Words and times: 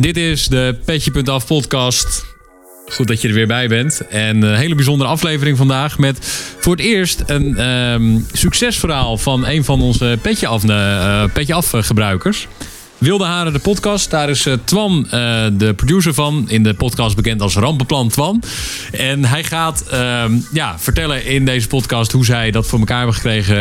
Dit 0.00 0.16
is 0.16 0.46
de 0.46 0.76
Petje.af 0.84 1.46
podcast. 1.46 2.24
Goed 2.86 3.08
dat 3.08 3.22
je 3.22 3.28
er 3.28 3.34
weer 3.34 3.46
bij 3.46 3.68
bent. 3.68 4.06
En 4.08 4.42
een 4.42 4.56
hele 4.56 4.74
bijzondere 4.74 5.10
aflevering 5.10 5.56
vandaag 5.56 5.98
met 5.98 6.18
voor 6.58 6.72
het 6.72 6.84
eerst 6.84 7.22
een 7.26 7.56
ehm, 7.56 8.18
succesverhaal 8.32 9.18
van 9.18 9.46
een 9.46 9.64
van 9.64 9.82
onze 9.82 10.18
Petje 10.22 10.46
Af, 10.46 10.64
eh, 10.64 11.24
Petje 11.32 11.54
af 11.54 11.70
gebruikers. 11.70 12.46
Wilde 12.98 13.24
Haren, 13.24 13.52
de 13.52 13.58
podcast. 13.58 14.10
Daar 14.10 14.30
is 14.30 14.46
eh, 14.46 14.54
Twan 14.64 15.06
de 15.52 15.72
producer 15.76 16.14
van. 16.14 16.44
In 16.48 16.62
de 16.62 16.74
podcast 16.74 17.16
bekend 17.16 17.42
als 17.42 17.54
Rampenplan 17.54 18.08
Twan. 18.08 18.42
En 18.92 19.24
hij 19.24 19.44
gaat 19.44 19.84
ehm, 19.90 20.38
ja, 20.52 20.78
vertellen 20.78 21.24
in 21.24 21.44
deze 21.44 21.66
podcast 21.66 22.12
hoe 22.12 22.24
zij 22.24 22.50
dat 22.50 22.66
voor 22.66 22.78
elkaar 22.78 22.96
hebben 22.96 23.14
gekregen. 23.14 23.56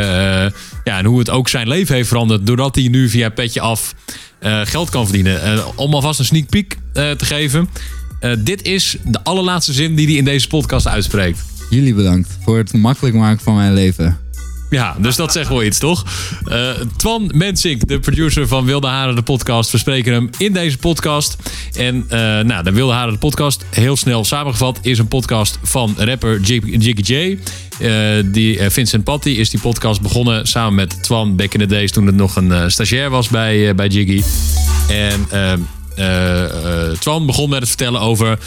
Ja, 0.84 0.98
en 0.98 1.06
hoe 1.06 1.20
het 1.20 1.30
ook 1.30 1.50
zijn 1.50 1.68
leven 1.68 1.96
heeft 1.96 2.08
veranderd. 2.08 2.48
Doordat 2.48 2.76
hij 2.76 2.88
nu 2.88 3.10
via 3.10 3.30
Petje 3.30 3.62
Af 3.62 3.94
geld 4.42 4.90
kan 4.90 5.04
verdienen. 5.04 5.66
om 5.76 5.94
alvast 5.94 6.20
een 6.20 6.26
sneak 6.26 6.50
peek 6.50 6.78
te 6.94 7.26
geven. 7.26 7.70
dit 8.40 8.62
is 8.62 8.98
de 9.04 9.24
allerlaatste 9.24 9.74
zin 9.74 9.96
die 9.96 10.08
hij 10.08 10.16
in 10.16 10.26
deze 10.26 10.48
podcast 10.48 10.88
uitspreekt. 10.88 11.44
Jullie 11.70 11.94
bedankt 11.94 12.38
voor 12.44 12.58
het 12.58 12.74
makkelijk 12.74 13.16
maken 13.16 13.44
van 13.44 13.56
mijn 13.56 13.74
leven. 13.74 14.18
Ja, 14.70 14.96
dus 15.00 15.16
dat 15.16 15.32
zegt 15.32 15.50
wel 15.50 15.64
iets, 15.64 15.80
toch? 15.80 16.06
Uh, 16.48 16.70
Twan 16.98 17.32
Mensink, 17.34 17.88
de 17.88 18.00
producer 18.00 18.48
van 18.48 18.66
Wilde 18.66 18.88
Haren, 18.88 19.16
de 19.16 19.22
podcast. 19.22 19.72
We 19.72 19.78
spreken 19.78 20.14
hem 20.14 20.30
in 20.38 20.54
deze 20.54 20.78
podcast. 20.78 21.38
En 21.74 21.96
uh, 21.96 22.10
nou, 22.40 22.64
de 22.64 22.72
Wilde 22.72 22.94
Haren, 22.94 23.14
de 23.14 23.20
podcast, 23.20 23.66
heel 23.70 23.96
snel 23.96 24.26
samengevat, 24.26 24.80
is 24.82 25.00
een 25.00 25.08
podcast 25.08 25.60
van 25.64 25.96
rapper 25.98 26.40
Jiggy 26.40 27.14
J. 27.14 27.40
Uh, 27.80 28.24
die, 28.26 28.70
Vincent 28.70 29.04
Patty 29.04 29.30
is 29.30 29.50
die 29.50 29.60
podcast 29.60 30.02
begonnen 30.02 30.48
samen 30.48 30.76
met 30.76 31.04
Twan 31.04 31.36
back 31.36 31.54
in 31.54 31.60
the 31.60 31.66
days 31.66 31.92
toen 31.92 32.06
het 32.06 32.16
nog 32.16 32.36
een 32.36 32.72
stagiair 32.72 33.10
was 33.10 33.28
bij, 33.28 33.76
bij 33.76 33.88
Jiggy. 33.88 34.24
En 34.90 35.28
uh, 35.34 35.54
Twan 37.00 37.26
begon 37.26 37.50
met 37.50 37.60
het 37.60 37.68
vertellen 37.68 38.02
over 38.02 38.40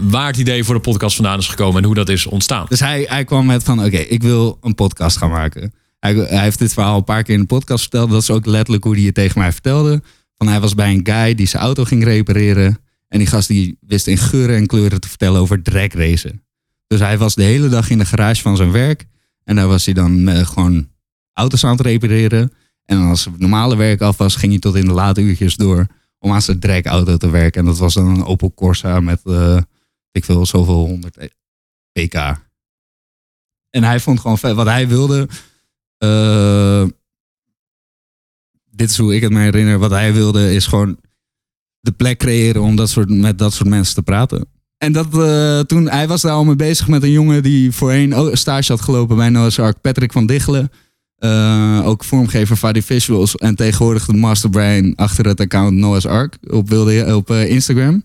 waar 0.00 0.26
het 0.26 0.36
idee 0.36 0.64
voor 0.64 0.74
de 0.74 0.80
podcast 0.80 1.16
vandaan 1.16 1.38
is 1.38 1.48
gekomen 1.48 1.76
en 1.76 1.84
hoe 1.84 1.94
dat 1.94 2.08
is 2.08 2.26
ontstaan. 2.26 2.66
Dus 2.68 2.80
hij, 2.80 3.04
hij 3.08 3.24
kwam 3.24 3.46
met 3.46 3.62
van 3.62 3.84
oké, 3.84 3.96
ik 3.96 4.22
wil 4.22 4.58
een 4.60 4.74
podcast 4.74 5.16
gaan 5.16 5.30
maken. 5.30 5.74
Hij, 5.98 6.14
hij, 6.14 6.42
heeft 6.42 6.58
dit 6.58 6.72
verhaal 6.72 6.96
een 6.96 7.04
paar 7.04 7.22
keer 7.22 7.34
in 7.34 7.40
de 7.40 7.46
podcast 7.46 7.80
verteld. 7.80 8.10
Dat 8.10 8.22
is 8.22 8.30
ook 8.30 8.46
letterlijk 8.46 8.84
hoe 8.84 8.94
hij 8.94 9.04
het 9.04 9.14
tegen 9.14 9.38
mij 9.38 9.52
vertelde. 9.52 10.02
Van 10.36 10.48
hij 10.48 10.60
was 10.60 10.74
bij 10.74 10.92
een 10.92 11.06
guy 11.06 11.34
die 11.34 11.46
zijn 11.46 11.62
auto 11.62 11.84
ging 11.84 12.04
repareren. 12.04 12.78
En 13.08 13.18
die 13.18 13.28
gast 13.28 13.48
die 13.48 13.76
wist 13.80 14.06
in 14.06 14.18
geuren 14.18 14.56
en 14.56 14.66
kleuren 14.66 15.00
te 15.00 15.08
vertellen 15.08 15.40
over 15.40 15.62
dragracen. 15.62 16.42
Dus 16.86 17.00
hij 17.00 17.18
was 17.18 17.34
de 17.34 17.42
hele 17.42 17.68
dag 17.68 17.90
in 17.90 17.98
de 17.98 18.04
garage 18.04 18.42
van 18.42 18.56
zijn 18.56 18.72
werk. 18.72 19.06
En 19.44 19.56
daar 19.56 19.66
was 19.66 19.84
hij 19.84 19.94
dan 19.94 20.28
uh, 20.28 20.46
gewoon 20.46 20.88
auto's 21.32 21.64
aan 21.64 21.76
het 21.76 21.80
repareren. 21.80 22.52
En 22.84 22.98
als 22.98 23.24
het 23.24 23.38
normale 23.38 23.76
werk 23.76 24.00
af 24.00 24.16
was, 24.16 24.36
ging 24.36 24.52
hij 24.52 24.60
tot 24.60 24.74
in 24.74 24.86
de 24.86 24.92
late 24.92 25.20
uurtjes 25.20 25.54
door 25.56 25.86
om 26.24 26.32
aan 26.32 26.42
zijn 26.42 26.58
dragauto 26.58 27.16
te 27.16 27.30
werken. 27.30 27.60
En 27.60 27.66
dat 27.66 27.78
was 27.78 27.94
dan 27.94 28.06
een 28.06 28.24
Opel 28.24 28.54
Corsa 28.54 29.00
met, 29.00 29.20
uh, 29.24 29.60
ik 30.10 30.24
wil 30.24 30.46
zoveel 30.46 30.86
100 30.86 31.34
pk. 31.92 32.14
En 33.70 33.82
hij 33.82 34.00
vond 34.00 34.20
gewoon 34.20 34.38
vet. 34.38 34.54
Wat 34.54 34.66
hij 34.66 34.88
wilde, 34.88 35.28
uh, 35.98 36.84
dit 38.70 38.90
is 38.90 38.98
hoe 38.98 39.14
ik 39.14 39.22
het 39.22 39.32
me 39.32 39.40
herinner. 39.40 39.78
Wat 39.78 39.90
hij 39.90 40.12
wilde 40.12 40.54
is 40.54 40.66
gewoon 40.66 40.98
de 41.80 41.92
plek 41.92 42.18
creëren 42.18 42.62
om 42.62 42.76
dat 42.76 42.90
soort, 42.90 43.08
met 43.08 43.38
dat 43.38 43.52
soort 43.52 43.68
mensen 43.68 43.94
te 43.94 44.02
praten. 44.02 44.46
En 44.78 44.92
dat, 44.92 45.14
uh, 45.14 45.60
toen, 45.60 45.88
hij 45.88 46.08
was 46.08 46.22
daar 46.22 46.32
al 46.32 46.44
mee 46.44 46.56
bezig 46.56 46.88
met 46.88 47.02
een 47.02 47.10
jongen 47.10 47.42
die 47.42 47.72
voorheen 47.72 48.36
stage 48.36 48.72
had 48.72 48.80
gelopen 48.80 49.16
bij 49.16 49.28
Noah's 49.28 49.58
Ark, 49.58 49.80
Patrick 49.80 50.12
van 50.12 50.26
Dichelen. 50.26 50.70
Uh, 51.24 51.86
ook 51.86 52.04
vormgever 52.04 52.56
van 52.56 52.72
die 52.72 52.84
visuals. 52.84 53.36
En 53.36 53.54
tegenwoordig 53.54 54.06
de 54.06 54.12
masterbrain 54.12 54.94
achter 54.96 55.26
het 55.26 55.40
account 55.40 55.76
Noah's 55.76 56.06
Ark 56.06 56.36
op, 56.50 56.68
wilde, 56.68 57.16
op 57.16 57.30
uh, 57.30 57.50
Instagram. 57.50 58.04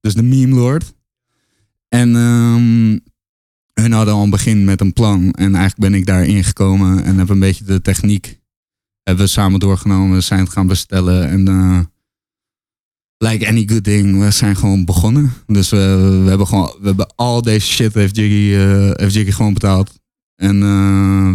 Dus 0.00 0.14
de 0.14 0.22
meme 0.22 0.54
lord. 0.54 0.94
En 1.88 2.14
um, 2.14 3.00
hun 3.72 3.92
hadden 3.92 4.14
al 4.14 4.22
een 4.22 4.30
begin 4.30 4.64
met 4.64 4.80
een 4.80 4.92
plan. 4.92 5.30
En 5.30 5.54
eigenlijk 5.54 5.90
ben 5.90 5.94
ik 5.94 6.06
daar 6.06 6.24
ingekomen 6.24 7.04
en 7.04 7.18
heb 7.18 7.28
een 7.28 7.38
beetje 7.38 7.64
de 7.64 7.80
techniek 7.80 8.40
hebben 9.02 9.24
we 9.24 9.30
samen 9.30 9.60
doorgenomen. 9.60 10.16
We 10.16 10.20
zijn 10.20 10.40
het 10.40 10.52
gaan 10.52 10.66
bestellen. 10.66 11.28
En 11.28 11.48
uh, 11.48 11.80
like 13.16 13.48
any 13.48 13.68
good 13.68 13.84
thing, 13.84 14.18
we 14.18 14.30
zijn 14.30 14.56
gewoon 14.56 14.84
begonnen. 14.84 15.32
Dus 15.46 15.70
we, 15.70 16.20
we 16.22 16.28
hebben 16.28 16.46
gewoon, 16.46 16.76
we 16.80 16.86
hebben 16.86 17.12
al 17.14 17.42
deze 17.42 17.66
shit 17.66 17.94
heeft 17.94 18.16
Jiggy, 18.16 18.56
heeft 18.96 19.14
Jiggy 19.14 19.30
gewoon 19.30 19.52
betaald. 19.52 20.00
En 20.36 20.60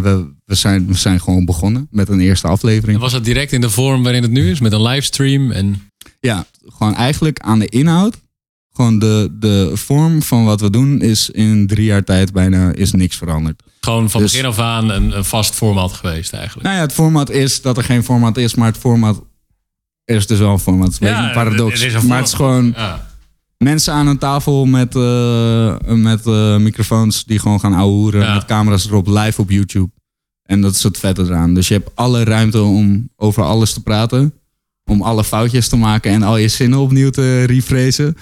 we, 0.02 0.36
we, 0.48 0.54
zijn, 0.54 0.86
we 0.86 0.94
zijn 0.94 1.20
gewoon 1.20 1.44
begonnen 1.44 1.88
met 1.90 2.08
een 2.08 2.20
eerste 2.20 2.46
aflevering. 2.46 2.96
En 2.96 3.02
was 3.02 3.12
het 3.12 3.24
direct 3.24 3.52
in 3.52 3.60
de 3.60 3.70
vorm 3.70 4.02
waarin 4.02 4.22
het 4.22 4.30
nu 4.30 4.50
is, 4.50 4.60
met 4.60 4.72
een 4.72 4.82
livestream? 4.82 5.50
En... 5.50 5.90
Ja, 6.20 6.46
gewoon 6.66 6.94
eigenlijk 6.94 7.38
aan 7.38 7.58
de 7.58 7.66
inhoud. 7.66 8.16
Gewoon 8.72 8.98
de, 8.98 9.36
de 9.38 9.70
vorm 9.74 10.22
van 10.22 10.44
wat 10.44 10.60
we 10.60 10.70
doen 10.70 11.00
is 11.00 11.30
in 11.30 11.66
drie 11.66 11.84
jaar 11.84 12.04
tijd 12.04 12.32
bijna 12.32 12.72
is 12.72 12.92
niks 12.92 13.16
veranderd. 13.16 13.62
Gewoon 13.80 14.10
van 14.10 14.20
dus, 14.20 14.30
begin 14.30 14.46
af 14.46 14.58
aan 14.58 14.90
een, 14.90 15.16
een, 15.16 15.24
vast 15.24 15.54
format 15.54 15.92
geweest 15.92 16.32
eigenlijk. 16.32 16.66
Nou 16.66 16.76
ja, 16.76 16.82
het 16.82 16.92
format 16.92 17.30
is 17.30 17.62
dat 17.62 17.76
er 17.76 17.84
geen 17.84 18.04
format 18.04 18.36
is, 18.36 18.54
maar 18.54 18.66
het 18.66 18.78
format 18.78 19.22
is 20.04 20.26
dus 20.26 20.38
wel 20.38 20.52
een 20.52 20.58
format. 20.58 20.92
Het 20.92 21.02
is 21.02 21.08
ja, 21.08 21.26
een 21.26 21.32
paradox. 21.32 21.72
Het 21.72 21.82
is 21.82 21.94
een 21.94 22.06
maar 22.06 22.18
het 22.18 22.26
is 22.26 22.34
gewoon... 22.34 22.72
Ja 22.76 23.06
mensen 23.58 23.92
aan 23.92 24.06
een 24.06 24.18
tafel 24.18 24.64
met, 24.64 24.94
uh, 24.94 25.76
met 25.86 26.26
uh, 26.26 26.56
microfoons 26.56 27.24
die 27.24 27.38
gewoon 27.38 27.60
gaan 27.60 27.74
ouwehoeren. 27.74 28.20
Ja. 28.20 28.34
Met 28.34 28.44
camera's 28.44 28.86
erop, 28.86 29.06
live 29.06 29.40
op 29.40 29.50
YouTube. 29.50 29.90
En 30.48 30.60
dat 30.60 30.74
is 30.74 30.82
het 30.82 30.98
vette 30.98 31.22
eraan. 31.22 31.54
Dus 31.54 31.68
je 31.68 31.74
hebt 31.74 31.90
alle 31.94 32.24
ruimte 32.24 32.62
om 32.62 33.08
over 33.16 33.42
alles 33.42 33.72
te 33.72 33.82
praten. 33.82 34.32
Om 34.84 35.02
alle 35.02 35.24
foutjes 35.24 35.68
te 35.68 35.76
maken 35.76 36.12
en 36.12 36.22
al 36.22 36.36
je 36.36 36.48
zinnen 36.48 36.78
opnieuw 36.78 37.10
te 37.10 37.44
rephrasen. 37.44 38.16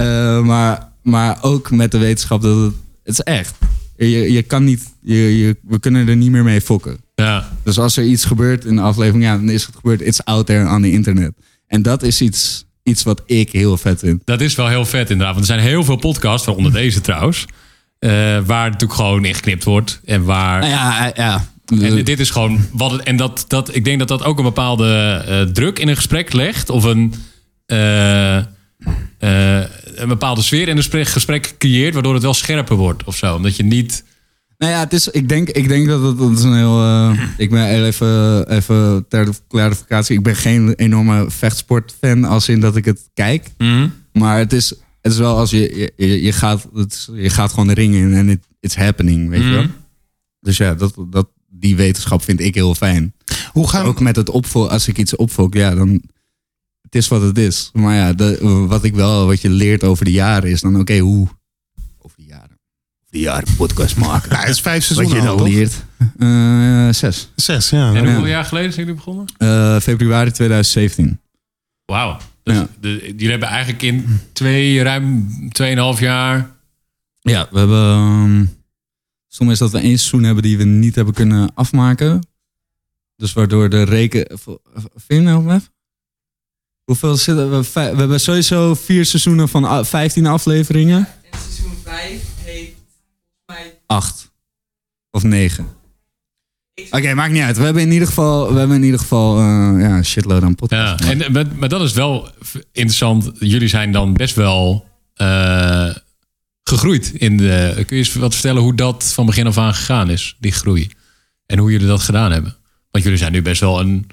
Uh, 0.00 0.40
maar, 0.42 0.92
maar 1.02 1.38
ook 1.42 1.70
met 1.70 1.90
de 1.90 1.98
wetenschap 1.98 2.42
dat 2.42 2.56
het, 2.56 2.74
het 3.02 3.12
is 3.12 3.20
echt. 3.20 3.54
Je, 3.96 4.32
je 4.32 4.42
kan 4.42 4.64
niet, 4.64 4.92
je, 5.00 5.38
je, 5.38 5.56
we 5.62 5.78
kunnen 5.78 6.08
er 6.08 6.16
niet 6.16 6.30
meer 6.30 6.44
mee 6.44 6.60
fokken. 6.60 6.98
Ja. 7.14 7.52
Dus 7.62 7.78
als 7.78 7.96
er 7.96 8.04
iets 8.04 8.24
gebeurt 8.24 8.64
in 8.64 8.76
de 8.76 8.82
aflevering, 8.82 9.24
ja, 9.24 9.36
dan 9.36 9.50
is 9.50 9.66
het 9.66 9.76
gebeurd. 9.76 10.00
It's 10.00 10.20
out 10.24 10.46
there 10.46 10.74
on 10.74 10.82
the 10.82 10.90
internet. 10.90 11.32
En 11.66 11.82
dat 11.82 12.02
is 12.02 12.20
iets 12.20 12.66
iets 12.82 13.02
wat 13.02 13.22
ik 13.26 13.52
heel 13.52 13.76
vet 13.76 13.98
vind. 13.98 14.22
Dat 14.24 14.40
is 14.40 14.54
wel 14.54 14.68
heel 14.68 14.84
vet 14.84 15.10
inderdaad. 15.10 15.34
Want 15.34 15.48
er 15.48 15.54
zijn 15.54 15.66
heel 15.66 15.84
veel 15.84 15.96
podcasts, 15.96 16.46
waaronder 16.46 16.72
deze 16.72 17.00
trouwens. 17.00 17.46
Uh, 18.00 18.10
waar 18.46 18.64
natuurlijk 18.64 18.92
gewoon 18.92 19.24
ingeknipt 19.24 19.64
wordt. 19.64 20.00
En 20.04 20.24
waar. 20.24 20.60
Nou 20.60 20.72
ja, 20.72 21.12
ja. 21.14 21.44
En 21.80 22.04
dit 22.04 22.20
is 22.20 22.30
gewoon 22.30 22.66
wat 22.72 22.90
het. 22.90 23.02
En 23.02 23.16
dat, 23.16 23.44
dat, 23.48 23.74
ik 23.74 23.84
denk 23.84 23.98
dat 23.98 24.08
dat 24.08 24.24
ook 24.24 24.38
een 24.38 24.44
bepaalde 24.44 25.24
uh, 25.28 25.52
druk 25.52 25.78
in 25.78 25.88
een 25.88 25.96
gesprek 25.96 26.32
legt. 26.32 26.70
Of 26.70 26.84
een. 26.84 27.14
Uh, 27.66 28.36
een 29.94 30.08
bepaalde 30.08 30.42
sfeer 30.42 30.62
in 30.62 30.68
een 30.68 30.76
gesprek, 30.76 31.08
gesprek 31.08 31.54
creëert. 31.58 31.94
Waardoor 31.94 32.14
het 32.14 32.22
wel 32.22 32.34
scherper 32.34 32.76
wordt 32.76 33.04
of 33.04 33.16
zo. 33.16 33.34
Omdat 33.34 33.56
je 33.56 33.62
niet 33.62 34.04
nou 34.58 34.72
ja, 34.72 34.78
het 34.78 34.92
is, 34.92 35.08
ik, 35.08 35.28
denk, 35.28 35.48
ik 35.48 35.68
denk 35.68 35.86
dat 35.86 36.02
het, 36.02 36.18
dat 36.18 36.30
is 36.30 36.42
een 36.42 36.56
heel. 36.56 36.82
Uh, 36.82 37.20
ik 37.36 37.50
ben 37.50 37.84
even, 37.84 38.50
even 38.50 39.04
ter 39.08 39.28
clarificatie. 39.48 40.16
Ik 40.16 40.22
ben 40.22 40.36
geen 40.36 40.74
enorme 40.74 41.24
vechtsportfan 41.28 42.24
als 42.24 42.48
in 42.48 42.60
dat 42.60 42.76
ik 42.76 42.84
het 42.84 43.10
kijk. 43.14 43.50
Mm. 43.58 43.92
Maar 44.12 44.38
het 44.38 44.52
is, 44.52 44.74
het 45.06 45.14
is 45.14 45.20
wel 45.20 45.36
als 45.36 45.50
je. 45.50 45.92
Je, 45.96 46.22
je, 46.22 46.32
gaat, 46.32 46.68
het, 46.74 47.08
je 47.12 47.30
gaat 47.30 47.50
gewoon 47.50 47.66
de 47.66 47.74
ring 47.74 47.94
in 47.94 48.14
en 48.14 48.28
it, 48.28 48.46
it's 48.60 48.76
happening, 48.76 49.28
weet 49.28 49.42
mm. 49.42 49.48
je 49.48 49.54
wel. 49.54 49.66
Dus 50.40 50.56
ja, 50.56 50.74
dat, 50.74 50.94
dat, 51.08 51.28
die 51.48 51.76
wetenschap 51.76 52.22
vind 52.22 52.40
ik 52.40 52.54
heel 52.54 52.74
fijn. 52.74 53.14
Hoe 53.52 53.68
gaan... 53.68 53.86
Ook 53.86 54.00
met 54.00 54.16
het 54.16 54.30
opvolgen, 54.30 54.70
als 54.70 54.88
ik 54.88 54.98
iets 54.98 55.16
opvolg, 55.16 55.54
ja, 55.54 55.74
dan. 55.74 56.02
Het 56.80 56.94
is 56.94 57.08
wat 57.08 57.22
het 57.22 57.38
is. 57.38 57.70
Maar 57.72 57.94
ja, 57.94 58.12
de, 58.12 58.38
wat 58.68 58.84
ik 58.84 58.94
wel, 58.94 59.26
wat 59.26 59.40
je 59.40 59.50
leert 59.50 59.84
over 59.84 60.04
de 60.04 60.12
jaren 60.12 60.50
is 60.50 60.60
dan, 60.60 60.72
oké, 60.72 60.80
okay, 60.80 60.98
hoe 60.98 61.28
jaar 63.20 63.44
podcast 63.56 63.96
maken. 63.96 64.30
Ja, 64.36 64.40
het 64.40 64.48
is 64.48 64.60
vijf 64.60 64.84
seizoenen 64.84 65.24
Wat 65.24 65.38
je 65.38 65.44
nou 65.44 65.50
leert. 65.50 65.84
Uh, 66.18 66.92
zes. 66.92 67.28
Zes, 67.36 67.70
ja. 67.70 67.94
En 67.94 68.04
hoeveel 68.04 68.26
jaar 68.26 68.44
geleden 68.44 68.72
zijn 68.72 68.86
jullie 68.86 69.00
begonnen? 69.00 69.26
Uh, 69.38 69.80
februari 69.80 70.30
2017. 70.30 71.20
Wauw. 71.84 72.18
Dus 72.46 72.56
ja. 72.56 72.68
de, 72.80 72.98
jullie 72.98 73.30
hebben 73.30 73.48
eigenlijk 73.48 73.82
in 73.82 74.20
twee, 74.32 74.82
ruim 74.82 75.28
2,5 75.96 76.00
jaar... 76.00 76.50
Ja, 77.20 77.48
we 77.50 77.58
hebben... 77.58 77.98
Um, 77.98 78.56
soms 79.28 79.50
is 79.50 79.58
dat 79.58 79.70
we 79.70 79.78
één 79.78 79.98
seizoen 79.98 80.22
hebben 80.22 80.42
die 80.42 80.58
we 80.58 80.64
niet 80.64 80.94
hebben 80.94 81.14
kunnen 81.14 81.54
afmaken. 81.54 82.28
Dus 83.16 83.32
waardoor 83.32 83.68
de 83.68 83.82
reken... 83.82 84.38
Vind 84.94 85.06
je 85.06 85.20
nou 85.20 85.60
Hoeveel 86.84 87.16
zitten 87.16 87.50
we? 87.50 87.70
We 87.72 87.80
hebben 87.80 88.20
sowieso 88.20 88.74
vier 88.74 89.04
seizoenen 89.04 89.48
van 89.48 89.86
15 89.86 90.26
afleveringen. 90.26 91.08
En 91.30 91.38
seizoen 91.38 91.76
5 91.84 92.22
heet 92.44 92.74
acht 93.86 94.30
of 95.10 95.22
negen. 95.22 95.75
Oké, 96.84 96.96
okay, 96.96 97.14
maakt 97.14 97.32
niet 97.32 97.42
uit. 97.42 97.56
We 97.56 97.64
hebben 97.64 97.82
in 97.82 97.92
ieder 97.92 98.08
geval, 98.08 98.52
we 98.52 98.58
hebben 98.58 98.76
in 98.76 98.82
ieder 98.82 99.00
geval 99.00 99.38
uh, 99.38 99.80
ja, 99.80 100.02
shitload 100.02 100.42
aan 100.42 100.54
podcasts. 100.54 101.06
Ja, 101.06 101.12
en, 101.12 101.32
maar, 101.32 101.46
maar, 101.56 101.68
dat 101.68 101.80
is 101.80 101.92
wel 101.92 102.28
interessant. 102.72 103.30
Jullie 103.38 103.68
zijn 103.68 103.92
dan 103.92 104.12
best 104.12 104.34
wel 104.34 104.86
uh, 105.16 105.94
gegroeid. 106.62 107.12
In 107.14 107.36
de, 107.36 107.72
kun 107.74 107.96
je 107.96 108.02
eens 108.02 108.14
wat 108.14 108.32
vertellen 108.32 108.62
hoe 108.62 108.74
dat 108.74 109.12
van 109.12 109.26
begin 109.26 109.46
af 109.46 109.58
aan 109.58 109.74
gegaan 109.74 110.10
is, 110.10 110.36
die 110.40 110.52
groei? 110.52 110.90
En 111.46 111.58
hoe 111.58 111.70
jullie 111.70 111.86
dat 111.86 112.00
gedaan 112.00 112.32
hebben? 112.32 112.56
Want 112.90 113.04
jullie 113.04 113.18
zijn 113.18 113.32
nu 113.32 113.42
best 113.42 113.60
wel 113.60 113.80
een, 113.80 114.06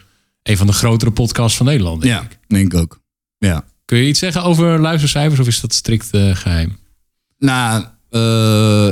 een 0.43 0.57
van 0.57 0.67
de 0.67 0.73
grotere 0.73 1.11
podcasts 1.11 1.57
van 1.57 1.65
Nederland. 1.65 2.01
Denk 2.01 2.13
ja, 2.13 2.21
ik. 2.21 2.37
denk 2.47 2.73
ik 2.73 2.79
ook. 2.79 2.99
Ja. 3.37 3.65
Kun 3.85 3.97
je 3.97 4.07
iets 4.07 4.19
zeggen 4.19 4.43
over 4.43 4.79
luistercijfers 4.79 5.39
of 5.39 5.47
is 5.47 5.59
dat 5.59 5.73
strikt 5.73 6.09
eh, 6.11 6.35
geheim? 6.35 6.77
Nou, 7.37 7.83
eh, 8.09 8.19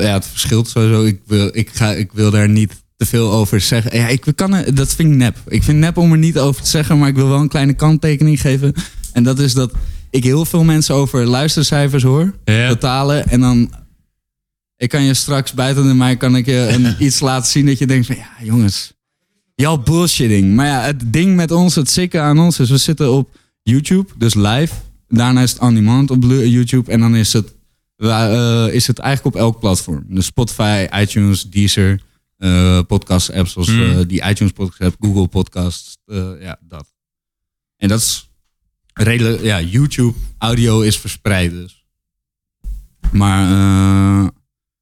ja, 0.04 0.14
het 0.14 0.26
verschilt 0.26 0.70
sowieso. 0.70 1.04
Ik 1.04 1.22
wil, 1.26 1.50
ik, 1.52 1.70
ga, 1.70 1.92
ik 1.92 2.12
wil 2.12 2.32
daar 2.32 2.50
niet 2.50 2.81
te 3.02 3.08
veel 3.08 3.32
over 3.32 3.62
zeggen. 3.62 3.98
Ja, 3.98 4.08
ik 4.08 4.26
kan 4.36 4.54
er, 4.54 4.76
dat 4.76 4.94
vind 4.96 5.12
ik 5.12 5.16
nep. 5.18 5.38
Ik 5.48 5.64
vind 5.64 5.78
nep 5.80 5.98
om 5.98 6.12
er 6.12 6.18
niet 6.18 6.38
over 6.40 6.62
te 6.62 6.70
zeggen, 6.70 7.00
maar 7.00 7.10
ik 7.10 7.16
wil 7.16 7.28
wel 7.28 7.40
een 7.40 7.48
kleine 7.48 7.74
kanttekening 7.74 8.42
geven. 8.42 8.74
En 9.14 9.24
dat 9.24 9.40
is 9.40 9.54
dat 9.54 9.72
ik 10.10 10.24
heel 10.24 10.46
veel 10.46 10.64
mensen 10.64 10.96
over 10.96 11.26
luistercijfers 11.26 12.04
hoor, 12.04 12.34
Ja. 12.46 12.68
totalen. 12.70 13.28
En 13.28 13.40
dan, 13.40 13.74
ik 14.78 14.90
kan 14.90 15.04
je 15.04 15.14
straks 15.14 15.54
buiten 15.54 15.88
de 15.88 15.94
mij 15.94 16.18
kan 16.18 16.36
ik 16.36 16.46
je 16.46 16.68
een, 16.70 16.96
iets 17.06 17.20
laten 17.20 17.52
zien 17.52 17.66
dat 17.66 17.78
je 17.78 17.88
denkt 17.88 18.06
van, 18.06 18.16
ja 18.16 18.30
jongens, 18.44 18.94
jouw 19.56 19.78
bullshitting. 19.78 20.56
Maar 20.56 20.66
ja, 20.66 20.82
het 20.82 21.14
ding 21.14 21.36
met 21.36 21.52
ons, 21.52 21.76
het 21.76 21.90
sikke 21.90 22.20
aan 22.20 22.40
ons 22.40 22.60
is, 22.60 22.70
we 22.70 22.78
zitten 22.78 23.12
op 23.14 23.38
YouTube, 23.64 24.10
dus 24.18 24.34
live. 24.34 24.74
Daarna 25.08 25.42
is 25.42 25.52
het 25.52 25.62
on 25.62 26.10
op 26.10 26.24
YouTube 26.24 26.92
en 26.92 27.00
dan 27.00 27.16
is 27.16 27.34
het, 27.34 27.54
eh, 27.98 28.68
is 28.72 28.88
het 28.88 29.00
eigenlijk 29.00 29.36
op 29.36 29.42
elk 29.42 29.60
platform. 29.60 30.06
Dus 30.08 30.26
Spotify, 30.26 30.88
iTunes, 30.94 31.50
Deezer, 31.50 32.00
podcast 32.88 33.32
apps 33.32 33.52
zoals 33.52 33.68
Mm. 33.68 33.82
eh, 34.00 34.08
die 34.08 34.24
iTunes 34.30 34.52
podcast 34.54 34.82
app, 34.82 34.96
Google 35.00 35.28
Podcasts, 35.28 35.98
eh, 36.06 36.30
ja, 36.40 36.60
dat. 36.62 36.94
En 37.78 37.88
dat 37.88 38.00
is 38.00 38.30
redelijk, 38.94 39.42
ja, 39.42 39.62
YouTube 39.62 40.18
audio 40.38 40.82
is 40.82 40.98
verspreid 40.98 41.52
dus. 41.52 41.86
Maar 43.12 43.44
eh, 43.52 44.28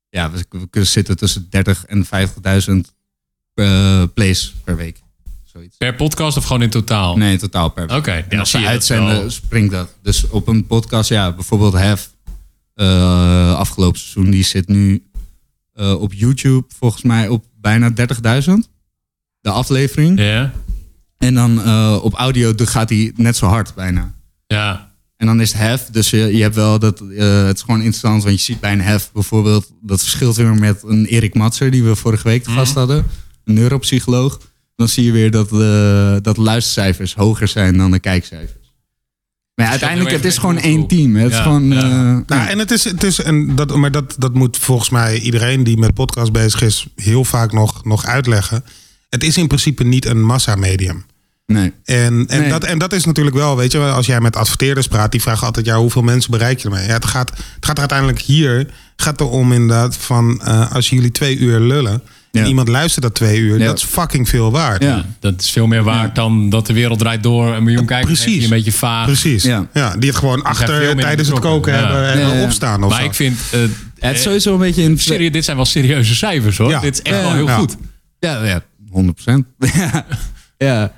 ja, 0.09 0.31
we, 0.31 0.45
we 0.49 0.67
kunnen 0.69 0.89
zitten 0.89 1.17
tussen 1.17 1.47
30 1.49 1.85
en 1.85 2.05
50.000 2.05 2.93
eh, 3.53 4.03
plays 4.13 4.53
per 4.63 4.75
week. 4.75 5.01
Zoiets. 5.43 5.77
Per 5.77 5.95
podcast 5.95 6.37
of 6.37 6.43
gewoon 6.45 6.61
in 6.61 6.69
totaal? 6.69 7.17
Nee, 7.17 7.31
in 7.31 7.37
totaal 7.37 7.69
per. 7.69 7.95
Oké, 7.95 8.11
En 8.29 8.39
als 8.39 8.49
ze 8.49 8.57
je 8.57 8.63
dat 8.63 8.71
uitzenden, 8.73 9.31
springt 9.31 9.71
dat. 9.71 9.93
Dus 10.01 10.27
op 10.29 10.47
een 10.47 10.65
podcast, 10.67 11.09
ja, 11.09 11.31
bijvoorbeeld 11.31 11.73
Hef, 11.73 12.11
eh, 12.73 13.55
afgelopen 13.55 13.99
seizoen, 13.99 14.29
die 14.31 14.43
zit 14.43 14.67
nu 14.67 15.03
eh, 15.73 16.01
op 16.01 16.13
YouTube 16.13 16.65
volgens 16.77 17.03
mij 17.03 17.27
op 17.27 17.45
bijna 17.61 17.89
30.000. 18.43 18.53
De 19.41 19.49
aflevering. 19.49 20.19
Ja, 20.19 20.51
En 21.17 21.33
dan 21.33 21.61
eh, 21.63 21.99
op 22.01 22.13
audio 22.13 22.53
gaat 22.55 22.89
hij 22.89 23.11
net 23.15 23.35
zo 23.35 23.45
hard 23.45 23.75
bijna. 23.75 24.13
ja. 24.47 24.87
En 25.17 25.25
dan 25.27 25.41
is 25.41 25.51
het 25.53 25.61
hef. 25.61 25.85
Dus 25.85 26.09
je, 26.09 26.17
je 26.17 26.41
hebt 26.41 26.55
wel 26.55 26.79
dat. 26.79 27.01
eh, 27.01 27.43
het 27.45 27.55
is 27.55 27.61
gewoon 27.61 27.79
interessant. 27.81 28.23
Want 28.23 28.35
je 28.35 28.41
ziet 28.41 28.59
bij 28.59 28.71
een 28.71 28.81
hef 28.81 29.11
bijvoorbeeld. 29.11 29.71
Dat 29.81 29.99
verschilt 29.99 30.35
weer 30.35 30.53
met 30.53 30.83
een 30.83 31.05
Erik 31.05 31.33
Matser. 31.35 31.71
Die 31.71 31.83
we 31.83 31.95
vorige 31.95 32.27
week 32.27 32.43
te 32.43 32.49
gast 32.49 32.73
hadden. 32.73 33.05
Een 33.43 33.53
neuropsycholoog. 33.53 34.39
Dan 34.75 34.87
zie 34.87 35.03
je 35.05 35.11
weer 35.11 35.31
dat, 35.31 35.51
eh 35.51 36.15
dat 36.21 36.37
luistercijfers 36.37 37.15
hoger 37.15 37.47
zijn 37.47 37.77
dan 37.77 37.91
de 37.91 37.99
kijkcijfers. 37.99 38.58
Maar 39.59 39.67
ja, 39.67 39.73
uiteindelijk, 39.73 40.15
het 40.15 40.25
is 40.25 40.37
gewoon 40.37 40.57
één 40.57 40.87
team. 40.87 41.15
Het 41.15 41.31
is 41.31 41.37
gewoon. 41.39 41.67
ja. 41.67 41.81
eh, 41.81 42.17
Nou, 42.37 42.49
en 42.49 42.59
het 42.59 42.71
is, 42.71 42.83
het 42.83 43.03
is 43.03 43.21
en 43.21 43.55
dat, 43.55 43.75
maar 43.75 43.91
dat, 43.91 44.15
dat 44.17 44.33
moet 44.33 44.57
volgens 44.57 44.89
mij 44.89 45.19
iedereen 45.19 45.63
die 45.63 45.77
met 45.77 45.93
podcast 45.93 46.31
bezig 46.31 46.61
is 46.61 46.87
heel 46.95 47.25
vaak 47.25 47.51
nog, 47.53 47.85
nog 47.85 48.05
uitleggen. 48.05 48.63
Het 49.09 49.23
is 49.23 49.37
in 49.37 49.47
principe 49.47 49.83
niet 49.83 50.05
een 50.05 50.21
massamedium. 50.21 51.05
nee. 51.45 51.73
En, 51.85 52.25
en, 52.27 52.39
Nee. 52.39 52.49
dat, 52.49 52.63
en 52.63 52.77
dat 52.77 52.93
is 52.93 53.05
natuurlijk 53.05 53.35
wel, 53.35 53.57
weet 53.57 53.71
je, 53.71 53.79
als 53.79 54.05
jij 54.05 54.19
met 54.21 54.35
adverteerders 54.35 54.87
praat, 54.87 55.11
die 55.11 55.21
vragen 55.21 55.45
altijd, 55.45 55.65
ja, 55.65 55.77
hoeveel 55.77 56.01
mensen 56.01 56.31
bereik 56.31 56.59
je 56.59 56.69
ermee? 56.69 56.87
Ja, 56.87 56.93
het, 56.93 57.05
gaat, 57.05 57.29
het 57.29 57.65
gaat 57.65 57.73
er 57.75 57.79
uiteindelijk 57.79 58.19
hier, 58.19 58.67
gaat 58.95 59.19
er 59.19 59.29
om 59.29 59.51
inderdaad 59.51 59.97
van, 59.97 60.41
eh, 60.41 60.71
als 60.71 60.89
jullie 60.89 61.11
twee 61.11 61.37
uur 61.37 61.59
lullen 61.59 62.01
en 62.31 62.45
iemand 62.45 62.67
luistert 62.67 63.03
dat 63.03 63.13
twee 63.15 63.39
uur, 63.39 63.59
Ja. 63.59 63.65
dat 63.65 63.77
is 63.77 63.83
fucking 63.83 64.29
veel 64.29 64.51
waard. 64.51 64.83
Ja. 64.83 65.05
Dat 65.19 65.41
is 65.41 65.49
veel 65.51 65.67
meer 65.67 65.83
waard 65.83 66.15
dan 66.15 66.49
dat 66.49 66.67
de 66.67 66.73
wereld 66.73 66.99
draait 66.99 67.23
door. 67.23 67.55
Een 67.55 67.63
miljoen 67.63 67.85
kijkers 67.85 68.19
Precies. 68.21 68.33
die 68.39 68.43
een 68.43 68.49
beetje 68.49 68.71
vaag. 68.71 69.05
Precies. 69.05 69.43
Ja. 69.43 69.67
Ja. 69.73 69.95
die 69.97 70.09
het 70.09 70.17
gewoon 70.17 70.43
achter 70.43 70.95
tijdens 70.97 71.27
het 71.27 71.39
koken 71.39 71.73
Ja. 71.73 71.79
hebben 71.79 72.11
en 72.13 72.19
Ja, 72.19 72.33
ja. 72.33 72.43
opstaan 72.43 72.83
of 72.83 72.89
Maar 72.89 72.99
zo. 72.99 73.05
ik 73.05 73.13
vind... 73.13 73.39
eh, 73.51 73.59
Het 73.59 73.69
is 73.99 74.09
eh, 74.09 74.15
sowieso 74.15 74.53
een 74.53 74.59
beetje 74.59 74.83
een. 74.83 74.99
serieus, 74.99 75.31
dit 75.31 75.43
zijn 75.45 75.55
wel 75.57 75.65
serieuze 75.65 76.15
cijfers 76.15 76.57
hoor. 76.57 76.69
Ja. 76.69 76.79
Dit 76.79 76.93
is 76.93 77.01
echt 77.01 77.15
Ja, 77.15 77.21
wel 77.21 77.33
heel 77.33 77.47
ja. 77.47 77.55
goed. 77.57 77.75
Ja, 78.19 78.43
ja 78.45 78.61
100 78.91 79.23
ja. 79.25 80.05
ja. 80.57 80.91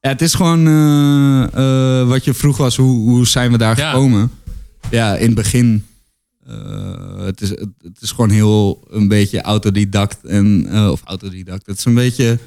Ja, 0.00 0.08
het 0.08 0.22
is 0.22 0.34
gewoon 0.34 0.66
eh, 0.66 1.42
eh, 2.00 2.08
wat 2.08 2.24
je 2.24 2.34
vroeg 2.34 2.56
was, 2.56 2.76
hoe, 2.76 3.10
hoe 3.10 3.26
zijn 3.26 3.50
we 3.52 3.58
daar 3.58 3.78
Ja. 3.78 3.90
gekomen? 3.90 4.30
Ja, 4.90 5.14
in 5.16 5.26
het 5.26 5.34
begin, 5.34 5.86
eh, 6.46 7.24
het, 7.24 7.40
is, 7.40 7.48
het, 7.48 7.68
het 7.82 7.98
is 8.00 8.10
gewoon 8.10 8.30
heel 8.30 8.84
een 8.90 9.08
beetje 9.08 9.40
autodidact. 9.42 10.18
En, 10.24 10.66
eh, 10.70 10.90
of 10.90 11.00
autodidact, 11.04 11.66
het 11.66 11.78
is 11.78 11.84
een 11.84 11.94
beetje 11.94 12.38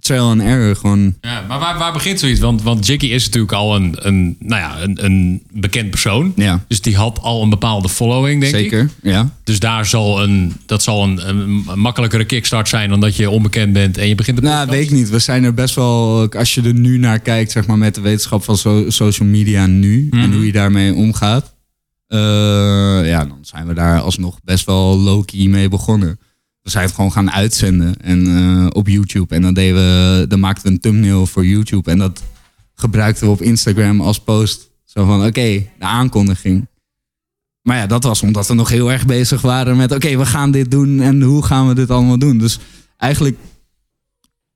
trial 0.00 0.30
and 0.30 0.40
error. 0.40 0.76
Gewoon, 0.76 1.14
Ja, 1.20 1.44
maar 1.48 1.58
waar, 1.58 1.78
waar 1.78 1.92
begint 1.92 2.20
zoiets? 2.20 2.40
Want, 2.40 2.62
want 2.62 2.86
Jiggy 2.86 3.06
is 3.06 3.24
natuurlijk 3.24 3.52
al 3.52 3.74
een, 3.76 3.94
een, 3.98 4.36
nou 4.38 4.60
ja, 4.60 4.82
een, 4.82 5.04
een 5.04 5.42
bekend 5.52 5.90
persoon. 5.90 6.32
ja, 6.36 6.64
Dus 6.68 6.80
die 6.80 6.96
had 6.96 7.18
al 7.22 7.42
een 7.42 7.50
bepaalde 7.50 7.88
following, 7.88 8.40
denk 8.40 8.54
ik. 8.54 8.60
zeker. 8.60 8.90
Ja. 9.02 9.30
Dus 9.44 9.58
daar 9.58 9.86
zal 9.86 10.22
een, 10.22 10.52
dat 10.66 10.82
zal 10.82 11.02
een, 11.04 11.28
een 11.28 11.64
makkelijkere 11.80 12.24
kickstart 12.24 12.68
zijn 12.68 12.88
dan 12.88 13.00
dat 13.00 13.16
je 13.16 13.30
onbekend 13.30 13.72
bent 13.72 13.98
en 13.98 14.08
je 14.08 14.14
begint 14.14 14.36
te 14.36 14.42
Nou, 14.42 14.68
weet 14.70 14.84
ik 14.84 14.90
niet. 14.90 15.10
We 15.10 15.18
zijn 15.18 15.44
er 15.44 15.54
best 15.54 15.74
wel, 15.74 16.28
als 16.32 16.54
je 16.54 16.62
er 16.62 16.74
nu 16.74 16.98
naar 16.98 17.18
kijkt, 17.18 17.50
zeg 17.50 17.66
maar, 17.66 17.78
met 17.78 17.94
de 17.94 18.00
wetenschap 18.00 18.44
van 18.44 18.56
so- 18.56 18.90
social 18.90 19.28
media 19.28 19.66
nu 19.66 20.08
en 20.10 20.18
Mhm. 20.18 20.32
hoe 20.32 20.46
je 20.46 20.52
daarmee 20.52 20.94
omgaat. 20.94 21.53
Eh, 22.06 23.08
ja, 23.08 23.24
dan 23.24 23.38
zijn 23.40 23.66
we 23.66 23.74
daar 23.74 24.00
alsnog 24.00 24.40
best 24.42 24.66
wel 24.66 24.98
low-key 24.98 25.46
mee 25.46 25.68
begonnen. 25.68 26.18
We 26.62 26.70
zijn 26.70 26.84
het 26.84 26.94
gewoon 26.94 27.12
gaan 27.12 27.30
uitzenden 27.30 28.00
en, 28.00 28.26
eh, 28.26 28.66
op 28.72 28.88
YouTube. 28.88 29.34
En 29.34 29.42
dan, 29.42 29.54
deden 29.54 29.74
we, 29.74 30.26
dan 30.26 30.40
maakten 30.40 30.66
we 30.66 30.70
een 30.70 30.80
thumbnail 30.80 31.26
voor 31.26 31.46
YouTube. 31.46 31.90
En 31.90 31.98
dat 31.98 32.22
gebruikten 32.74 33.26
we 33.26 33.32
op 33.32 33.42
Instagram 33.42 34.00
als 34.00 34.20
post. 34.20 34.70
Zo 34.84 35.04
van, 35.04 35.26
oké, 35.26 35.66
de 35.78 35.84
aankondiging. 35.84 36.66
Maar 37.62 37.76
ja, 37.76 37.86
dat 37.86 38.04
was 38.04 38.22
omdat 38.22 38.46
we 38.46 38.54
nog 38.54 38.68
heel 38.68 38.92
erg 38.92 39.06
bezig 39.06 39.40
waren 39.40 39.76
met... 39.76 39.92
oké, 39.92 40.16
we 40.16 40.26
gaan 40.26 40.50
dit 40.50 40.70
doen 40.70 41.00
en 41.00 41.22
hoe 41.22 41.44
gaan 41.44 41.68
we 41.68 41.74
dit 41.74 41.90
allemaal 41.90 42.18
doen? 42.18 42.38
Dus 42.38 42.58
eigenlijk 42.96 43.38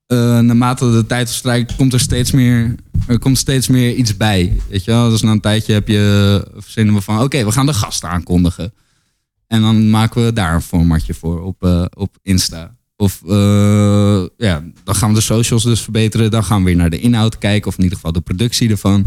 eh, 0.06 0.38
naarmate 0.38 0.90
de 0.90 1.06
tijd 1.06 1.28
verstrijkt, 1.28 1.76
komt 1.76 1.92
er 1.92 2.00
steeds 2.00 2.30
meer, 2.30 2.74
er 3.06 3.18
komt 3.18 3.38
steeds 3.38 3.68
meer 3.68 3.94
iets 3.94 4.16
bij. 4.16 4.60
Weet 4.68 4.84
je 4.84 4.90
wel? 4.90 5.10
Dus 5.10 5.22
na 5.22 5.30
een 5.30 5.40
tijdje 5.40 5.72
heb 5.72 5.88
je, 5.88 6.44
verzinnen 6.56 6.94
we 6.94 7.00
van, 7.00 7.22
oké, 7.22 7.44
we 7.44 7.52
gaan 7.52 7.66
de 7.66 7.74
gast 7.74 8.04
aankondigen. 8.04 8.72
En 9.46 9.60
dan 9.60 9.90
maken 9.90 10.24
we 10.24 10.32
daar 10.32 10.54
een 10.54 10.62
formatje 10.62 11.14
voor 11.14 11.42
op, 11.42 11.62
eh, 11.62 11.84
op 11.96 12.16
Insta. 12.22 12.76
Of 12.96 13.22
eh, 13.26 14.24
ja, 14.36 14.64
dan 14.84 14.94
gaan 14.94 15.08
we 15.08 15.14
de 15.14 15.20
socials 15.20 15.62
dus 15.62 15.80
verbeteren. 15.80 16.30
Dan 16.30 16.44
gaan 16.44 16.58
we 16.58 16.64
weer 16.64 16.76
naar 16.76 16.90
de 16.90 17.00
inhoud 17.00 17.38
kijken, 17.38 17.68
of 17.68 17.76
in 17.76 17.82
ieder 17.82 17.96
geval 17.96 18.12
de 18.12 18.20
productie 18.20 18.70
ervan. 18.70 19.06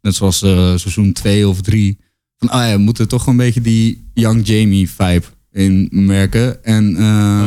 Net 0.00 0.14
zoals 0.14 0.42
eh, 0.42 0.76
seizoen 0.76 1.12
2 1.12 1.48
of 1.48 1.60
3. 1.60 1.98
Van, 2.36 2.48
oh 2.48 2.54
ja, 2.54 2.72
we 2.72 2.78
moeten 2.78 3.08
toch 3.08 3.26
een 3.26 3.36
beetje 3.36 3.60
die 3.60 4.10
Young 4.14 4.46
Jamie 4.46 4.90
vibe 4.90 5.26
in 5.52 5.88
merken. 5.90 6.64
En 6.64 6.92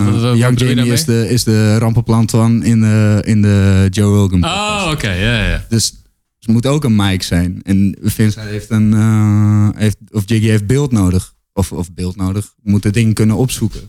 Wat- 0.05 0.13
wat- 0.13 0.21
wat 0.21 0.37
Young 0.37 0.59
Jamie 0.59 0.91
is 0.91 1.05
de, 1.05 1.29
is 1.29 1.43
de 1.43 1.77
rampenplan 1.77 2.29
van 2.29 2.63
in 2.63 2.81
de, 2.81 3.21
in 3.25 3.41
de 3.41 3.87
Joe 3.89 4.15
Rogan 4.15 4.39
podcast. 4.39 4.85
Oh, 4.85 4.91
oké. 4.91 5.11
ja, 5.11 5.47
ja. 5.49 5.65
Dus 5.69 5.93
het 6.39 6.47
moet 6.47 6.65
ook 6.65 6.83
een 6.83 6.95
mic 6.95 7.23
zijn. 7.23 7.59
En 7.63 7.97
Vincent 8.01 8.47
heeft 8.47 8.69
een, 8.69 8.93
eh, 8.93 9.69
heeft, 9.75 9.97
of 10.11 10.23
Jiggy 10.25 10.47
heeft 10.47 10.67
beeld 10.67 10.91
nodig. 10.91 11.33
Of, 11.53 11.71
of 11.71 11.93
beeld 11.93 12.15
nodig. 12.15 12.53
We 12.63 12.71
moeten 12.71 12.93
dingen 12.93 13.13
kunnen 13.13 13.35
opzoeken. 13.35 13.81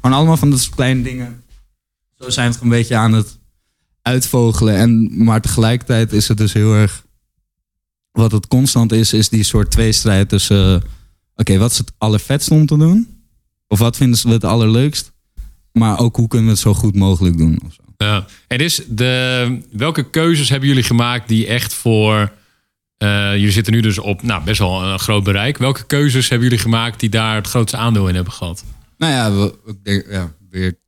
Gewoon 0.00 0.16
allemaal 0.16 0.36
van 0.36 0.50
dat 0.50 0.60
soort 0.60 0.74
kleine 0.74 1.02
dingen. 1.02 1.42
Zo 2.18 2.30
zijn 2.30 2.46
we 2.48 2.54
het 2.54 2.62
een 2.62 2.68
beetje 2.68 2.96
aan 2.96 3.12
het 3.12 3.38
uitvogelen. 4.02 4.74
En, 4.76 5.10
maar 5.24 5.40
tegelijkertijd 5.40 6.12
is 6.12 6.28
het 6.28 6.38
dus 6.38 6.52
heel 6.52 6.74
erg... 6.74 7.06
Wat 8.12 8.32
het 8.32 8.46
constant 8.46 8.92
is, 8.92 9.12
is 9.12 9.28
die 9.28 9.42
soort 9.42 9.70
tweestrijd 9.70 10.28
tussen... 10.28 10.74
eh, 10.82 10.88
Oké, 11.34 11.58
wat 11.58 11.70
is 11.70 11.78
het 11.78 11.92
allervetst 11.98 12.50
om 12.50 12.66
te 12.66 12.76
doen? 12.78 13.08
Of 13.68 13.78
wat 13.78 13.96
vinden 13.96 14.18
ze 14.18 14.28
het 14.28 14.44
allerleukst? 14.44 15.12
Maar 15.72 15.98
ook 15.98 16.16
hoe 16.16 16.28
kunnen 16.28 16.46
we 16.46 16.52
het 16.52 16.62
zo 16.62 16.74
goed 16.74 16.94
mogelijk 16.94 17.38
doen? 17.38 17.60
Of 17.66 17.72
zo. 17.72 17.82
Ja. 17.96 18.24
En 18.46 18.58
is 18.58 18.80
de, 18.88 19.58
welke 19.72 20.10
keuzes 20.10 20.48
hebben 20.48 20.68
jullie 20.68 20.82
gemaakt 20.82 21.28
die 21.28 21.46
echt 21.46 21.74
voor... 21.74 22.32
eh, 22.96 23.32
jullie 23.32 23.50
zitten 23.50 23.72
nu 23.72 23.80
dus 23.80 23.98
op 23.98 24.22
nou, 24.22 24.44
best 24.44 24.58
wel 24.58 24.82
een 24.84 24.98
groot 24.98 25.24
bereik. 25.24 25.58
Welke 25.58 25.86
keuzes 25.86 26.28
hebben 26.28 26.48
jullie 26.48 26.62
gemaakt 26.62 27.00
die 27.00 27.08
daar 27.08 27.34
het 27.34 27.46
grootste 27.46 27.76
aandeel 27.76 28.08
in 28.08 28.14
hebben 28.14 28.32
gehad? 28.32 28.64
Nou 28.98 29.12
ja, 29.12 29.32
we, 29.32 29.54
ik 29.66 29.84
denk, 29.84 30.06
ja, 30.10 30.32
weer 30.50 30.78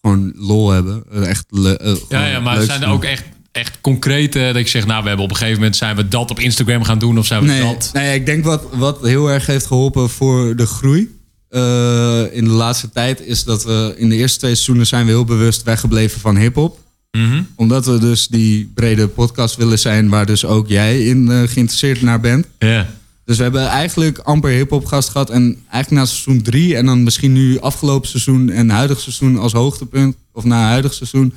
gewoon 0.00 0.32
lol 0.36 0.70
hebben. 0.70 1.04
Eh, 1.12 1.28
Echt 1.28 1.44
le- 1.48 1.74
eh, 1.74 1.96
Ja, 2.08 2.26
ja 2.26 2.40
maar 2.40 2.60
zijn 2.62 2.80
er 2.80 2.86
doen. 2.86 2.94
ook 2.94 3.04
echt, 3.04 3.24
echt 3.52 3.78
concrete... 3.80 4.38
dat 4.38 4.56
ik 4.56 4.68
zeg, 4.68 4.86
nou, 4.86 5.02
we 5.02 5.08
hebben 5.08 5.24
op 5.26 5.30
een 5.30 5.36
gegeven 5.36 5.58
moment... 5.58 5.76
zijn 5.76 5.96
we 5.96 6.08
dat 6.08 6.30
op 6.30 6.38
Instagram 6.38 6.82
gaan 6.84 6.98
doen 6.98 7.18
of 7.18 7.26
zijn 7.26 7.40
we 7.40 7.46
Nee, 7.46 7.62
dat... 7.62 7.90
nee, 7.92 8.14
ik 8.14 8.26
denk 8.26 8.44
wat, 8.44 8.64
wat 8.72 9.00
heel 9.02 9.30
erg 9.30 9.46
heeft 9.46 9.66
geholpen 9.66 10.10
voor 10.10 10.56
de 10.56 10.66
groei... 10.66 11.18
eh, 11.50 12.22
in 12.36 12.44
de 12.44 12.50
laatste 12.50 12.90
tijd 12.90 13.20
is 13.26 13.44
dat 13.44 13.64
we 13.64 13.94
in 13.96 14.08
de 14.08 14.16
eerste 14.16 14.38
twee 14.38 14.54
seizoenen 14.54 14.86
zijn 14.86 15.04
we 15.04 15.10
heel 15.10 15.24
bewust 15.24 15.62
weggebleven 15.62 16.20
van 16.20 16.36
hip-hop. 16.36 16.78
Mhm. 17.10 17.42
Omdat 17.54 17.86
we 17.86 17.98
dus 17.98 18.28
die 18.28 18.70
brede 18.74 19.08
podcast 19.08 19.56
willen 19.56 19.78
zijn 19.78 20.08
waar 20.08 20.26
dus 20.26 20.44
ook 20.44 20.68
jij 20.68 21.04
in 21.04 21.30
eh, 21.30 21.42
geïnteresseerd 21.42 22.02
naar 22.02 22.20
bent. 22.20 22.46
Ja. 22.58 22.86
Dus 23.24 23.36
we 23.36 23.42
hebben 23.42 23.66
eigenlijk 23.66 24.18
amper 24.18 24.50
hip-hop 24.50 24.84
gast 24.84 25.08
gehad. 25.08 25.30
En 25.30 25.42
eigenlijk 25.70 25.90
na 25.90 26.04
seizoen 26.04 26.42
drie 26.42 26.76
en 26.76 26.86
dan 26.86 27.02
misschien 27.02 27.32
nu 27.32 27.60
afgelopen 27.60 28.08
seizoen 28.08 28.50
en 28.50 28.70
huidig 28.70 29.00
seizoen 29.00 29.38
als 29.38 29.52
hoogtepunt. 29.52 30.16
Of 30.32 30.44
na 30.44 30.68
huidig 30.68 30.94
seizoen. 30.94 31.34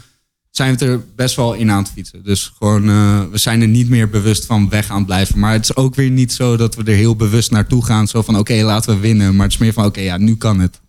Zijn 0.56 0.78
we 0.78 0.86
het 0.86 0.94
er 0.94 1.06
best 1.16 1.36
wel 1.36 1.54
in 1.54 1.72
aan 1.72 1.84
het 1.84 1.92
fietsen. 1.92 2.24
Dus 2.24 2.52
gewoon, 2.58 2.90
eh, 2.90 3.22
we 3.32 3.38
zijn 3.38 3.62
er 3.62 3.68
niet 3.68 3.90
meer 3.90 4.10
bewust 4.10 4.46
van 4.46 4.70
weg 4.70 4.90
aan 4.90 4.98
het 4.98 5.06
blijven. 5.06 5.40
Maar 5.40 5.54
het 5.54 5.64
is 5.64 5.76
ook 5.76 5.96
weer 5.96 6.10
niet 6.10 6.34
zo 6.34 6.58
dat 6.58 6.76
we 6.76 6.84
er 6.84 6.96
heel 6.96 7.16
bewust 7.16 7.52
naartoe 7.52 7.86
gaan. 7.86 8.08
Zo 8.08 8.22
van, 8.22 8.38
oké, 8.38 8.54
laten 8.64 8.96
we 8.96 9.02
winnen. 9.02 9.36
Maar 9.36 9.46
het 9.46 9.54
is 9.54 9.60
meer 9.60 9.74
van, 9.74 9.86
oké, 9.86 10.00
ja, 10.02 10.18
nu 10.18 10.36
kan 10.36 10.60
het. 10.60 10.82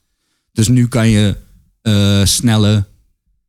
Dus 0.53 0.69
nu 0.69 0.87
kan 0.89 1.09
je 1.09 1.37
eh 1.83 2.25
snelle 2.25 2.85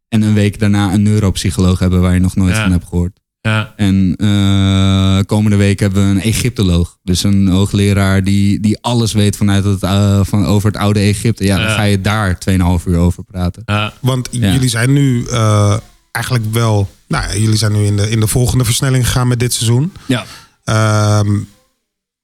en 0.10 0.22
een 0.22 0.34
week 0.34 0.60
daarna 0.60 0.94
een 0.94 1.04
neuropsycholoog 1.04 1.80
hebben 1.80 2.02
waar 2.02 2.14
je 2.14 2.20
nog 2.20 2.36
nooit 2.36 2.56
Ja. 2.56 2.62
van 2.62 2.72
hebt 2.72 2.86
gehoord. 2.88 3.20
Ja, 3.42 3.74
En 3.76 4.14
eh, 4.18 5.20
komende 5.26 5.58
week 5.58 5.80
hebben 5.80 6.04
we 6.04 6.10
een 6.10 6.22
Egyptoloog. 6.22 6.98
Dus 7.04 7.24
een 7.24 7.48
hoogleraar 7.48 8.24
die, 8.24 8.60
die 8.60 8.78
alles 8.82 9.14
weet 9.14 9.38
vanuit 9.38 9.64
het, 9.64 9.80
van, 10.28 10.46
over 10.46 10.72
het 10.72 10.78
oude 10.82 11.00
Egypte. 11.00 11.44
Ja, 11.44 11.58
dan 11.58 11.70
ga 11.70 11.84
je 11.84 12.02
daar 12.02 12.38
2,5 12.80 12.86
uur 12.88 12.98
over 12.98 13.24
praten. 13.24 13.64
ja, 13.66 13.94
Want 14.02 14.28
Ja. 14.32 14.52
jullie 14.52 14.70
zijn 14.70 14.94
nu 14.94 15.26
eh, 15.26 15.78
eigenlijk 16.16 16.46
wel... 16.52 16.90
Nou, 17.08 17.40
jullie 17.40 17.58
zijn 17.58 17.72
nu 17.72 17.86
in 17.86 17.96
de, 17.98 18.10
in 18.10 18.20
de 18.20 18.28
volgende 18.28 18.66
versnelling 18.66 19.06
gegaan 19.06 19.28
met 19.28 19.40
dit 19.40 19.54
seizoen. 19.54 19.94
Ja. 20.06 20.26
Ehm, 20.64 21.30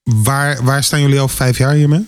waar, 0.04 0.64
waar 0.64 0.84
staan 0.84 1.02
jullie 1.02 1.20
al 1.20 1.28
vijf 1.28 1.58
jaar 1.58 1.74
hiermee? 1.74 2.06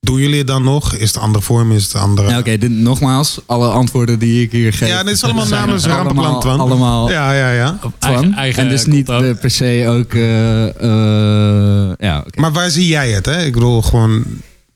Doen 0.00 0.18
jullie 0.18 0.38
het 0.38 0.46
dan 0.46 0.62
nog? 0.62 0.94
Is 0.94 1.06
het 1.06 1.16
een 1.16 1.22
andere 1.22 1.44
vorm? 1.44 1.72
Is 1.72 1.84
het 1.84 1.92
een 1.94 2.00
andere... 2.00 2.28
Ja, 2.28 2.38
Oké, 2.38 2.58
dit- 2.58 2.70
nogmaals, 2.70 3.40
alle 3.46 3.68
antwoorden 3.68 4.18
die 4.18 4.42
ik 4.42 4.52
hier 4.52 4.72
geef. 4.72 4.88
Ja, 4.88 5.02
dit 5.02 5.14
is 5.14 5.22
allemaal 5.24 5.46
namens 5.46 5.84
Rampenplan, 5.84 6.24
allemaal, 6.24 6.40
Twan. 6.40 6.60
allemaal 6.60 7.10
ja, 7.10 7.32
ja. 7.32 7.50
ja. 7.52 7.78
op 7.82 7.92
Twan. 7.98 8.12
eigen, 8.14 8.34
eigen 8.34 8.62
en 8.62 8.68
dus 8.68 8.84
niet 8.86 9.08
eh, 9.08 9.18
per 9.40 9.50
se 9.50 9.84
ook... 9.88 10.14
eh, 10.14 10.66
eh, 10.68 11.92
ja, 11.98 12.18
oké. 12.26 12.40
Maar 12.40 12.52
waar 12.52 12.70
zie 12.70 12.86
jij 12.86 13.10
het? 13.10 13.26
Hè? 13.26 13.44
Ik 13.44 13.52
bedoel, 13.52 13.82
gewoon... 13.82 14.24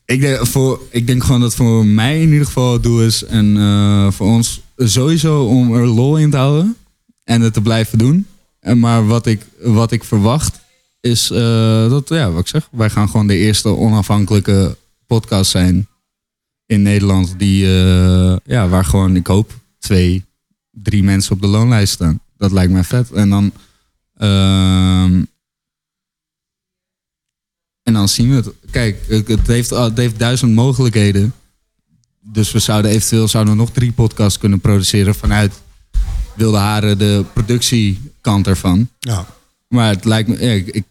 Ik 0.05 0.21
denk, 0.21 0.47
voor, 0.47 0.81
ik 0.91 1.07
denk 1.07 1.25
gewoon 1.25 1.41
dat 1.41 1.55
voor 1.55 1.87
mij 1.87 2.21
in 2.23 2.31
ieder 2.31 2.47
geval 2.47 2.73
het 2.73 2.83
doel 2.83 3.01
is. 3.03 3.25
En 3.25 3.57
eh, 3.57 4.13
voor 4.13 4.27
ons 4.27 4.62
sowieso 4.77 5.45
om 5.45 5.75
er 5.75 5.87
lol 5.87 6.17
in 6.17 6.31
te 6.31 6.37
houden. 6.37 6.77
En 7.25 7.41
het 7.41 7.53
te 7.53 7.61
blijven 7.61 7.99
doen. 7.99 8.27
En 8.61 8.79
maar 8.79 9.07
wat 9.07 9.27
ik, 9.27 9.47
wat 9.61 9.93
ik 9.93 10.05
verwacht 10.05 10.61
is 11.01 11.31
eh, 11.31 11.91
dat, 11.91 12.09
ja, 12.09 12.31
wat 12.31 12.41
ik 12.41 12.49
zeg. 12.49 12.69
Wij 12.71 12.91
gaan 12.91 13.09
gewoon 13.09 13.27
de 13.27 13.37
eerste 13.37 13.69
onafhankelijke 13.69 14.77
podcast 15.07 15.51
zijn 15.51 15.89
in 16.67 16.83
Nederland. 16.83 17.35
Die, 17.39 17.65
eh, 17.67 18.37
ja, 18.45 18.69
waar 18.69 18.85
gewoon, 18.85 19.17
ik 19.17 19.27
hoop, 19.27 19.53
twee, 19.79 20.25
drie 20.71 21.03
mensen 21.03 21.33
op 21.33 21.41
de 21.41 21.47
loonlijst 21.47 21.93
staan. 21.93 22.21
Dat 22.37 22.53
lijkt 22.53 22.73
mij 22.73 22.85
vet. 22.85 23.11
En 23.11 23.31
dan... 23.31 23.53
ehm, 24.17 25.23
en 27.83 27.93
dan 27.93 28.09
zien 28.09 28.29
we 28.29 28.35
het. 28.35 28.51
Kijk, 28.71 28.97
het 29.09 29.47
heeft, 29.47 29.71
het 29.71 29.97
heeft 29.97 30.19
duizend 30.19 30.55
mogelijkheden. 30.55 31.35
Dus 32.25 32.53
we 32.53 32.59
zouden 32.59 32.91
eventueel 32.91 33.29
zouden 33.29 33.53
we 33.53 33.61
nog 33.61 33.71
drie 33.71 33.93
podcasts 33.93 34.39
kunnen 34.39 34.61
produceren 34.61 35.15
vanuit 35.15 35.61
Wilde 36.35 36.57
Haren, 36.57 36.99
de 36.99 37.25
productiekant 37.33 38.47
ervan. 38.47 38.89
Ja. 38.99 39.27
Maar 39.69 39.89
het 39.89 40.05
lijkt 40.05 40.29
me. 40.29 40.45
ja, 40.45 40.53
ik, 40.53 40.83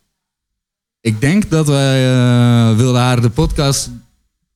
ik, 1.01 1.21
denk 1.21 1.49
dat 1.49 1.67
wij 1.67 2.13
eh, 2.13 2.77
Wilde 2.77 2.97
Haren, 2.97 3.21
de 3.21 3.29
podcast, 3.29 3.89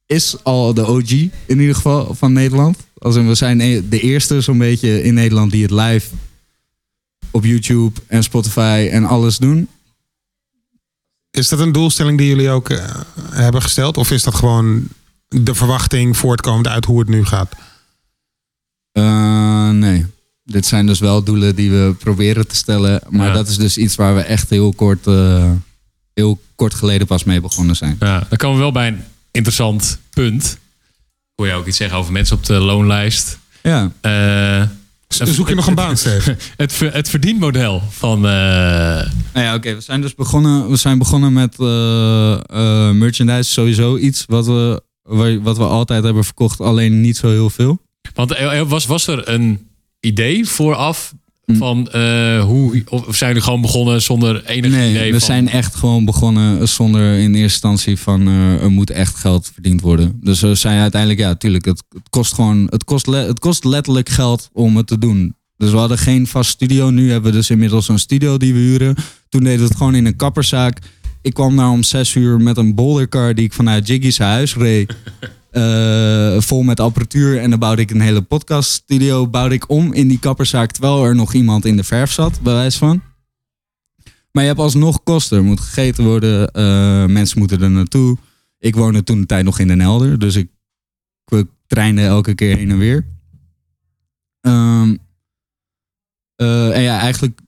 is 0.06 0.44
al 0.44 0.74
de 0.74 0.88
OG 0.88 1.12
in 1.12 1.32
ieder 1.46 1.76
geval 1.76 2.14
van 2.14 2.34
Nederland. 2.34 2.78
Als 2.98 3.16
in, 3.16 3.28
we 3.28 3.36
zijn 3.36 3.62
e- 3.62 3.90
de 3.90 4.00
eerste 4.00 4.42
zo'n 4.42 4.58
beetje 4.58 5.04
in 5.04 5.14
Nederland 5.14 5.52
die 5.52 5.62
het 5.62 5.72
live 5.72 6.10
op 7.32 7.46
YouTube 7.46 8.02
en 8.08 8.24
Spotify 8.24 8.90
en 8.92 9.06
alles 9.06 9.38
doen. 9.38 9.68
Is 11.32 11.50
dat 11.50 11.60
een 11.60 11.72
doelstelling 11.72 12.18
die 12.18 12.28
jullie 12.28 12.50
ook 12.50 12.70
eh, 12.70 13.02
hebben 13.32 13.62
gesteld? 13.62 13.98
Of 13.98 14.12
is 14.12 14.24
dat 14.24 14.36
gewoon 14.36 14.88
de 15.28 15.54
verwachting 15.56 16.18
voortkomend 16.18 16.68
uit 16.68 16.86
hoe 16.86 17.00
het 17.00 17.08
nu 17.10 17.26
gaat? 17.26 17.50
Eh, 18.92 19.70
nee. 19.70 20.06
Dit 20.44 20.66
zijn 20.66 20.86
dus 20.86 21.00
wel 21.00 21.24
doelen 21.24 21.56
die 21.56 21.72
we 21.72 21.96
proberen 22.00 22.48
te 22.48 22.56
stellen. 22.56 23.02
Maar 23.10 23.28
Ja. 23.28 23.34
dat 23.34 23.48
is 23.48 23.58
dus 23.58 23.78
iets 23.78 23.96
waar 23.96 24.16
we 24.16 24.22
echt 24.22 24.50
heel 24.50 24.74
kort, 24.74 25.08
eh, 25.08 25.52
heel 26.14 26.42
kort 26.56 26.74
geleden 26.74 27.08
pas 27.08 27.24
mee 27.24 27.42
begonnen 27.42 27.76
zijn. 27.76 27.96
Ja, 28.00 28.20
dan 28.30 28.38
komen 28.38 28.56
we 28.58 28.62
wel 28.62 28.72
bij 28.72 28.88
een 28.88 29.00
interessant 29.32 30.00
punt. 30.10 30.44
Ik 30.44 30.60
hoor 31.36 31.48
je 31.48 31.54
ook 31.54 31.68
iets 31.68 31.78
zeggen 31.78 31.98
over 31.98 32.12
mensen 32.12 32.36
op 32.38 32.46
de 32.46 32.54
loonlijst. 32.54 33.40
Ja, 33.64 33.92
Eh, 34.02 34.64
Zoek 35.08 35.50
je 35.50 35.56
nog 35.56 35.68
een 35.68 35.76
baan, 35.76 35.98
Steve? 35.98 36.38
het, 36.58 36.74
ver- 36.74 36.94
het 36.94 37.10
verdienmodel 37.10 37.82
van... 37.90 38.18
eh, 38.18 38.32
nou 39.34 39.46
ja, 39.46 39.56
oké. 39.56 39.74
we 39.76 39.82
zijn 39.82 40.02
dus 40.02 40.16
begonnen, 40.16 40.70
we 40.70 40.76
zijn 40.76 40.98
begonnen 40.98 41.34
met 41.34 41.60
eh, 41.60 42.34
eh, 42.34 42.92
merchandise. 42.96 43.52
Sowieso 43.52 43.98
iets 43.98 44.24
wat 44.28 44.46
we, 44.46 44.84
wat 45.42 45.58
we 45.58 45.64
altijd 45.64 46.04
hebben 46.04 46.24
verkocht. 46.24 46.60
Alleen 46.62 47.02
niet 47.02 47.18
zo 47.18 47.28
heel 47.30 47.50
veel. 47.50 47.80
want 48.14 48.36
was, 48.68 48.86
was 48.86 49.08
er 49.08 49.30
een 49.30 49.68
idee 50.00 50.46
vooraf 50.46 51.14
Hm. 51.46 51.56
van 51.58 51.90
eh, 51.92 52.44
hoe... 52.44 52.84
Of 52.90 53.16
zijn 53.16 53.30
jullie 53.30 53.44
gewoon 53.46 53.62
begonnen 53.62 54.02
zonder 54.02 54.46
enig 54.46 54.72
Nee, 54.72 54.90
idee 54.90 55.06
we 55.12 55.20
van... 55.20 55.28
zijn 55.28 55.50
echt 55.50 55.76
gewoon 55.76 56.06
begonnen 56.06 56.68
zonder 56.68 57.02
in 57.14 57.26
eerste 57.36 57.42
instantie 57.42 57.98
van 58.00 58.28
eh, 58.28 58.62
er 58.64 58.72
moet 58.72 58.90
echt 58.90 59.16
geld 59.16 59.50
verdiend 59.54 59.82
worden. 59.82 60.20
Dus 60.22 60.42
we 60.42 60.56
zijn 60.56 60.80
uiteindelijk, 60.82 61.22
ja, 61.22 61.36
tuurlijk, 61.36 61.66
het, 61.66 61.84
het 61.90 62.10
kost 62.10 62.34
gewoon, 62.34 62.68
het 62.70 62.84
kost, 62.84 63.08
le- 63.08 63.28
het 63.28 63.40
kost 63.40 63.64
letterlijk 63.64 64.10
geld 64.10 64.50
om 64.54 64.78
het 64.78 64.88
te 64.88 64.98
doen. 64.98 65.36
Dus 65.58 65.72
we 65.72 65.78
hadden 65.78 65.98
geen 65.98 66.28
vast 66.28 66.50
studio. 66.50 66.90
Nu 66.90 67.12
hebben 67.12 67.32
we 67.32 67.38
dus 67.38 67.50
inmiddels 67.50 67.88
een 67.88 68.00
studio 68.00 68.38
die 68.38 68.54
we 68.54 68.60
huren. 68.60 68.96
Toen 69.30 69.44
deden 69.44 69.60
we 69.60 69.66
het 69.66 69.78
gewoon 69.78 69.96
in 69.96 70.06
een 70.06 70.16
kapperszaak. 70.16 70.80
Ik 71.26 71.34
kwam 71.34 71.56
daar 71.56 71.70
om 71.70 71.84
zes 71.84 72.16
uur 72.16 72.42
met 72.42 72.58
een 72.58 72.76
bouldercar 72.76 73.36
die 73.36 73.46
ik 73.46 73.54
vanuit 73.54 73.88
Jiggy's 73.88 74.18
huis 74.18 74.56
reed. 74.56 74.96
eh, 75.52 76.42
vol 76.42 76.64
met 76.64 76.80
apparatuur. 76.80 77.40
En 77.40 77.50
dan 77.50 77.60
bouwde 77.60 77.82
ik 77.82 77.92
een 77.92 78.02
hele 78.02 78.22
podcaststudio 78.22 79.28
bouwde 79.28 79.56
ik 79.56 79.70
om 79.70 79.94
in 79.94 80.08
die 80.08 80.20
kapperszaak. 80.20 80.72
Terwijl 80.72 81.06
er 81.06 81.16
nog 81.16 81.34
iemand 81.34 81.66
in 81.66 81.78
de 81.78 81.84
verf 81.84 82.12
zat, 82.12 82.42
bij 82.42 82.54
wijze 82.54 82.78
van. 82.78 83.02
Maar 84.32 84.44
je 84.44 84.50
hebt 84.50 84.62
alsnog 84.62 85.04
kosten. 85.04 85.38
Er 85.38 85.44
moet 85.44 85.60
gegeten 85.60 86.04
worden. 86.04 86.52
eh, 86.52 87.06
mensen 87.06 87.40
moeten 87.40 87.62
er 87.62 87.72
naartoe. 87.72 88.18
Ik 88.60 88.76
woonde 88.76 89.04
toen 89.04 89.20
de 89.20 89.26
tijd 89.26 89.46
nog 89.46 89.60
in 89.60 89.68
Den 89.68 89.82
Helder. 89.82 90.20
Dus 90.20 90.36
ik, 90.36 90.50
ik 91.26 91.48
treinde 91.68 92.02
elke 92.02 92.36
keer 92.36 92.58
heen 92.58 92.70
en 92.70 92.78
weer. 92.78 93.08
Ehm, 94.42 94.96
eh, 96.36 96.76
en 96.76 96.82
ja, 96.82 97.00
eigenlijk 97.00 97.40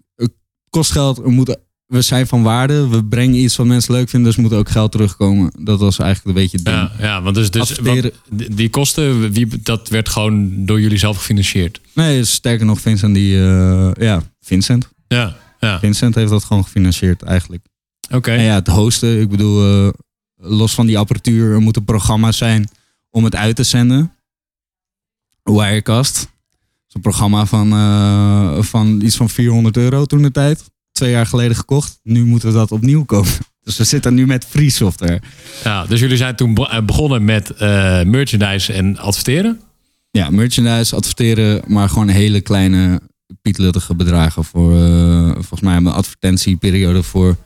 kost 0.70 0.92
geld. 0.92 1.18
Er 1.18 1.30
moet, 1.30 1.58
we 1.88 2.02
zijn 2.02 2.28
van 2.28 2.44
waarde. 2.44 2.88
We 2.88 3.04
brengen 3.06 3.36
iets 3.40 3.56
wat 3.56 3.66
mensen 3.68 3.94
leuk 3.94 4.10
vinden. 4.10 4.30
Dus 4.34 4.42
moet 4.44 4.54
ook 4.54 4.70
geld 4.70 4.92
terugkomen. 4.92 5.52
Dat 5.60 5.80
was 5.80 6.00
eigenlijk 6.00 6.38
een 6.38 6.44
beetje 6.44 6.58
het 6.58 6.66
ding. 6.66 6.78
Ja, 6.78 6.92
ja, 7.08 7.22
want 7.22 7.36
dus, 7.36 7.52
dus 7.52 7.80
wat- 7.80 8.12
die 8.56 8.70
kosten, 8.70 9.32
wie, 9.32 9.62
dat 9.62 9.90
werd 9.90 10.10
gewoon 10.10 10.66
door 10.66 10.82
jullie 10.82 10.98
zelf 10.98 11.18
gefinancierd. 11.18 11.82
Nee, 11.94 12.24
sterker 12.24 12.66
nog, 12.66 12.82
Vincent 12.82 13.14
die... 13.14 13.38
eh, 13.44 13.92
ja, 13.94 14.24
Vincent. 14.40 14.90
Ja, 15.08 15.36
ja. 15.60 15.80
Vincent 15.80 16.16
heeft 16.16 16.30
dat 16.30 16.44
gewoon 16.44 16.64
gefinancierd 16.64 17.22
eigenlijk. 17.24 17.66
Oké. 18.12 18.32
En 18.32 18.44
ja, 18.44 18.54
het 18.56 18.68
hosten, 18.68 19.22
ik 19.22 19.30
bedoel, 19.30 19.86
eh, 19.88 19.94
los 20.36 20.74
van 20.74 20.86
die 20.86 20.98
apparatuur, 20.98 21.52
er 21.54 21.62
moeten 21.62 21.84
programma's 21.84 22.38
zijn 22.38 22.70
om 23.10 23.24
het 23.24 23.36
uit 23.36 23.56
te 23.56 23.64
zenden. 23.64 24.12
Wirecast. 25.44 26.16
Dat 26.16 26.28
is 26.88 26.94
een 26.94 27.02
programma 27.02 27.46
van, 27.46 27.72
eh, 27.72 28.62
van 28.64 29.02
iets 29.02 29.16
van 29.16 29.30
400 29.30 29.78
euro 29.78 30.06
toen 30.06 30.22
de 30.22 30.32
tijd. 30.32 30.64
Twee 30.98 31.12
jaar 31.12 31.26
geleden 31.26 31.56
gekocht. 31.56 32.00
Nu 32.04 32.26
moeten 32.26 32.48
we 32.50 32.54
dat 32.56 32.72
opnieuw 32.72 33.04
kopen. 33.06 33.32
Dus 33.64 33.78
we 33.78 33.84
zitten 33.84 34.14
nu 34.14 34.26
met 34.26 34.46
free 34.46 34.70
software. 34.70 35.22
Ja, 35.64 35.86
dus 35.86 36.00
jullie 36.00 36.18
zijn 36.18 36.36
toen 36.36 36.56
eh, 36.56 36.82
begonnen 36.82 37.26
met 37.26 37.50
eh, 37.50 38.04
merchandise 38.04 38.74
en 38.74 38.98
adverteren. 38.98 39.62
Ja, 40.12 40.30
merchandise, 40.30 40.96
adverteren, 40.96 41.62
maar 41.68 41.90
gewoon 41.90 42.08
hele 42.08 42.42
kleine 42.42 43.02
pietluttige 43.42 43.96
bedragen 43.96 44.44
voor, 44.44 44.76
eh, 44.76 45.32
volgens 45.32 45.62
mij 45.62 45.74
hebben 45.74 45.92
we 45.92 45.98
een 45.98 46.04
advertentieperiode 46.04 47.04
voor 47.04 47.38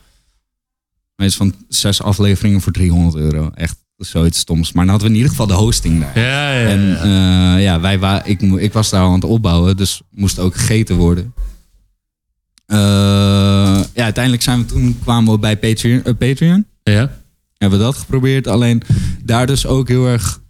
iets 1.17 1.35
van 1.35 1.55
zes 1.67 2.01
afleveringen 2.01 2.61
voor 2.61 2.71
300 2.71 3.15
euro. 3.15 3.51
Echt 3.55 3.77
zoiets 3.97 4.39
stoms. 4.39 4.71
Maar 4.71 4.85
dan 4.85 4.93
hadden 4.93 5.07
we 5.11 5.13
in 5.13 5.21
ieder 5.21 5.37
geval 5.37 5.55
de 5.57 5.63
hosting 5.63 5.99
daar. 5.99 6.19
Ja, 6.19 6.53
ja, 6.53 6.67
En 6.69 6.81
ja. 6.81 7.55
eh, 7.55 7.63
ja, 7.63 7.79
wij 7.79 7.99
wa 7.99 8.23
ik, 8.23 8.41
ik 8.41 8.73
was 8.73 8.89
daar 8.89 9.01
al 9.01 9.07
aan 9.07 9.13
het 9.13 9.23
opbouwen, 9.23 9.77
dus 9.77 10.01
moest 10.09 10.39
ook 10.39 10.55
gegeten 10.55 10.95
worden. 10.95 11.33
Eh, 12.71 12.77
ja, 13.93 14.03
uiteindelijk 14.03 14.43
zijn 14.43 14.59
we 14.59 14.65
toen 14.65 14.99
kwamen 15.03 15.31
we 15.33 15.39
bij 15.39 15.57
Patreon. 15.57 16.03
eh, 16.03 16.13
Patreon. 16.17 16.65
ja. 16.83 17.19
Hebben 17.57 17.79
we 17.79 17.85
dat 17.85 17.95
geprobeerd. 17.97 18.47
Alleen 18.47 18.81
daar 19.23 19.47
dus 19.47 19.65
ook 19.65 19.87
heel 19.87 20.07
erg. 20.07 20.41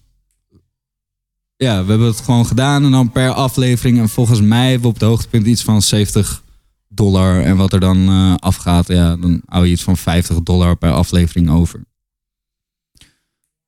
Ja, 1.55 1.83
we 1.83 1.89
hebben 1.89 2.07
het 2.07 2.19
gewoon 2.19 2.45
gedaan 2.45 2.83
en 2.85 2.91
dan 2.91 3.11
per 3.11 3.31
aflevering. 3.33 3.99
En 3.99 4.09
volgens 4.09 4.41
mij 4.41 4.63
hebben 4.63 4.81
we 4.81 4.87
op 4.87 4.93
het 4.93 5.03
hoogtepunt 5.03 5.45
iets 5.47 5.63
van 5.63 5.81
70 5.81 6.43
dollar. 6.87 7.41
En 7.41 7.57
wat 7.57 7.73
er 7.73 7.79
dan 7.79 8.07
eh, 8.07 8.35
afgaat, 8.35 8.87
ja, 8.87 9.15
dan 9.15 9.41
hou 9.45 9.65
je 9.65 9.71
iets 9.71 9.83
van 9.83 9.97
50 9.97 10.41
dollar 10.43 10.75
per 10.75 10.91
aflevering 10.91 11.49
over. 11.49 11.83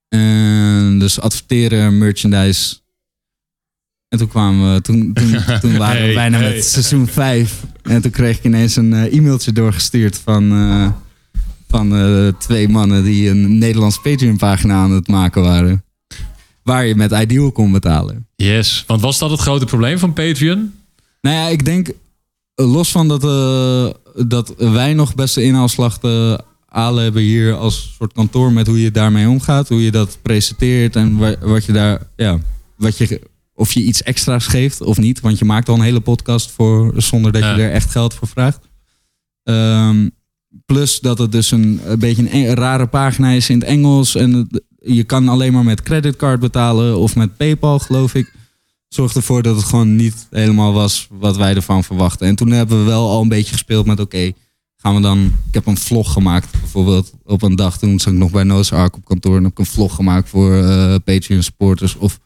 En 0.09 0.99
dus 0.99 1.19
adverteren, 1.19 1.97
merchandise. 1.97 2.75
En 4.07 4.17
toen 4.17 4.27
kwamen 4.27 4.73
we, 4.73 4.81
toen, 4.81 5.13
toen, 5.13 5.31
toen 5.61 5.77
waren 5.77 5.99
we 6.01 6.05
Hey, 6.05 6.13
bijna 6.13 6.37
hey. 6.37 6.53
met 6.53 6.65
seizoen 6.65 7.07
5. 7.07 7.63
En 7.83 8.01
toen 8.01 8.11
kreeg 8.11 8.37
ik 8.37 8.43
ineens 8.43 8.75
een 8.75 8.93
eh, 8.93 9.13
e-mailtje 9.17 9.51
doorgestuurd 9.51 10.17
van, 10.23 10.51
eh, 10.51 10.87
van 11.67 11.95
eh, 11.95 12.27
twee 12.39 12.69
mannen 12.69 13.03
die 13.03 13.29
een 13.29 13.57
Nederlands 13.57 14.01
Patreon-pagina 14.01 14.73
aan 14.75 14.91
het 14.91 15.07
maken 15.07 15.41
waren. 15.41 15.83
Waar 16.63 16.85
je 16.85 16.95
met 16.95 17.11
Ideal 17.11 17.51
kon 17.51 17.71
betalen. 17.71 18.27
Yes. 18.35 18.83
Want 18.87 19.01
was 19.01 19.17
dat 19.19 19.29
het 19.31 19.39
grote 19.39 19.65
probleem 19.65 19.97
van 19.99 20.13
Patreon? 20.13 20.73
Nou 21.21 21.35
ja, 21.35 21.47
ik 21.47 21.65
denk, 21.65 21.89
los 22.55 22.91
van 22.91 23.07
dat, 23.07 23.21
dat 24.27 24.53
wij 24.57 24.93
nog 24.93 25.15
best 25.15 25.35
de 25.35 25.43
inhaalslag 25.43 25.99
halen 26.65 27.03
hebben 27.03 27.21
hier 27.21 27.53
als 27.53 27.93
soort 27.97 28.13
kantoor 28.13 28.51
met 28.51 28.67
hoe 28.67 28.81
je 28.81 28.91
daarmee 28.91 29.29
omgaat, 29.29 29.69
hoe 29.69 29.83
je 29.83 29.91
dat 29.91 30.17
presenteert 30.21 30.95
en 30.95 31.17
wa- 31.17 31.35
wat 31.41 31.65
je 31.65 31.71
daar, 31.71 32.01
ja, 32.15 32.39
wat 32.75 32.97
je, 32.97 33.21
of 33.63 33.71
je 33.73 33.83
iets 33.83 34.01
extra's 34.03 34.47
geeft 34.47 34.81
of 34.81 34.97
niet, 34.97 35.19
want 35.19 35.39
je 35.39 35.45
maakt 35.45 35.69
al 35.69 35.75
een 35.75 35.81
hele 35.81 35.99
podcast 35.99 36.51
voor 36.51 36.93
zonder 36.97 37.31
dat 37.31 37.41
Ja. 37.41 37.55
je 37.55 37.61
er 37.61 37.71
echt 37.71 37.89
geld 37.91 38.13
voor 38.13 38.27
vraagt. 38.27 38.59
Ehm, 39.43 40.09
plus 40.65 40.99
dat 40.99 41.17
het 41.17 41.31
dus 41.31 41.51
een, 41.51 41.79
een 41.85 41.99
beetje 41.99 42.21
een, 42.21 42.29
eng- 42.29 42.53
rare 42.53 42.87
pagina 42.87 43.29
is 43.31 43.49
in 43.49 43.59
het 43.59 43.67
Engels 43.67 44.15
en 44.15 44.33
het- 44.33 44.61
je 44.79 45.03
kan 45.03 45.27
alleen 45.27 45.53
maar 45.53 45.63
met 45.63 45.81
creditcard 45.83 46.39
betalen 46.39 46.97
of 46.97 47.15
met 47.15 47.37
PayPal, 47.37 47.79
geloof 47.79 48.13
ik 48.15 48.33
zorgde 48.87 49.19
ervoor 49.19 49.41
dat 49.43 49.55
het 49.55 49.65
gewoon 49.65 49.95
niet 49.95 50.27
helemaal 50.29 50.73
was 50.73 51.07
wat 51.11 51.37
wij 51.37 51.55
ervan 51.55 51.83
verwachten. 51.83 52.27
En 52.27 52.35
toen 52.35 52.51
hebben 52.51 52.77
we 52.79 52.85
wel 52.85 53.09
al 53.09 53.21
een 53.21 53.27
beetje 53.27 53.51
gespeeld 53.51 53.85
met 53.85 53.99
oké, 53.99 54.31
gaan 54.77 54.95
we 54.95 55.01
dan... 55.01 55.25
Ik 55.47 55.53
heb 55.53 55.65
een 55.65 55.77
vlog 55.77 56.11
gemaakt 56.13 56.51
bijvoorbeeld 56.51 57.13
op 57.23 57.41
een 57.41 57.55
dag. 57.55 57.77
Toen 57.77 57.99
zat 57.99 58.13
ik 58.13 58.19
nog 58.19 58.31
bij 58.31 58.43
Noah's 58.43 58.71
Ark 58.71 58.95
op 58.95 59.05
kantoor 59.05 59.37
en 59.37 59.43
heb 59.43 59.51
ik 59.51 59.59
een 59.59 59.65
vlog 59.65 59.95
gemaakt 59.95 60.29
voor 60.29 60.55
eh, 60.63 60.95
Patreon 61.05 61.43
supporters. 61.43 61.95
Of 61.95 62.19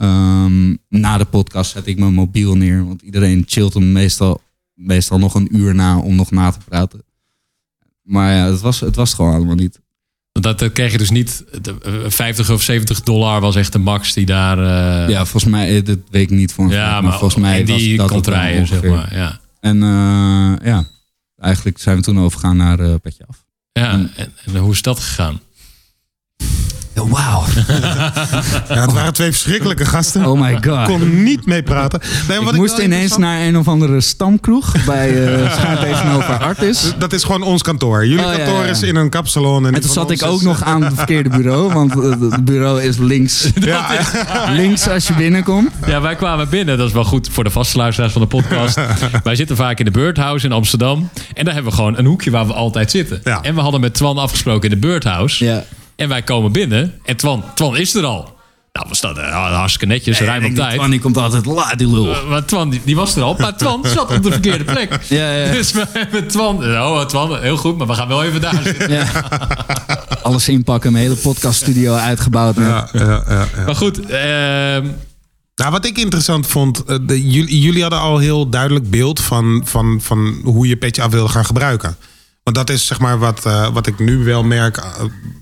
ehm, 0.00 0.74
na 0.88 1.18
de 1.18 1.24
podcast 1.24 1.70
zet 1.70 1.86
ik 1.86 1.98
mijn 1.98 2.14
mobiel 2.14 2.54
neer. 2.56 2.86
Want 2.86 3.02
iedereen 3.02 3.42
chillt 3.46 3.74
hem 3.74 3.92
meestal, 3.92 4.40
meestal 4.74 5.18
nog 5.18 5.34
een 5.34 5.56
uur 5.56 5.74
na 5.74 5.98
om 5.98 6.14
nog 6.14 6.30
na 6.30 6.50
te 6.50 6.58
praten. 6.68 7.02
Maar 8.02 8.34
ja, 8.34 8.44
het 8.50 8.60
was 8.60 8.80
het 8.80 8.96
was 8.96 9.14
gewoon 9.14 9.34
allemaal 9.34 9.54
niet. 9.54 9.80
Dat, 10.32 10.58
dat 10.58 10.72
kreeg 10.72 10.92
je 10.92 10.98
dus 10.98 11.10
niet. 11.10 11.44
de, 11.62 11.74
eh, 12.04 12.10
50 12.10 12.50
of 12.50 12.62
70 12.62 13.00
dollar 13.02 13.40
was 13.40 13.56
echt 13.56 13.72
de 13.72 13.78
max 13.78 14.12
die 14.14 14.26
daar. 14.26 14.58
eh, 14.58 15.08
Ja, 15.08 15.24
volgens 15.24 15.52
mij, 15.52 15.76
eh, 15.76 15.84
dat 15.84 15.98
weet 16.10 16.30
ik 16.30 16.36
niet 16.36 16.52
voor 16.52 16.64
een 16.64 16.70
ja, 16.70 17.00
maar, 17.00 17.10
volgens 17.18 17.40
mij 17.40 17.64
die 17.64 17.96
was 17.96 18.10
dat 18.10 18.24
zeg 18.66 18.82
maar. 18.82 19.14
Ja, 19.14 19.40
En 19.60 19.82
eh, 19.82 20.66
ja, 20.66 20.84
eigenlijk 21.36 21.78
zijn 21.78 21.96
we 21.96 22.02
toen 22.02 22.18
overgegaan 22.18 22.56
naar 22.56 22.78
eh 22.80 22.94
Petje 23.02 23.24
Af. 23.26 23.44
ja. 23.72 23.90
En, 23.92 24.10
en 24.44 24.56
hoe 24.56 24.72
is 24.72 24.82
dat 24.82 25.00
gegaan? 25.00 25.40
Wauw. 26.94 27.42
Ja, 28.68 28.80
het 28.80 28.92
waren 28.92 29.12
twee 29.12 29.30
verschrikkelijke 29.30 29.84
gasten. 29.84 30.26
Oh 30.26 30.40
my 30.40 30.50
Ik 30.52 30.64
god. 30.66 30.84
kon 30.86 31.22
niet 31.22 31.46
mee 31.46 31.62
praten. 31.62 32.00
Nee, 32.28 32.38
Ik 32.38 32.44
wat 32.44 32.54
moest 32.54 32.72
ineens 32.78 32.84
interessant- 32.92 33.20
naar 33.20 33.40
een 33.40 33.56
of 33.58 33.68
andere 33.68 34.00
stamkroeg 34.00 34.84
bij 34.84 35.10
uh, 35.40 35.80
tegenover 35.80 36.38
Artis. 36.38 36.92
Dat 36.98 37.12
is 37.12 37.24
gewoon 37.24 37.42
ons 37.42 37.62
kantoor. 37.62 38.06
Jullie 38.06 38.24
Oh, 38.24 38.36
kantoor 38.36 38.64
ja. 38.64 38.70
is 38.70 38.82
in 38.82 38.96
een 38.96 39.10
kapsalon. 39.10 39.66
En, 39.66 39.80
toen 39.80 39.90
zat 39.90 40.10
ik 40.10 40.22
ook 40.22 40.38
is- 40.38 40.44
nog 40.44 40.62
aan 40.62 40.82
het 40.82 40.92
verkeerde 40.94 41.28
bureau, 41.28 41.72
want 41.72 41.92
eh, 41.92 42.10
het 42.30 42.44
bureau 42.44 42.82
is 42.82 42.96
links. 42.96 43.48
Ja. 43.60 43.86
Links 44.48 44.88
als 44.88 45.06
je 45.06 45.12
binnenkomt. 45.14 45.70
Ja, 45.86 46.00
wij 46.00 46.14
kwamen 46.14 46.48
binnen. 46.48 46.78
Dat 46.78 46.86
is 46.88 46.92
wel 46.94 47.04
goed 47.04 47.28
voor 47.32 47.44
de 47.44 47.50
vaste 47.50 47.76
luisteraars 47.76 48.12
van 48.12 48.22
de 48.22 48.28
podcast. 48.28 48.78
wij 49.24 49.34
zitten 49.36 49.56
vaak 49.56 49.78
in 49.78 49.84
de 49.84 49.90
Birdhouse 49.90 50.46
in 50.46 50.52
Amsterdam. 50.52 51.08
En 51.34 51.44
daar 51.44 51.54
hebben 51.54 51.70
we 51.72 51.76
gewoon 51.78 51.98
een 51.98 52.04
hoekje 52.06 52.30
waar 52.30 52.46
we 52.46 52.52
altijd 52.52 52.90
zitten. 52.90 53.20
Ja. 53.24 53.40
En 53.42 53.54
we 53.54 53.60
hadden 53.60 53.80
met 53.80 53.94
Twan 53.94 54.18
afgesproken 54.18 54.70
in 54.70 54.80
de 54.80 54.86
Birdhouse. 54.86 55.44
Ja. 55.44 55.64
En 56.00 56.08
wij 56.08 56.22
komen 56.22 56.52
binnen. 56.52 56.94
En 57.04 57.16
Twan, 57.16 57.44
Twan 57.54 57.76
is 57.76 57.94
er 57.94 58.04
al. 58.04 58.38
Nou, 58.72 58.86
we 58.88 58.94
staan 58.96 59.18
er 59.18 59.32
hartstikke 59.32 59.86
netjes, 59.86 60.20
ruim 60.20 60.44
op 60.44 60.54
tijd. 60.54 60.74
Twan 60.74 60.90
die 60.90 61.00
komt 61.00 61.16
altijd 61.16 61.46
laat, 61.46 61.78
die 61.78 61.90
lul. 61.90 62.06
Uh, 62.08 62.28
maar 62.28 62.44
Twan, 62.44 62.70
die, 62.70 62.80
die 62.84 62.96
was 62.96 63.16
er 63.16 63.22
al. 63.22 63.36
Maar 63.38 63.56
Twan 63.56 63.84
zat 63.86 64.16
op 64.16 64.22
de 64.22 64.30
verkeerde 64.30 64.64
plek. 64.64 64.98
Ja, 65.08 65.32
ja. 65.32 65.52
Dus 65.52 65.72
we 65.72 65.86
hebben 65.92 66.26
Twan... 66.28 66.56
Oh, 66.64 67.04
Twan, 67.04 67.38
heel 67.38 67.56
goed, 67.56 67.78
maar 67.78 67.86
we 67.86 67.94
gaan 67.94 68.08
wel 68.08 68.24
even 68.24 68.40
daar 68.40 68.60
zitten. 68.62 68.92
Ja. 68.92 69.06
Alles 70.22 70.48
inpakken, 70.48 70.92
mijn 70.92 71.04
hele 71.04 71.16
podcaststudio 71.16 71.94
uitgebouwd. 71.94 72.56
ja, 72.56 72.88
ja, 72.92 73.24
ja. 73.28 73.46
Maar 73.66 73.76
goed, 73.76 74.00
ehm, 74.00 74.86
Nou, 75.54 75.70
wat 75.70 75.84
ik 75.84 75.98
interessant 75.98 76.46
vond, 76.46 76.84
eh, 76.84 76.96
de, 77.02 77.30
jullie, 77.30 77.60
jullie 77.60 77.82
hadden 77.82 78.00
al 78.00 78.18
heel 78.18 78.48
duidelijk 78.48 78.90
beeld 78.90 79.20
van, 79.20 79.62
van, 79.64 80.00
van 80.02 80.40
hoe 80.44 80.68
je 80.68 80.76
petje 80.76 81.02
af 81.02 81.10
wilde 81.10 81.28
gaan 81.28 81.44
gebruiken. 81.44 81.96
Want 82.52 82.66
dat 82.66 82.76
is 82.76 82.86
zeg 82.86 83.00
maar 83.00 83.18
wat, 83.18 83.46
eh, 83.46 83.68
wat 83.72 83.86
ik 83.86 83.98
nu 83.98 84.24
wel 84.24 84.42
merk, 84.42 84.76
eh, 84.76 84.84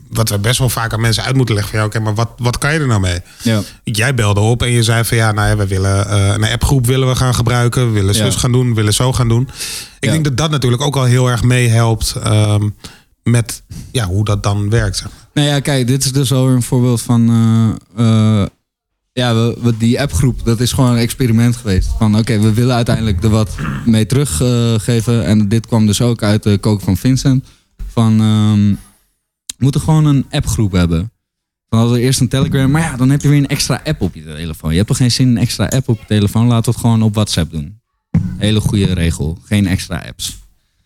wat 0.08 0.28
we 0.28 0.38
best 0.38 0.58
wel 0.58 0.68
vaak 0.68 0.92
aan 0.92 1.00
mensen 1.00 1.24
uit 1.24 1.36
moeten 1.36 1.54
leggen. 1.54 1.72
Van 1.72 1.80
ja, 1.82 1.86
oké, 1.86 2.00
maar 2.00 2.14
wat, 2.14 2.28
wat 2.36 2.58
kan 2.58 2.72
je 2.72 2.78
er 2.78 2.86
nou 2.86 3.00
mee? 3.00 3.20
Ja. 3.42 3.62
Jij 3.84 4.14
belde 4.14 4.40
op 4.40 4.62
en 4.62 4.70
je 4.70 4.82
zei 4.82 5.04
van 5.04 5.16
ja, 5.16 5.32
nou 5.32 5.48
ja, 5.48 5.56
we 5.56 5.66
willen 5.66 6.08
eh, 6.08 6.26
een 6.26 6.44
appgroep 6.44 6.86
willen 6.86 7.08
we 7.08 7.14
gaan 7.14 7.34
gebruiken, 7.34 7.86
we 7.86 7.92
willen 7.92 8.14
zus 8.14 8.34
Ja. 8.34 8.40
gaan 8.40 8.52
doen, 8.52 8.68
we 8.68 8.74
willen 8.74 8.94
zo 8.94 9.12
gaan 9.12 9.28
doen. 9.28 9.48
Ik 10.00 10.10
denk 10.10 10.24
dat 10.24 10.36
dat 10.36 10.50
natuurlijk 10.50 10.82
ook 10.82 10.96
al 10.96 11.04
heel 11.04 11.30
erg 11.30 11.42
meehelpt 11.42 12.14
ehm, 12.22 12.68
met 13.22 13.62
ja, 13.92 14.06
hoe 14.06 14.24
dat 14.24 14.42
dan 14.42 14.70
werkt. 14.70 14.96
Zeg. 14.96 15.08
maar. 15.08 15.28
Nou 15.34 15.48
ja, 15.48 15.60
kijk, 15.60 15.86
dit 15.86 16.04
is 16.04 16.12
dus 16.12 16.32
al 16.32 16.48
een 16.48 16.62
voorbeeld 16.62 17.02
van. 17.02 17.30
Ja, 19.18 19.34
we, 19.34 19.76
die 19.78 20.00
appgroep, 20.00 20.44
dat 20.44 20.60
is 20.60 20.72
gewoon 20.72 20.90
een 20.90 20.98
experiment 20.98 21.56
geweest. 21.56 21.90
Van 21.98 22.18
oké, 22.18 22.40
we 22.40 22.52
willen 22.52 22.74
uiteindelijk 22.74 23.22
er 23.22 23.30
wat 23.30 23.56
mee 23.84 24.06
teruggeven. 24.06 25.24
en 25.24 25.48
dit 25.48 25.66
kwam 25.66 25.86
dus 25.86 26.00
ook 26.00 26.22
uit 26.22 26.42
de 26.42 26.58
kook 26.58 26.80
van 26.80 26.96
Vincent. 26.96 27.44
Van 27.86 28.20
ehm, 28.20 28.68
we 29.46 29.64
moeten 29.64 29.80
gewoon 29.80 30.04
een 30.04 30.26
appgroep 30.30 30.72
hebben. 30.72 31.12
Dan 31.68 31.78
hadden 31.78 31.98
we 31.98 32.04
eerst 32.04 32.20
een 32.20 32.28
Telegram, 32.28 32.70
maar 32.70 32.82
ja, 32.82 32.96
dan 32.96 33.10
heb 33.10 33.22
je 33.22 33.28
weer 33.28 33.38
een 33.38 33.46
extra 33.46 33.80
app 33.84 34.00
op 34.00 34.14
je 34.14 34.24
telefoon. 34.24 34.70
Je 34.70 34.76
hebt 34.76 34.88
toch 34.88 34.96
geen 34.96 35.10
zin 35.10 35.28
in 35.28 35.36
een 35.36 35.42
extra 35.42 35.66
app 35.66 35.88
op 35.88 35.98
je 35.98 36.06
telefoon? 36.06 36.48
We 36.48 36.54
het 36.54 36.76
gewoon 36.76 37.02
op 37.02 37.14
WhatsApp 37.14 37.50
doen. 37.50 37.80
Hele 38.36 38.60
goede 38.60 38.94
regel. 38.94 39.38
Geen 39.44 39.66
extra 39.66 40.04
apps. 40.06 40.38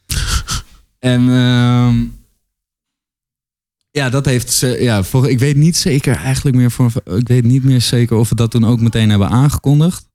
en 0.99 1.29
ehm, 1.29 1.97
ja, 3.93 4.11
dat 4.11 4.25
heeft 4.25 4.53
ze. 4.53 4.77
Ja, 4.81 5.03
voor, 5.03 5.31
ik 5.31 5.39
weet 5.39 5.57
niet 5.57 5.77
zeker 5.77 6.17
eigenlijk 6.17 6.57
meer. 6.57 6.71
Voor, 6.71 6.93
ik 7.05 7.29
weet 7.29 7.45
niet 7.45 7.65
meer 7.65 7.81
zeker 7.81 8.17
of 8.17 8.29
we 8.29 8.35
dat 8.35 8.51
toen 8.51 8.67
ook 8.67 8.81
meteen 8.81 9.11
hebben 9.11 9.29
aangekondigd. 9.29 10.09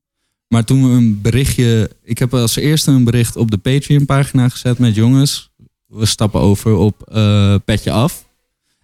Maar 0.48 0.64
toen 0.64 0.90
we 0.90 0.96
een 0.96 1.22
berichtje. 1.22 1.92
Ik 2.04 2.18
heb 2.18 2.34
als 2.34 2.56
eerste 2.56 2.92
een 2.92 3.04
bericht 3.04 3.36
op 3.36 3.52
de 3.52 3.58
Patreon-pagina 3.58 4.50
gezet 4.50 4.80
met 4.80 4.96
jongens. 4.96 5.50
We 5.86 6.06
stappen 6.06 6.40
over 6.40 6.74
op 6.76 7.02
eh, 7.02 7.56
Petje 7.66 7.92
Af. 7.92 8.26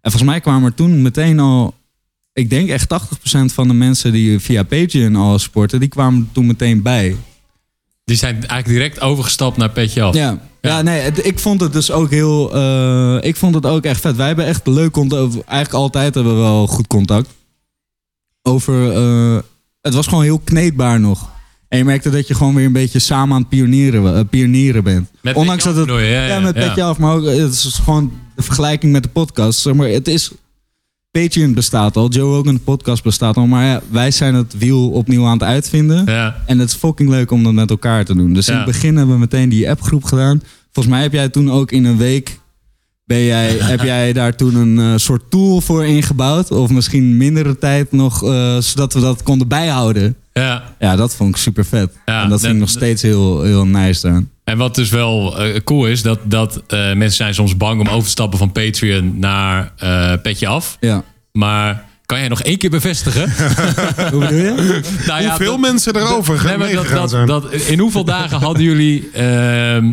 En 0.01 0.11
volgens 0.11 0.31
mij 0.31 0.39
kwamen 0.39 0.69
er 0.69 0.75
toen 0.75 1.01
meteen 1.01 1.39
al. 1.39 1.75
Ik 2.33 2.49
denk 2.49 2.69
echt 2.69 2.93
80% 2.93 3.53
van 3.53 3.67
de 3.67 3.73
mensen 3.73 4.11
die 4.11 4.39
via 4.39 4.63
Patreon 4.63 5.15
al 5.15 5.39
sporten, 5.39 5.79
die 5.79 5.89
kwamen 5.89 6.29
toen 6.31 6.45
meteen 6.45 6.81
bij. 6.81 7.15
die 8.03 8.15
zijn 8.15 8.33
eigenlijk 8.33 8.67
direct 8.67 8.99
overgestapt 8.99 9.57
naar 9.57 9.69
Petje 9.69 10.01
Af. 10.01 10.15
Ja, 10.15 10.41
ja. 10.69 10.81
nee, 10.81 10.99
het- 10.99 11.25
ik 11.25 11.39
vond 11.39 11.61
het 11.61 11.73
dus 11.73 11.91
ook 11.91 12.09
heel. 12.09 12.53
eh, 12.55 13.17
ik 13.21 13.35
vond 13.35 13.55
het 13.55 13.65
ook 13.65 13.83
echt 13.83 14.01
vet. 14.01 14.15
Wij 14.15 14.27
hebben 14.27 14.45
echt 14.45 14.67
leuk 14.67 14.91
contact. 14.91 15.33
Eigenlijk 15.33 15.73
altijd 15.73 16.13
hebben 16.15 16.35
we 16.35 16.41
wel 16.41 16.67
goed 16.67 16.87
contact. 16.87 17.29
Over. 18.41 18.91
eh, 18.91 19.37
het 19.81 19.93
was 19.93 20.07
gewoon 20.07 20.23
heel 20.23 20.39
kneedbaar 20.43 20.99
nog. 20.99 21.31
En 21.67 21.77
je 21.77 21.83
merkte 21.85 22.09
dat 22.09 22.27
je 22.27 22.33
gewoon 22.35 22.55
weer 22.55 22.65
een 22.65 22.71
beetje 22.71 22.99
samen 22.99 23.35
aan 23.35 23.39
het 23.41 23.49
pionieren, 23.49 24.15
eh, 24.17 24.21
pionieren 24.29 24.83
bent. 24.83 25.09
Met 25.21 25.35
Ondanks 25.35 25.63
dat 25.63 25.75
het. 25.75 25.85
je? 25.87 25.93
Ja, 25.93 26.01
Ja, 26.01 26.25
ja, 26.27 26.39
met 26.39 26.53
petje 26.53 26.83
af. 26.83 26.97
Maar 26.97 27.15
ook, 27.15 27.25
het 27.25 27.53
is 27.53 27.79
gewoon 27.83 28.11
de 28.35 28.41
vergelijking 28.43 28.91
met 28.91 29.03
de 29.03 29.09
podcast. 29.09 29.59
Zeg 29.59 29.73
maar, 29.73 29.87
het 29.87 30.07
is. 30.07 30.31
Patreon 31.21 31.53
bestaat 31.53 31.95
al. 31.95 32.09
Joe 32.09 32.35
Rogan 32.35 32.53
de 32.53 32.59
podcast 32.59 33.03
bestaat 33.03 33.37
al. 33.37 33.45
Maar 33.45 33.65
ja, 33.65 33.81
wij 33.89 34.11
zijn 34.11 34.33
het 34.33 34.57
wiel 34.57 34.89
opnieuw 34.89 35.25
aan 35.25 35.33
het 35.33 35.43
uitvinden. 35.43 36.05
Ja. 36.05 36.35
En 36.45 36.59
het 36.59 36.69
is 36.69 36.75
fucking 36.75 37.09
leuk 37.09 37.31
om 37.31 37.43
dat 37.43 37.53
met 37.53 37.69
elkaar 37.69 38.05
te 38.05 38.15
doen. 38.15 38.33
Dus 38.33 38.47
in 38.47 38.55
het 38.55 38.65
begin 38.65 38.95
hebben 38.95 39.15
we 39.15 39.19
meteen 39.19 39.49
die 39.49 39.69
appgroep 39.69 40.03
gedaan. 40.03 40.41
Volgens 40.71 40.95
mij 40.95 41.03
heb 41.03 41.13
jij 41.13 41.29
toen 41.29 41.51
ook 41.51 41.71
in 41.71 41.85
een 41.85 41.97
week. 41.97 42.39
Ben 43.05 43.23
jij, 43.23 43.49
heb 43.73 43.81
jij 43.81 44.13
daar 44.13 44.35
toen 44.35 44.55
een 44.55 44.79
eh, 44.79 44.97
soort 44.97 45.23
tool 45.29 45.61
voor 45.61 45.85
ingebouwd? 45.85 46.51
Of 46.51 46.69
misschien 46.69 47.17
mindere 47.17 47.57
tijd 47.57 47.91
nog, 47.91 48.23
eh, 48.23 48.57
zodat 48.57 48.93
we 48.93 48.99
dat 48.99 49.23
konden 49.23 49.47
bijhouden. 49.47 50.15
ja. 50.33 50.75
Ja, 50.79 50.95
dat 50.95 51.15
vond 51.15 51.29
ik 51.29 51.41
super 51.41 51.65
vet. 51.65 51.91
Ja, 52.05 52.23
en 52.23 52.29
dat 52.29 52.39
vind 52.39 52.53
ik 52.53 52.59
nog 52.59 52.69
steeds 52.69 53.01
heel, 53.01 53.41
heel 53.41 53.65
nice 53.65 54.07
aan. 54.07 54.29
En 54.43 54.57
wat 54.57 54.75
dus 54.75 54.89
wel 54.89 55.39
eh, 55.39 55.59
cool 55.63 55.85
is, 55.87 56.01
dat, 56.01 56.19
dat 56.23 56.61
eh, 56.67 56.79
mensen 56.79 57.11
zijn 57.11 57.33
soms 57.33 57.57
bang 57.57 57.79
om 57.79 57.87
over 57.87 58.03
te 58.03 58.09
stappen 58.09 58.39
van 58.39 58.51
Patreon 58.51 59.19
naar 59.19 59.71
eh, 59.77 60.13
Petje 60.21 60.47
Af. 60.47 60.77
Ja. 60.79 61.03
Maar 61.31 61.85
kan 62.05 62.19
jij 62.19 62.27
nog 62.27 62.41
één 62.41 62.57
keer 62.57 62.69
bevestigen? 62.69 63.31
Hoe 64.11 64.19
bedoel 64.19 64.33
je? 64.37 64.81
nou 65.07 65.21
ja, 65.21 65.27
Hoeveel 65.29 65.51
dat- 65.51 65.59
mensen 65.59 65.95
erover 65.95 66.39
gaan 66.39 66.59
dat, 66.59 66.87
dat, 66.89 67.09
zijn. 67.09 67.27
dat, 67.27 67.51
in 67.53 67.79
hoeveel 67.79 68.03
dagen 68.03 68.39
hadden 68.39 68.63
jullie 68.71 69.09
ehm, 69.13 69.91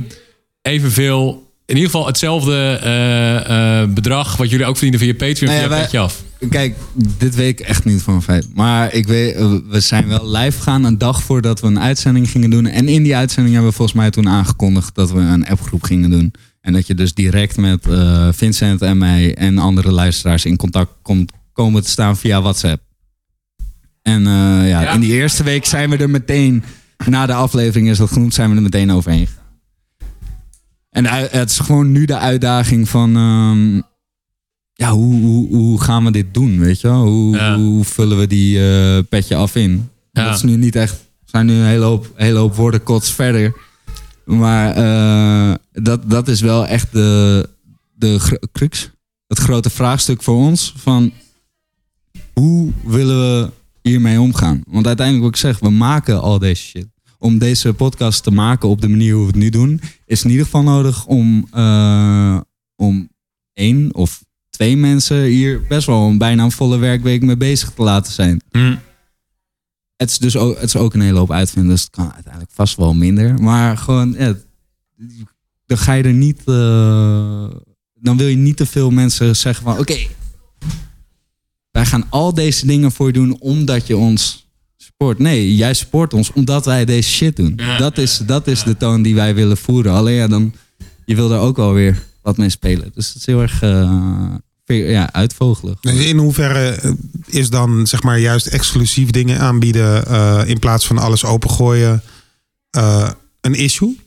evenveel, 0.62 1.48
in 1.66 1.74
ieder 1.74 1.90
geval 1.90 2.06
hetzelfde 2.06 2.78
eh, 2.82 3.80
eh, 3.82 3.88
bedrag 3.88 4.36
wat 4.36 4.50
jullie 4.50 4.66
ook 4.66 4.76
verdienen 4.76 5.00
via 5.00 5.14
Patreon 5.28 5.50
Nou 5.50 5.54
ja, 5.54 5.60
via 5.60 5.68
wij- 5.68 5.80
Petje 5.82 5.98
Af? 5.98 6.22
Kijk, 6.48 6.76
dit 7.18 7.34
weet 7.34 7.60
ik 7.60 7.66
echt 7.66 7.84
niet 7.84 8.02
van 8.02 8.14
een 8.14 8.22
feit. 8.22 8.46
Maar 8.54 8.94
ik 8.94 9.06
weet, 9.06 9.34
eh, 9.34 9.54
we 9.68 9.80
zijn 9.80 10.08
wel 10.08 10.30
live 10.30 10.56
gegaan 10.58 10.84
een 10.84 10.98
dag 10.98 11.22
voordat 11.22 11.60
we 11.60 11.66
een 11.66 11.80
uitzending 11.80 12.30
gingen 12.30 12.50
doen. 12.50 12.66
En 12.66 12.88
in 12.88 13.02
die 13.02 13.16
uitzending 13.16 13.54
hebben 13.54 13.70
we 13.70 13.76
volgens 13.76 13.96
mij 13.98 14.10
toen 14.10 14.28
aangekondigd 14.28 14.94
dat 14.94 15.10
we 15.10 15.20
een 15.20 15.46
appgroep 15.48 15.82
gingen 15.82 16.10
doen. 16.10 16.32
En 16.60 16.72
dat 16.72 16.86
je 16.86 16.94
dus 16.94 17.14
direct 17.14 17.56
met 17.56 17.86
eh, 17.86 18.28
Vincent 18.32 18.82
en 18.82 18.98
mij 18.98 19.34
en 19.34 19.58
andere 19.58 19.92
luisteraars 19.92 20.44
in 20.44 20.56
contact 20.56 20.90
komt 21.02 21.32
komen 21.52 21.82
te 21.82 21.90
staan 21.90 22.16
via 22.16 22.40
WhatsApp. 22.42 22.82
En 24.02 24.26
eh, 24.26 24.32
ja, 24.68 24.80
Ja. 24.80 24.92
in 24.92 25.00
die 25.00 25.12
eerste 25.12 25.42
week 25.42 25.64
zijn 25.64 25.90
we 25.90 25.96
er 25.96 26.10
meteen, 26.10 26.62
na 27.06 27.26
de 27.26 27.34
aflevering 27.34 27.88
is 27.88 27.98
dat 27.98 28.10
genoemd, 28.12 28.34
zijn 28.34 28.50
we 28.50 28.56
er 28.56 28.62
meteen 28.62 28.92
overheen 28.92 29.26
gegaan. 29.26 29.38
En 30.90 31.06
het 31.06 31.50
is 31.50 31.58
gewoon 31.58 31.92
nu 31.92 32.04
de 32.04 32.18
uitdaging 32.18 32.88
van, 32.88 33.16
ehm, 33.16 33.80
ja, 34.80 34.90
hoe, 34.92 35.20
hoe, 35.20 35.48
hoe 35.56 35.80
gaan 35.80 36.04
we 36.04 36.10
dit 36.10 36.34
doen, 36.34 36.58
weet 36.58 36.80
je 36.80 36.88
wel? 36.88 37.06
Hoe, 37.06 37.36
Ja. 37.36 37.56
hoe 37.56 37.84
vullen 37.84 38.18
we 38.18 38.26
die 38.26 38.70
eh, 38.70 38.98
petje 39.08 39.36
af 39.36 39.54
in? 39.54 39.88
Ja. 40.12 40.24
Dat 40.24 40.34
is 40.34 40.42
nu 40.42 40.56
niet 40.56 40.76
echt 40.76 41.08
zijn 41.24 41.46
nu 41.46 41.52
een 41.54 41.64
hele 41.66 41.84
hoop, 41.84 42.12
hele 42.14 42.38
hoop 42.38 42.54
woorden 42.54 42.82
kots 42.82 43.12
verder. 43.12 43.54
Maar 44.24 44.72
eh, 44.74 45.54
dat, 45.72 46.10
dat 46.10 46.28
is 46.28 46.40
wel 46.40 46.66
echt 46.66 46.92
de, 46.92 47.48
de 47.94 48.38
crux. 48.52 48.90
Het 49.26 49.38
grote 49.38 49.70
vraagstuk 49.70 50.22
voor 50.22 50.36
ons. 50.36 50.72
Van 50.76 51.12
hoe 52.32 52.72
willen 52.84 53.18
we 53.42 53.50
hiermee 53.82 54.20
omgaan? 54.20 54.62
Want 54.66 54.86
uiteindelijk 54.86 55.26
wat 55.26 55.34
ik 55.34 55.40
zeg, 55.40 55.58
we 55.58 55.70
maken 55.70 56.20
al 56.20 56.38
deze 56.38 56.62
shit. 56.62 56.86
Om 57.18 57.38
deze 57.38 57.72
podcast 57.72 58.22
te 58.22 58.30
maken 58.30 58.68
op 58.68 58.80
de 58.80 58.88
manier 58.88 59.12
hoe 59.12 59.20
we 59.22 59.26
het 59.26 59.36
nu 59.36 59.50
doen, 59.50 59.80
is 60.06 60.24
in 60.24 60.30
ieder 60.30 60.44
geval 60.44 60.62
nodig 60.62 61.06
om, 61.06 61.46
eh, 61.50 62.40
om 62.76 63.08
één 63.52 63.94
of 63.94 64.24
twee 64.60 64.76
mensen 64.76 65.22
hier 65.22 65.62
best 65.68 65.86
wel 65.86 66.08
een 66.08 66.18
bijna 66.18 66.44
een 66.44 66.52
volle 66.52 66.78
werkweek 66.78 67.22
mee 67.22 67.36
bezig 67.36 67.70
te 67.70 67.82
laten 67.82 68.12
zijn. 68.12 68.40
Het 69.96 70.10
is 70.10 70.18
dus 70.18 70.36
ook, 70.36 70.54
het 70.54 70.64
is 70.64 70.76
ook 70.76 70.94
een 70.94 71.00
hele 71.00 71.18
hoop 71.18 71.32
uitvinden, 71.32 71.70
dus 71.70 71.80
het 71.80 71.90
kan 71.90 72.12
uiteindelijk 72.12 72.52
vast 72.54 72.76
wel 72.76 72.94
minder. 72.94 73.42
Maar 73.42 73.76
gewoon, 73.76 74.14
ja, 74.18 74.34
dan 75.66 75.78
ga 75.78 75.92
je 75.92 76.02
er 76.02 76.12
niet, 76.12 76.38
eh, 76.44 77.50
dan 77.94 78.16
wil 78.16 78.26
je 78.26 78.36
niet 78.36 78.56
te 78.56 78.66
veel 78.66 78.90
mensen 78.90 79.36
zeggen 79.36 79.64
van, 79.64 79.78
oké, 79.78 79.96
wij 81.70 81.86
gaan 81.86 82.06
al 82.08 82.34
deze 82.34 82.66
dingen 82.66 82.92
voor 82.92 83.06
je 83.06 83.12
doen 83.12 83.40
omdat 83.40 83.86
je 83.86 83.96
ons 83.96 84.50
support. 84.76 85.18
Nee, 85.18 85.56
jij 85.56 85.74
support 85.74 86.14
ons 86.14 86.32
omdat 86.32 86.64
wij 86.64 86.84
deze 86.84 87.10
shit 87.10 87.36
doen. 87.36 87.52
Ja. 87.56 87.78
Dat 87.78 87.98
is, 87.98 88.18
dat 88.26 88.46
is 88.46 88.62
de 88.62 88.76
toon 88.76 89.02
die 89.02 89.14
wij 89.14 89.34
willen 89.34 89.56
voeren. 89.56 89.92
Alleen 89.92 90.14
ja, 90.14 90.28
dan, 90.28 90.54
je 91.04 91.14
wil 91.14 91.28
daar 91.28 91.40
ook 91.40 91.58
alweer 91.58 92.02
wat 92.22 92.36
mee 92.36 92.50
spelen. 92.50 92.90
Dus 92.94 93.08
het 93.08 93.16
is 93.16 93.26
heel 93.26 93.40
erg 93.40 93.62
eh, 93.62 94.34
ja, 94.74 95.12
uitvogelig. 95.12 95.80
Dus 95.80 95.94
in 96.04 96.16
hoeverre 96.18 96.68
eh, 96.70 96.90
is 97.26 97.50
dan 97.50 97.86
zeg 97.86 98.02
maar 98.02 98.18
juist 98.18 98.46
exclusief 98.46 99.10
dingen 99.10 99.38
aanbieden 99.38 100.06
eh, 100.06 100.42
in 100.46 100.58
plaats 100.58 100.86
van 100.86 100.98
alles 100.98 101.24
opengooien 101.24 102.02
eh, 102.70 103.10
een 103.40 103.54
issue? 103.54 103.98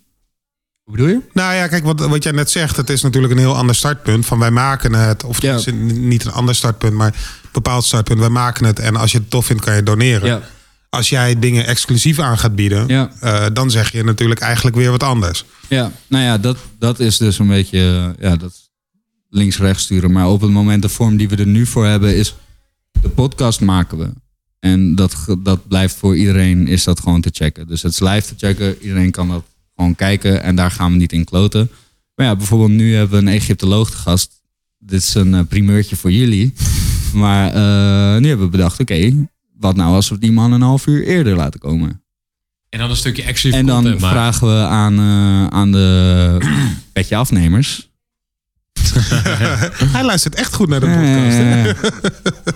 Hoe 0.84 0.96
bedoel 0.96 1.08
je? 1.08 1.20
Nou 1.34 1.54
ja, 1.56 1.68
kijk, 1.68 1.84
wat, 1.84 2.00
wat 2.00 2.24
jij 2.24 2.32
net 2.32 2.52
zegt, 2.52 2.76
het 2.78 2.90
is 2.90 3.02
natuurlijk 3.02 3.34
een 3.34 3.40
heel 3.40 3.56
ander 3.56 3.76
startpunt. 3.76 4.26
Van 4.26 4.40
wij 4.40 4.52
maken 4.52 4.94
het, 4.94 5.24
of 5.24 5.42
Ja. 5.42 5.50
het 5.52 5.60
is 5.60 5.66
een- 5.66 6.08
niet 6.08 6.26
een 6.26 6.32
ander 6.32 6.56
startpunt, 6.56 6.94
maar 6.94 7.08
een 7.08 7.50
bepaald 7.52 7.84
startpunt. 7.86 8.20
Wij 8.20 8.30
maken 8.30 8.66
het 8.66 8.80
en 8.80 8.96
als 8.96 9.12
je 9.12 9.18
het 9.18 9.30
tof 9.30 9.46
vindt, 9.46 9.64
kan 9.64 9.76
je 9.76 9.84
doneren. 9.84 10.28
Ja. 10.28 10.42
Als 10.90 11.10
jij 11.10 11.40
dingen 11.40 11.66
exclusief 11.66 12.20
aan 12.20 12.38
gaat 12.38 12.56
bieden, 12.56 12.88
Ja. 12.88 13.12
eh, 13.20 13.46
dan 13.54 13.72
zeg 13.72 13.92
je 13.92 14.04
natuurlijk 14.04 14.40
eigenlijk 14.40 14.76
weer 14.76 14.92
wat 14.92 15.04
anders. 15.04 15.46
Ja, 15.68 15.92
nou 16.08 16.24
ja, 16.24 16.38
dat, 16.38 16.58
dat 16.80 17.00
is 17.00 17.18
dus 17.18 17.40
een 17.40 17.48
beetje 17.48 18.16
ja, 18.20 18.36
dat 18.36 18.63
links-rechts 19.34 19.84
sturen. 19.84 20.12
Maar 20.12 20.30
op 20.30 20.42
het 20.42 20.52
moment, 20.52 20.82
de 20.82 20.90
vorm 20.90 21.18
die 21.18 21.30
we 21.30 21.36
er 21.36 21.48
nu 21.48 21.66
voor 21.66 21.86
hebben, 21.86 22.16
is 22.16 22.36
de 23.02 23.10
podcast 23.10 23.62
maken 23.62 23.98
we. 23.98 24.10
En 24.60 24.96
dat, 24.96 25.16
dat 25.40 25.68
blijft 25.68 25.96
voor 25.96 26.18
iedereen, 26.18 26.68
is 26.68 26.84
dat 26.84 27.00
gewoon 27.00 27.22
te 27.22 27.30
checken. 27.34 27.68
Dus 27.68 27.82
het 27.82 27.92
is 27.92 28.00
live 28.00 28.28
te 28.28 28.34
checken, 28.38 28.82
iedereen 28.82 29.12
kan 29.12 29.28
dat 29.28 29.44
gewoon 29.76 29.96
kijken 29.96 30.44
en 30.44 30.56
daar 30.56 30.72
gaan 30.72 30.92
we 30.92 30.98
niet 30.98 31.14
in 31.14 31.24
kloten. 31.24 31.70
Maar 32.16 32.26
ja, 32.26 32.36
bijvoorbeeld 32.36 32.72
nu 32.72 32.96
hebben 32.96 33.24
we 33.24 33.26
een 33.26 33.34
Egyptoloog 33.34 33.90
te 33.90 33.98
gast. 33.98 34.42
Dit 34.78 35.02
is 35.02 35.14
een 35.14 35.34
eh, 35.34 35.42
primeurtje 35.48 35.96
voor 35.96 36.12
jullie. 36.12 36.54
Maar 37.14 37.48
eh, 37.48 38.22
nu 38.22 38.28
hebben 38.28 38.46
we 38.46 38.52
bedacht, 38.52 38.80
oké, 38.80 39.28
wat 39.60 39.76
nou 39.76 39.96
als 39.96 40.10
we 40.10 40.18
die 40.18 40.32
man 40.32 40.52
een 40.52 40.62
half 40.62 40.88
uur 40.88 41.04
eerder 41.04 41.36
laten 41.36 41.60
komen? 41.60 42.04
En 42.70 42.80
dan 42.80 42.90
een 42.90 42.96
stukje 42.96 43.24
exclusief 43.24 43.60
En 43.60 43.66
dan 43.66 43.84
content 43.84 44.02
vragen 44.02 44.48
we 44.48 44.66
aan, 44.66 45.00
eh, 45.00 45.48
aan 45.48 45.72
de 45.72 46.38
petje 46.94 47.16
afnemers. 47.16 47.93
Hij 49.96 50.04
luistert 50.04 50.36
echt 50.36 50.54
goed 50.54 50.68
naar 50.68 50.80
de 50.80 50.86
podcast. 50.86 51.38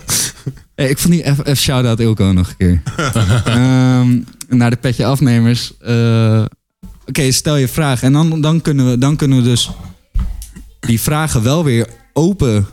hey, 0.76 0.88
ik 0.88 0.98
vond 0.98 1.12
die 1.12 1.24
even 1.24 1.44
even 1.44 1.56
shout-out 1.56 2.00
Ilko 2.00 2.32
nog 2.32 2.48
een 2.48 2.56
keer. 2.56 2.82
Ehm, 3.44 4.20
naar 4.48 4.70
de 4.70 4.76
petje 4.76 5.04
afnemers. 5.04 5.72
Eh, 5.80 6.44
Oké, 7.08 7.30
stel 7.30 7.56
je 7.56 7.68
vraag. 7.68 8.02
En 8.02 8.12
dan, 8.12 8.40
dan, 8.40 8.60
kunnen 8.60 8.90
we, 8.90 8.98
dan 8.98 9.16
kunnen 9.16 9.38
we 9.38 9.44
dus 9.44 9.70
die 10.80 11.00
vragen 11.00 11.42
wel 11.42 11.64
weer 11.64 11.88
open 12.12 12.66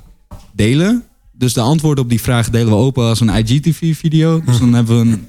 delen. 0.54 1.04
Dus 1.32 1.54
de 1.54 1.62
antwoorden 1.62 2.04
op 2.04 2.10
die 2.10 2.22
vragen 2.22 2.52
delen 2.52 2.68
we 2.68 2.76
open 2.76 3.04
als 3.04 3.20
een 3.20 3.30
IGTV-video. 3.30 4.42
Dus 4.46 4.60
dan 4.60 4.74
hebben 4.74 5.00
we 5.00 5.12
een 5.12 5.28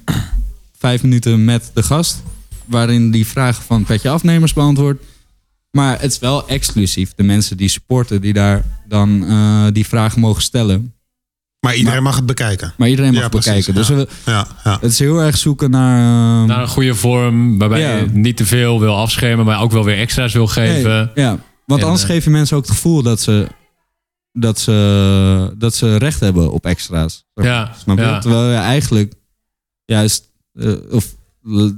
vijf 0.77 1.03
minuten 1.03 1.45
met 1.45 1.71
de 1.73 1.83
gast. 1.83 2.23
Waarin 2.65 3.11
die 3.11 3.27
vragen 3.27 3.63
van 3.63 3.83
petje 3.83 4.09
afnemers 4.09 4.53
beantwoord. 4.53 5.01
Maar 5.71 6.01
het 6.01 6.11
is 6.11 6.19
wel 6.19 6.47
exclusief. 6.47 7.13
De 7.15 7.23
mensen 7.23 7.57
die 7.57 7.69
supporten, 7.69 8.21
die 8.21 8.33
daar 8.33 8.63
dan 8.87 9.25
eh, 9.27 9.65
die 9.73 9.87
vragen 9.87 10.19
mogen 10.19 10.41
stellen. 10.41 10.91
Maar 11.59 11.75
iedereen 11.75 12.03
mag 12.03 12.15
het 12.15 12.25
bekijken. 12.25 12.73
Maar 12.77 12.87
iedereen 12.89 13.13
mag 13.13 13.21
Ja, 13.21 13.29
precies, 13.29 13.65
bekijken. 13.65 13.73
Dus 13.73 13.87
we, 13.89 14.07
Ja, 14.31 14.47
ja. 14.63 14.77
het 14.81 14.91
is 14.91 14.99
heel 14.99 15.19
erg 15.19 15.37
zoeken 15.37 15.69
naar... 15.69 15.97
eh, 16.41 16.47
Naar 16.47 16.61
een 16.61 16.67
goede 16.67 16.95
vorm, 16.95 17.57
waarbij 17.57 17.79
Ja. 17.81 17.95
je 17.95 18.05
niet 18.11 18.37
te 18.37 18.45
veel 18.45 18.79
wil 18.79 18.95
afschermen, 18.97 19.45
maar 19.45 19.61
ook 19.61 19.71
wel 19.71 19.83
weer 19.83 19.97
extra's 19.97 20.33
wil 20.33 20.47
geven. 20.47 21.11
nee, 21.15 21.25
ja, 21.25 21.39
want 21.65 21.81
En, 21.81 21.85
anders 21.87 22.03
eh, 22.05 22.09
geven 22.09 22.31
mensen 22.31 22.57
ook 22.57 22.63
het 22.63 22.71
gevoel 22.71 23.01
dat 23.03 23.21
ze, 23.21 23.47
dat 24.31 24.59
ze, 24.59 25.53
dat 25.57 25.75
ze 25.75 25.95
recht 25.97 26.19
hebben 26.19 26.51
op 26.51 26.65
extra's. 26.65 27.25
Ja, 27.33 27.73
Snap 27.77 27.97
je? 27.97 28.03
ja. 28.03 28.19
Terwijl 28.19 28.49
je 28.49 28.55
eigenlijk 28.57 29.13
juist... 29.85 30.31
eh, 30.53 30.73
of 30.91 31.15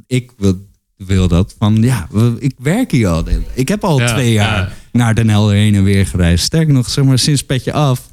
ik 0.07 0.31
wil, 0.37 0.67
wil 1.05 1.27
dat 1.27 1.55
van... 1.57 1.75
Ja, 1.81 2.07
ik 2.39 2.53
werk 2.57 2.91
hier 2.91 3.07
al. 3.07 3.23
Ik 3.53 3.67
heb 3.67 3.83
al 3.83 3.99
Ja, 3.99 4.07
twee 4.13 4.31
jaar 4.31 4.59
ja. 4.67 4.73
naar 4.91 5.15
Den 5.15 5.29
Helder 5.29 5.55
heen 5.55 5.75
en 5.75 5.83
weer 5.83 6.07
gereisd. 6.07 6.43
Sterker 6.45 6.73
nog, 6.73 6.89
zeg 6.89 7.05
maar, 7.05 7.19
sinds 7.19 7.43
petje 7.43 7.73
af. 7.73 8.09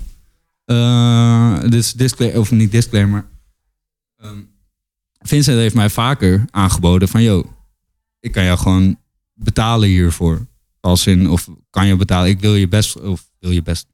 eh, 0.64 1.60
dus 1.68 1.92
disclaimer, 1.92 2.40
of 2.40 2.50
niet 2.50 2.70
disclaimer. 2.70 3.26
ehm, 4.16 4.38
Vincent 5.20 5.58
heeft 5.58 5.74
mij 5.74 5.90
vaker 5.90 6.44
aangeboden 6.50 7.08
van... 7.08 7.22
Yo, 7.22 7.52
ik 8.20 8.32
kan 8.32 8.44
jou 8.44 8.58
gewoon 8.58 8.98
betalen 9.34 9.88
hiervoor. 9.88 10.46
Als 10.80 11.06
in, 11.06 11.30
of 11.30 11.48
kan 11.70 11.86
je 11.86 11.96
betalen, 11.96 12.28
ik 12.28 12.40
wil 12.40 12.54
je 12.54 12.68
best... 12.68 13.00
Of 13.00 13.28
wil 13.38 13.50
je 13.50 13.62
best... 13.62 13.86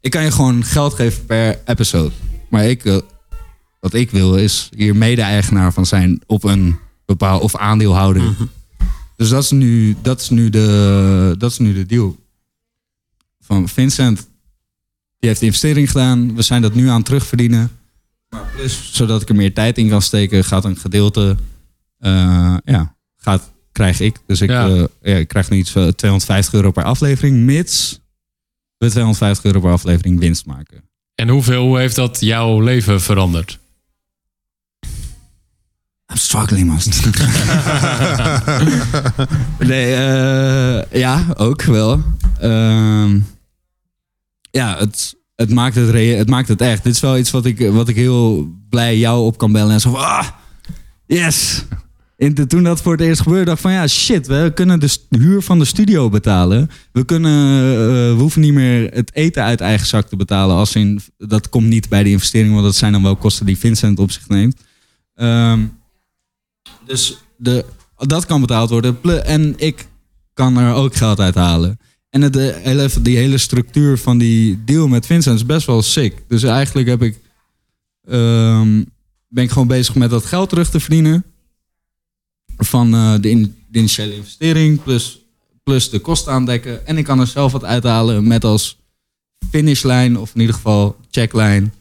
Ik 0.00 0.10
kan 0.10 0.22
je 0.24 0.30
gewoon 0.32 0.64
geld 0.64 0.94
geven 0.94 1.26
per 1.26 1.58
episode. 1.64 2.10
Maar 2.48 2.64
ik, 2.64 3.02
wat 3.80 3.94
ik 3.94 4.10
wil 4.10 4.36
is 4.36 4.68
hier 4.76 4.96
mede-eigenaar 4.96 5.72
van 5.72 5.86
zijn 5.86 6.20
op 6.26 6.44
een 6.44 6.78
Of 7.18 7.56
aandeelhouder. 7.56 8.22
Dus 9.16 9.28
dat 9.28 9.42
is 9.42 9.50
nu, 9.50 9.96
dat 10.02 10.20
is 10.20 10.30
nu, 10.30 10.50
de, 10.50 11.34
dat 11.38 11.50
is 11.50 11.58
nu 11.58 11.72
de 11.74 11.86
deal. 11.86 12.16
Van 13.40 13.68
Vincent, 13.68 14.16
die 15.18 15.28
heeft 15.28 15.40
de 15.40 15.46
investering 15.46 15.90
gedaan. 15.90 16.34
We 16.34 16.42
zijn 16.42 16.62
dat 16.62 16.74
nu 16.74 16.88
aan 16.88 16.96
het 16.96 17.04
terugverdienen. 17.04 17.70
Maar 18.28 18.50
plus, 18.56 18.90
zodat 18.92 19.22
ik 19.22 19.28
er 19.28 19.34
meer 19.34 19.54
tijd 19.54 19.78
in 19.78 19.88
kan 19.88 20.02
steken, 20.02 20.44
gaat 20.44 20.64
een 20.64 20.76
gedeelte, 20.76 21.36
eh, 21.98 22.56
ja, 22.64 22.96
gaat, 23.16 23.50
krijg 23.72 24.00
ik. 24.00 24.16
Dus 24.26 24.40
ik, 24.40 24.50
Ja. 24.50 24.68
eh, 24.68 24.84
ja, 25.02 25.16
ik 25.16 25.28
krijg 25.28 25.50
nu 25.50 25.56
iets 25.56 25.70
van 25.70 25.94
250 25.94 26.54
euro 26.54 26.70
per 26.70 26.84
aflevering, 26.84 27.36
mits 27.36 28.00
we 28.76 28.88
250 28.90 29.44
euro 29.44 29.60
per 29.60 29.70
aflevering 29.70 30.18
winst 30.18 30.46
maken. 30.46 30.82
En 31.14 31.28
hoeveel 31.28 31.62
hoe 31.66 31.78
heeft 31.78 31.96
dat 31.96 32.20
jouw 32.20 32.60
leven 32.60 33.00
veranderd? 33.00 33.58
I'm 36.10 36.16
struggling, 36.16 36.66
man. 36.66 36.78
nee, 39.68 39.94
eh, 39.94 41.00
ja, 41.00 41.26
ook 41.36 41.62
wel. 41.62 42.02
Ehm, 42.40 43.18
ja, 44.50 44.76
het, 44.78 45.14
het, 45.34 45.50
maakt 45.50 45.74
het, 45.74 45.94
het 45.94 46.28
maakt 46.28 46.48
het 46.48 46.60
echt. 46.60 46.82
Dit 46.82 46.94
is 46.94 47.00
wel 47.00 47.18
iets 47.18 47.30
wat 47.30 47.46
ik, 47.46 47.70
wat 47.70 47.88
ik 47.88 47.96
heel 47.96 48.48
blij 48.68 48.98
jou 48.98 49.24
op 49.24 49.38
kan 49.38 49.52
bellen. 49.52 49.72
En 49.72 49.80
zo 49.80 49.92
ah, 49.92 50.26
yes. 51.06 51.64
En 52.16 52.48
toen 52.48 52.62
dat 52.62 52.82
voor 52.82 52.92
het 52.92 53.00
eerst 53.00 53.20
gebeurde, 53.20 53.44
dacht 53.44 53.56
ik 53.56 53.62
van 53.62 53.72
ja, 53.72 53.86
shit, 53.86 54.26
we 54.26 54.50
kunnen 54.54 54.80
de 54.80 54.98
huur 55.08 55.42
van 55.42 55.58
de 55.58 55.64
studio 55.64 56.08
betalen. 56.08 56.70
We, 56.92 57.04
kunnen, 57.04 57.70
eh, 57.72 58.16
we 58.16 58.16
hoeven 58.18 58.40
niet 58.40 58.52
meer 58.52 58.90
het 58.92 59.14
eten 59.14 59.42
uit 59.42 59.60
eigen 59.60 59.86
zak 59.86 60.08
te 60.08 60.16
betalen. 60.16 60.56
Als 60.56 60.74
in, 60.74 61.00
dat 61.18 61.48
komt 61.48 61.66
niet 61.66 61.88
bij 61.88 62.02
de 62.02 62.10
investering, 62.10 62.52
want 62.52 62.64
dat 62.64 62.74
zijn 62.74 62.92
dan 62.92 63.02
wel 63.02 63.16
kosten 63.16 63.46
die 63.46 63.58
Vincent 63.58 63.98
op 63.98 64.10
zich 64.10 64.28
neemt. 64.28 64.60
Ehm, 65.14 65.60
dus 66.86 67.18
de, 67.36 67.64
dat 67.96 68.26
kan 68.26 68.40
betaald 68.40 68.70
worden. 68.70 69.24
En 69.24 69.54
ik 69.56 69.88
kan 70.34 70.56
er 70.56 70.74
ook 70.74 70.94
geld 70.96 71.20
uit 71.20 71.34
halen. 71.34 71.78
En 72.10 72.22
het, 72.22 72.36
eh, 72.36 72.86
die 73.02 73.16
hele 73.16 73.38
structuur 73.38 73.98
van 73.98 74.18
die 74.18 74.64
deal 74.64 74.88
met 74.88 75.06
Vincent 75.06 75.36
is 75.36 75.46
best 75.46 75.66
wel 75.66 75.82
sick. 75.82 76.22
Dus 76.28 76.42
eigenlijk 76.42 76.88
heb 76.88 77.02
ik, 77.02 77.18
ehm, 78.08 78.84
ben 79.28 79.44
ik 79.44 79.50
gewoon 79.50 79.68
bezig 79.68 79.94
met 79.94 80.10
dat 80.10 80.24
geld 80.24 80.48
terug 80.48 80.70
te 80.70 80.80
verdienen. 80.80 81.24
Van 82.56 82.94
eh, 82.94 83.14
de, 83.20 83.30
in- 83.30 83.54
de 83.68 83.78
initiële 83.78 84.14
investering 84.16 84.82
plus, 84.82 85.18
plus 85.62 85.90
de 85.90 85.98
kosten 85.98 86.32
aandekken. 86.32 86.86
En 86.86 86.98
ik 86.98 87.04
kan 87.04 87.20
er 87.20 87.26
zelf 87.26 87.52
wat 87.52 87.64
uithalen 87.64 88.26
met 88.26 88.44
als 88.44 88.78
finishlijn 89.50 90.18
of 90.18 90.34
in 90.34 90.40
ieder 90.40 90.54
geval 90.54 90.96
checklijn. 91.10 91.72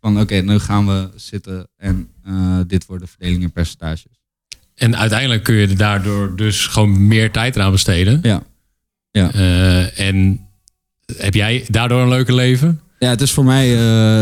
Van 0.00 0.20
oké, 0.20 0.34
nu 0.34 0.58
gaan 0.58 0.86
we 0.86 1.10
zitten 1.16 1.68
en 1.76 2.08
eh, 2.24 2.58
dit 2.66 2.86
wordt 2.86 3.02
de 3.02 3.08
verdeling 3.08 3.42
in 3.42 3.52
percentages. 3.52 4.22
En 4.74 4.96
uiteindelijk 4.96 5.42
kun 5.42 5.54
je 5.54 5.66
er 5.66 5.76
daardoor 5.76 6.36
dus 6.36 6.66
gewoon 6.66 7.06
meer 7.06 7.30
tijd 7.30 7.56
eraan 7.56 7.70
besteden. 7.72 8.18
Ja. 8.22 8.42
Ja. 9.10 9.32
Eh, 9.32 10.00
en 10.08 10.40
heb 11.16 11.34
jij 11.34 11.64
daardoor 11.68 12.00
een 12.02 12.08
leuke 12.08 12.34
leven? 12.34 12.80
Ja, 12.98 13.08
het 13.10 13.20
is 13.20 13.30
voor 13.32 13.44
mij, 13.44 13.74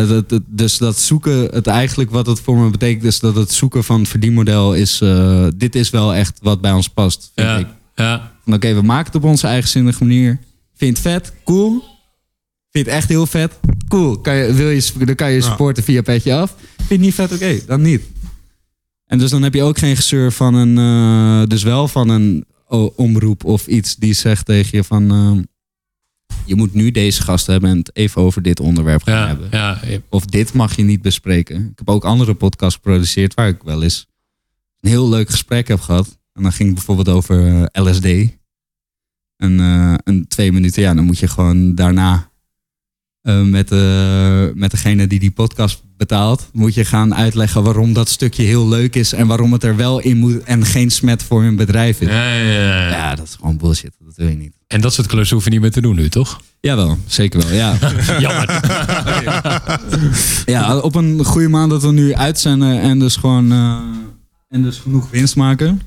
eh, 0.03 0.09
dat, 0.09 0.29
dat- 0.29 0.43
dus 0.47 0.79
dat 0.79 0.99
zoeken, 0.99 1.39
het 1.55 1.67
eigenlijk 1.67 2.11
wat 2.11 2.27
het 2.27 2.41
voor 2.41 2.57
me 2.59 2.71
betekent, 2.71 3.05
is 3.05 3.21
dat 3.21 3.35
het 3.37 3.53
zoeken 3.53 3.85
van 3.85 4.01
het 4.01 4.09
verdienmodel 4.09 4.75
is, 4.75 5.01
eh, 5.01 5.47
dit 5.57 5.75
is 5.75 5.91
wel 5.91 6.15
echt 6.15 6.39
wat 6.43 6.61
bij 6.61 6.73
ons 6.73 6.89
past. 6.89 7.31
Vind 7.35 7.49
Ja, 7.49 7.57
ik. 7.57 7.67
ja. 7.95 8.33
Oké, 8.47 8.75
we 8.75 8.83
maken 8.83 9.07
het 9.07 9.15
op 9.15 9.25
onze 9.25 9.47
eigenzinnige 9.47 10.05
manier. 10.05 10.39
Vind 10.77 10.99
je 10.99 11.09
het 11.09 11.23
vet? 11.23 11.33
Cool. 11.45 11.71
Vind 12.71 12.87
je 12.87 12.91
het 12.93 13.01
echt 13.01 13.09
heel 13.09 13.27
vet? 13.27 13.59
Cool. 13.89 14.19
Kan 14.19 14.35
je, 14.35 14.53
wil 14.53 14.69
je, 14.71 14.91
dan 15.05 15.15
kan 15.15 15.31
je 15.31 15.37
Ja. 15.37 15.43
supporten 15.43 15.83
via 15.83 16.03
petje 16.03 16.35
af. 16.35 16.55
Vind 16.77 16.89
je 16.89 16.95
het 16.95 17.01
niet 17.05 17.15
vet? 17.15 17.33
Oké, 17.33 17.61
dan 17.67 17.83
niet. 17.83 18.03
En 19.13 19.19
dus 19.19 19.31
dan 19.31 19.43
heb 19.43 19.55
je 19.55 19.63
ook 19.63 19.79
geen 19.79 19.97
gezeur 19.97 20.33
van 20.33 20.55
een, 20.55 20.79
eh, 20.79 21.49
dus 21.49 21.63
wel 21.63 21.89
van 21.89 22.09
een 22.09 22.45
o- 22.67 22.93
omroep 22.97 23.45
of 23.45 23.67
iets 23.67 23.97
die 23.97 24.13
zegt 24.13 24.47
tegen 24.47 24.71
je 24.79 24.85
van, 24.85 25.11
eh, 25.11 25.43
je 26.45 26.55
moet 26.55 26.75
nu 26.75 26.91
deze 26.91 27.23
gast 27.23 27.47
hebben 27.47 27.71
en 27.71 27.79
het 27.79 27.97
even 27.97 28.23
over 28.23 28.43
dit 28.43 28.61
onderwerp 28.61 29.03
gaan 29.03 29.15
Ja, 29.15 29.27
hebben. 29.27 29.49
ja, 29.51 29.81
ja. 29.87 29.99
Of 30.09 30.25
dit 30.25 30.53
mag 30.53 30.77
je 30.77 30.83
niet 30.83 31.03
bespreken. 31.03 31.57
Ik 31.57 31.79
heb 31.79 31.89
ook 31.89 32.05
andere 32.05 32.35
podcasts 32.35 32.75
geproduceerd 32.75 33.35
waar 33.35 33.49
ik 33.49 33.63
wel 33.63 33.83
eens 33.83 34.07
een 34.81 34.91
heel 34.91 35.09
leuk 35.09 35.31
gesprek 35.31 35.69
heb 35.69 35.81
gehad. 35.81 36.19
En 36.33 36.43
dan 36.43 36.53
ging 36.53 36.69
het 36.69 36.77
bijvoorbeeld 36.77 37.17
over 37.17 37.47
eh, 37.73 37.85
LSD. 37.85 38.05
En 39.37 39.61
eh, 39.61 39.95
een 40.05 40.29
twee 40.29 40.53
minuten, 40.53 40.83
ja, 40.83 40.95
dan 40.95 41.05
moet 41.05 41.19
je 41.19 41.29
gewoon 41.29 41.75
daarna 41.75 42.31
eh, 43.23 43.43
met, 43.43 43.71
eh, 43.73 44.45
met 44.55 44.71
degene 44.71 45.07
die 45.07 45.19
die 45.19 45.31
podcast 45.31 45.83
betaalt, 45.97 46.49
moet 46.53 46.75
je 46.75 46.85
gaan 46.85 47.15
uitleggen 47.15 47.63
waarom 47.63 47.93
dat 47.93 48.09
stukje 48.09 48.43
heel 48.43 48.69
leuk 48.69 48.95
is 48.97 49.13
en 49.13 49.27
waarom 49.27 49.53
het 49.53 49.65
er 49.65 49.77
wel 49.77 50.01
in 50.01 50.17
moet 50.17 50.43
en 50.43 50.65
geen 50.65 50.91
smet 50.91 51.23
voor 51.23 51.43
hun 51.43 51.57
bedrijf 51.57 52.01
is. 52.01 52.09
Ja, 52.09 52.35
Ja, 52.35 52.53
ja, 52.53 52.89
ja. 52.89 53.15
dat 53.15 53.27
is 53.27 53.35
gewoon 53.35 53.57
bullshit. 53.57 53.93
Dat 53.99 54.17
wil 54.17 54.29
je 54.29 54.37
niet. 54.37 54.53
En 54.67 54.81
dat 54.81 54.93
soort 54.93 55.07
klussen 55.07 55.35
hoeven 55.35 55.53
niet 55.53 55.61
meer 55.61 55.71
te 55.71 55.81
doen 55.81 55.97
nu, 55.97 56.09
toch? 56.09 56.41
Jawel, 56.61 56.99
zeker 57.07 57.41
wel. 57.41 57.53
Ja. 57.53 57.79
Jammer. 58.25 58.61
Ja, 60.45 60.79
op 60.79 60.95
een 60.95 61.25
goede 61.25 61.49
maand 61.49 61.71
dat 61.71 61.83
we 61.83 61.93
nu 61.93 62.15
uitzenden 62.15 62.81
en 62.81 62.99
dus 62.99 63.17
gewoon 63.17 63.53
eh, 63.53 63.81
en 64.49 64.63
dus 64.63 64.79
genoeg 64.79 65.11
winst 65.11 65.37
maken, 65.37 65.81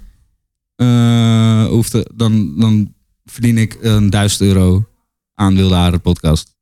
eh, 0.76 1.66
hoeft 1.66 2.18
dan, 2.18 2.60
dan 2.60 2.94
verdien 3.26 3.58
ik 3.58 3.78
een 3.82 4.10
1000 4.10 4.42
euro 4.42 4.86
aan 5.34 5.56
Wilde 5.56 5.76
Haren 5.76 6.02
podcast. 6.02 6.55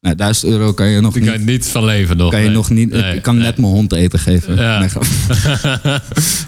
Nou, 0.00 0.14
1000 0.16 0.52
euro 0.52 0.72
kan 0.72 0.88
je 0.88 1.00
nog 1.00 1.12
Daar 1.14 1.22
niet. 1.22 1.30
kan 1.32 1.44
niet 1.44 1.68
van 1.68 1.84
leven 1.84 2.16
nog. 2.16 2.30
Kan 2.30 2.42
je 2.42 2.48
nog 2.48 2.70
niet 2.70 2.90
Nee, 2.90 3.14
ik 3.16 3.22
kan 3.22 3.34
nee. 3.34 3.44
net 3.44 3.56
mijn 3.58 3.72
hond 3.72 3.92
eten 3.92 4.18
geven. 4.18 4.56
Ja. 4.56 4.88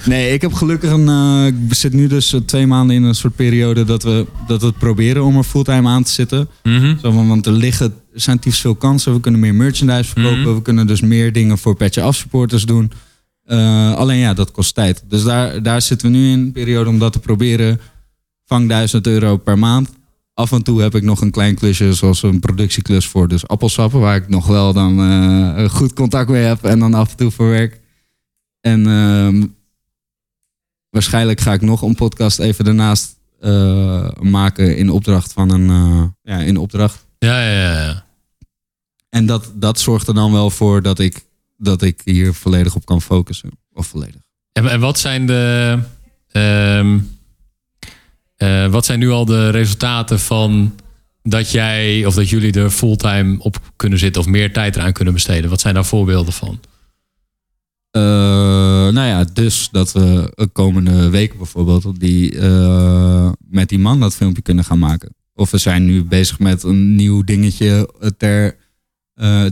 Nee, 0.04 0.32
ik 0.32 0.40
heb 0.40 0.52
gelukkig 0.52 0.90
een. 0.90 1.08
eh, 1.08 1.46
ik 1.68 1.74
zit 1.74 1.92
nu 1.92 2.06
dus 2.06 2.32
eh, 2.32 2.40
twee 2.40 2.66
maanden 2.66 2.96
in 2.96 3.02
een 3.02 3.14
soort 3.14 3.36
periode 3.36 3.84
dat 3.84 4.02
we, 4.02 4.26
dat 4.46 4.60
we 4.60 4.66
het 4.66 4.78
proberen 4.78 5.24
om 5.24 5.36
er 5.36 5.42
fulltime 5.44 5.88
aan 5.88 6.02
te 6.02 6.10
zitten. 6.10 6.48
Mhm. 6.62 6.94
Zo 7.02 7.10
van, 7.10 7.28
want 7.28 7.46
er 7.46 7.52
liggen, 7.52 7.94
er 8.14 8.20
zijn 8.20 8.38
veel 8.40 8.74
kansen. 8.74 9.14
We 9.14 9.20
kunnen 9.20 9.40
meer 9.40 9.54
merchandise 9.54 10.10
verkopen. 10.10 10.40
Mhm. 10.40 10.54
We 10.54 10.62
kunnen 10.62 10.86
dus 10.86 11.00
meer 11.00 11.32
dingen 11.32 11.58
voor 11.58 11.76
Petje 11.76 12.02
Af 12.02 12.16
supporters 12.16 12.64
doen. 12.64 12.92
Eh, 13.44 13.94
alleen 13.94 14.18
ja, 14.18 14.34
dat 14.34 14.50
kost 14.50 14.74
tijd. 14.74 15.04
Dus 15.08 15.22
daar, 15.22 15.62
daar 15.62 15.82
zitten 15.82 16.10
we 16.10 16.16
nu 16.16 16.30
in, 16.30 16.38
een 16.38 16.52
periode 16.52 16.88
om 16.90 16.98
dat 16.98 17.12
te 17.12 17.18
proberen. 17.18 17.80
Vang 18.46 18.68
1000 18.68 19.06
euro 19.06 19.36
per 19.36 19.58
maand. 19.58 19.88
Af 20.34 20.52
en 20.52 20.62
toe 20.62 20.80
heb 20.82 20.94
ik 20.94 21.02
nog 21.02 21.20
een 21.20 21.30
klein 21.30 21.54
klusje, 21.54 21.92
zoals 21.94 22.22
een 22.22 22.40
productieklus 22.40 23.06
voor 23.06 23.28
dus 23.28 23.46
appelsappen. 23.46 24.00
Waar 24.00 24.16
ik 24.16 24.28
nog 24.28 24.46
wel 24.46 24.72
dan 24.72 25.00
eh, 25.00 25.68
goed 25.68 25.92
contact 25.92 26.28
mee 26.28 26.42
heb 26.44 26.64
en 26.64 26.78
dan 26.78 26.94
af 26.94 27.10
en 27.10 27.16
toe 27.16 27.30
voor 27.30 27.48
werk. 27.48 27.80
En 28.60 28.86
ehm, 28.86 29.46
waarschijnlijk 30.90 31.40
ga 31.40 31.52
ik 31.52 31.60
nog 31.60 31.82
een 31.82 31.94
podcast 31.94 32.38
even 32.38 32.64
daarnaast 32.64 33.16
eh, 33.40 34.10
maken 34.20 34.76
in 34.76 34.90
opdracht 34.90 35.32
van 35.32 35.50
een... 35.50 35.68
eh, 35.70 36.04
ja, 36.22 36.44
in 36.44 36.56
opdracht 36.56 37.06
Ja, 37.18 37.42
ja, 37.42 37.60
ja, 37.62 37.82
ja. 37.82 38.04
en 39.08 39.26
dat, 39.26 39.50
dat 39.54 39.80
zorgt 39.80 40.08
er 40.08 40.14
dan 40.14 40.32
wel 40.32 40.50
voor 40.50 40.82
dat 40.82 40.98
ik, 40.98 41.24
dat 41.56 41.82
ik 41.82 42.00
hier 42.04 42.34
volledig 42.34 42.74
op 42.74 42.84
kan 42.86 43.02
focussen. 43.02 43.50
Of 43.72 43.86
volledig. 43.86 44.20
En, 44.52 44.68
en 44.70 44.80
wat 44.80 44.98
zijn 44.98 45.26
de. 45.26 45.78
ehm, 46.30 46.98
eh, 48.42 48.66
wat 48.66 48.84
zijn 48.84 48.98
nu 48.98 49.10
al 49.10 49.24
de 49.24 49.50
resultaten 49.50 50.20
van 50.20 50.74
dat 51.22 51.50
jij 51.50 52.06
of 52.06 52.14
dat 52.14 52.28
jullie 52.28 52.52
er 52.52 52.70
fulltime 52.70 53.36
op 53.38 53.60
kunnen 53.76 53.98
zitten 53.98 54.22
of 54.22 54.28
meer 54.28 54.52
tijd 54.52 54.76
eraan 54.76 54.92
kunnen 54.92 55.14
besteden? 55.14 55.50
Wat 55.50 55.60
zijn 55.60 55.74
daar 55.74 55.84
voorbeelden 55.84 56.32
van? 56.32 56.60
Eh, 57.90 58.02
nou 58.88 59.06
ja, 59.06 59.24
dus 59.24 59.68
dat 59.72 59.92
we 59.92 60.32
de 60.34 60.46
komende 60.46 61.08
weken 61.08 61.36
bijvoorbeeld 61.36 62.00
die, 62.00 62.38
eh, 62.38 63.30
met 63.48 63.68
die 63.68 63.78
man 63.78 64.00
dat 64.00 64.14
filmpje 64.14 64.42
kunnen 64.42 64.64
gaan 64.64 64.78
maken. 64.78 65.14
Of 65.34 65.50
we 65.50 65.58
zijn 65.58 65.84
nu 65.84 66.04
bezig 66.04 66.38
met 66.38 66.62
een 66.62 66.94
nieuw 66.94 67.24
dingetje 67.24 67.90
ter 68.16 68.56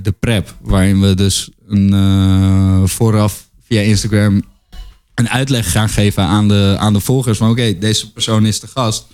de 0.03 0.15
prep. 0.21 0.55
Waarin 0.61 1.01
we 1.01 1.15
dus 1.15 1.51
een, 1.67 2.89
vooraf 2.89 3.51
via 3.61 3.81
Instagram 3.81 4.43
een 5.15 5.29
uitleg 5.29 5.73
gaan 5.73 5.89
geven 5.89 6.23
aan 6.23 6.49
de, 6.49 6.77
aan 6.79 6.93
de 6.93 7.01
volgers. 7.01 7.39
Van 7.39 7.51
oké, 7.51 7.79
deze 7.79 8.13
persoon 8.13 8.47
is 8.47 8.61
de 8.61 8.67
gast. 8.67 9.07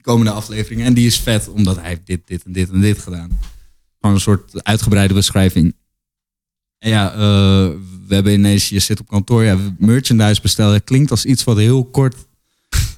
Komende 0.00 0.30
aflevering. 0.32 0.82
En 0.82 0.94
die 0.94 1.06
is 1.06 1.18
vet, 1.18 1.48
omdat 1.48 1.76
hij 1.76 1.88
heeft 1.88 2.06
dit, 2.06 2.20
dit 2.26 2.44
en 2.44 2.52
dit 2.52 2.70
en 2.70 2.80
dit 2.80 2.98
gedaan. 2.98 3.38
Gewoon 4.00 4.14
een 4.16 4.20
soort 4.22 4.64
uitgebreide 4.64 5.14
beschrijving. 5.14 5.74
En 6.78 6.90
ja, 6.90 7.12
eh, 7.12 7.18
we 8.06 8.14
hebben 8.14 8.32
ineens, 8.32 8.68
je 8.68 8.78
zit 8.78 9.00
op 9.00 9.08
kantoor, 9.08 9.44
ja, 9.44 9.56
merchandise 9.78 10.40
bestellen. 10.40 10.84
Klinkt 10.84 11.10
als 11.10 11.24
iets 11.24 11.44
wat 11.44 11.56
heel 11.56 11.84
kort. 11.84 12.14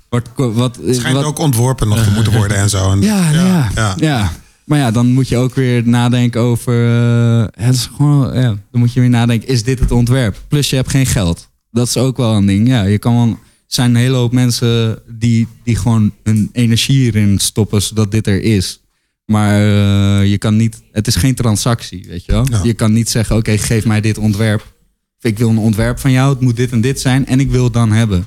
Wat, 0.09 0.29
wat, 0.37 0.77
Het 0.77 0.97
schijnt 0.97 1.17
wat, 1.17 1.25
ook 1.25 1.39
ontworpen 1.39 1.89
nog 1.89 2.03
te 2.05 2.11
moeten 2.11 2.33
worden 2.41 2.57
en 2.57 2.71
zo. 2.71 2.91
En- 2.91 3.01
ja, 3.01 3.31
ja, 3.31 3.45
ja, 3.45 3.71
ja. 3.75 3.95
ja. 3.97 4.33
Maar 4.65 4.79
ja, 4.79 4.91
dan 4.91 5.07
moet 5.13 5.29
je 5.29 5.37
ook 5.37 5.55
weer 5.55 5.89
nadenken 5.89 6.41
over. 6.41 6.89
eh, 6.89 7.65
het 7.65 7.75
is 7.75 7.87
gewoon, 7.97 8.35
ja, 8.35 8.49
dan 8.71 8.81
moet 8.81 8.93
je 8.93 9.01
weer 9.01 9.09
nadenken: 9.09 9.49
is 9.49 9.63
dit 9.63 9.79
het 9.79 9.91
ontwerp? 9.91 10.43
Plus 10.49 10.71
je 10.71 10.77
hebt 10.77 10.91
geen 10.91 11.07
geld. 11.07 11.49
Dat 11.75 11.87
is 11.87 11.97
ook 11.97 12.17
wel 12.17 12.35
een 12.35 12.47
ding. 12.47 12.69
Ja, 12.69 12.83
je 12.83 12.99
kan 12.99 13.15
wel. 13.15 13.29
Er 13.29 13.37
zijn 13.67 13.91
een 13.91 13.97
hele 13.97 14.17
hoop 14.17 14.33
mensen 14.33 14.99
die, 15.09 15.49
die 15.65 15.77
gewoon 15.77 16.13
hun 16.23 16.49
energie 16.53 16.99
hierin 16.99 17.39
stoppen 17.39 17.83
zodat 17.83 18.11
dit 18.11 18.27
er 18.27 18.43
is. 18.43 18.81
Maar 19.25 19.61
eh, 19.61 20.31
je 20.31 20.39
kan 20.39 20.57
niet. 20.57 20.83
Het 20.93 21.07
is 21.07 21.17
geen 21.17 21.35
transactie, 21.35 22.05
weet 22.09 22.25
je 22.25 22.33
wel? 22.33 22.47
Ja. 22.51 22.61
Je 22.63 22.75
kan 22.75 22.93
niet 22.93 23.11
zeggen: 23.11 23.37
oké, 23.37 23.59
geef 23.59 23.85
mij 23.85 24.01
dit 24.01 24.19
ontwerp. 24.19 24.73
Ik 25.21 25.39
wil 25.39 25.49
een 25.49 25.59
ontwerp 25.59 25.99
van 25.99 26.11
jou. 26.11 26.33
Het 26.33 26.41
moet 26.41 26.57
dit 26.57 26.71
en 26.73 26.81
dit 26.81 27.01
zijn. 27.01 27.27
En 27.27 27.41
ik 27.41 27.51
wil 27.51 27.65
het 27.65 27.73
dan 27.73 27.93
hebben. 27.93 28.27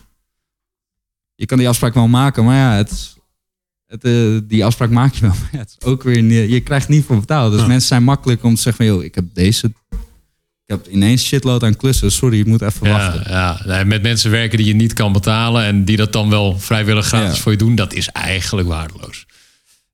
Je 1.36 1.46
kan 1.46 1.58
die 1.58 1.68
afspraak 1.68 1.94
wel 1.94 2.08
maken, 2.08 2.46
maar 2.46 2.56
ja, 2.56 2.76
het 2.76 3.16
het, 3.88 4.04
eh, 4.04 4.38
die 4.44 4.66
afspraak 4.66 4.90
maak 4.90 5.14
je 5.14 5.22
wel. 5.22 5.30
Maar 5.42 5.50
ja, 5.52 5.58
het 5.58 5.76
is 5.80 5.86
ook 5.88 6.04
weer 6.04 6.24
je 6.50 6.60
krijgt 6.60 6.88
niet 6.88 7.06
voor 7.06 7.20
betaald. 7.20 7.52
Dus 7.52 7.62
Ja. 7.62 7.68
mensen 7.68 7.88
zijn 7.88 8.04
makkelijk 8.04 8.44
om 8.44 8.56
te 8.56 8.62
zeggen 8.62 8.86
van... 8.86 8.96
joh, 8.96 9.04
ik 9.04 9.16
heb 9.16 9.26
deze... 9.34 9.74
Ik 10.68 10.76
heb 10.76 10.88
ineens 10.88 11.26
shitload 11.26 11.64
aan 11.64 11.76
klussen. 11.76 12.12
Sorry, 12.12 12.40
ik 12.40 12.46
moet 12.46 12.62
even 12.62 12.88
Ja, 12.88 12.94
wachten. 12.94 13.32
ja. 13.32 13.62
Nee, 13.66 13.86
met 13.86 14.02
mensen 14.02 14.32
werken 14.32 14.58
die 14.58 14.68
je 14.68 14.76
niet 14.76 14.94
kan 14.94 15.12
betalen 15.12 15.64
en 15.66 15.86
die 15.86 15.98
dat 15.98 16.14
dan 16.14 16.30
wel 16.30 16.60
vrijwillig 16.60 17.06
gratis 17.06 17.36
Ja. 17.36 17.42
voor 17.42 17.52
je 17.52 17.58
doen, 17.58 17.76
dat 17.76 17.94
is 17.94 18.08
eigenlijk 18.10 18.68
waardeloos. 18.68 19.26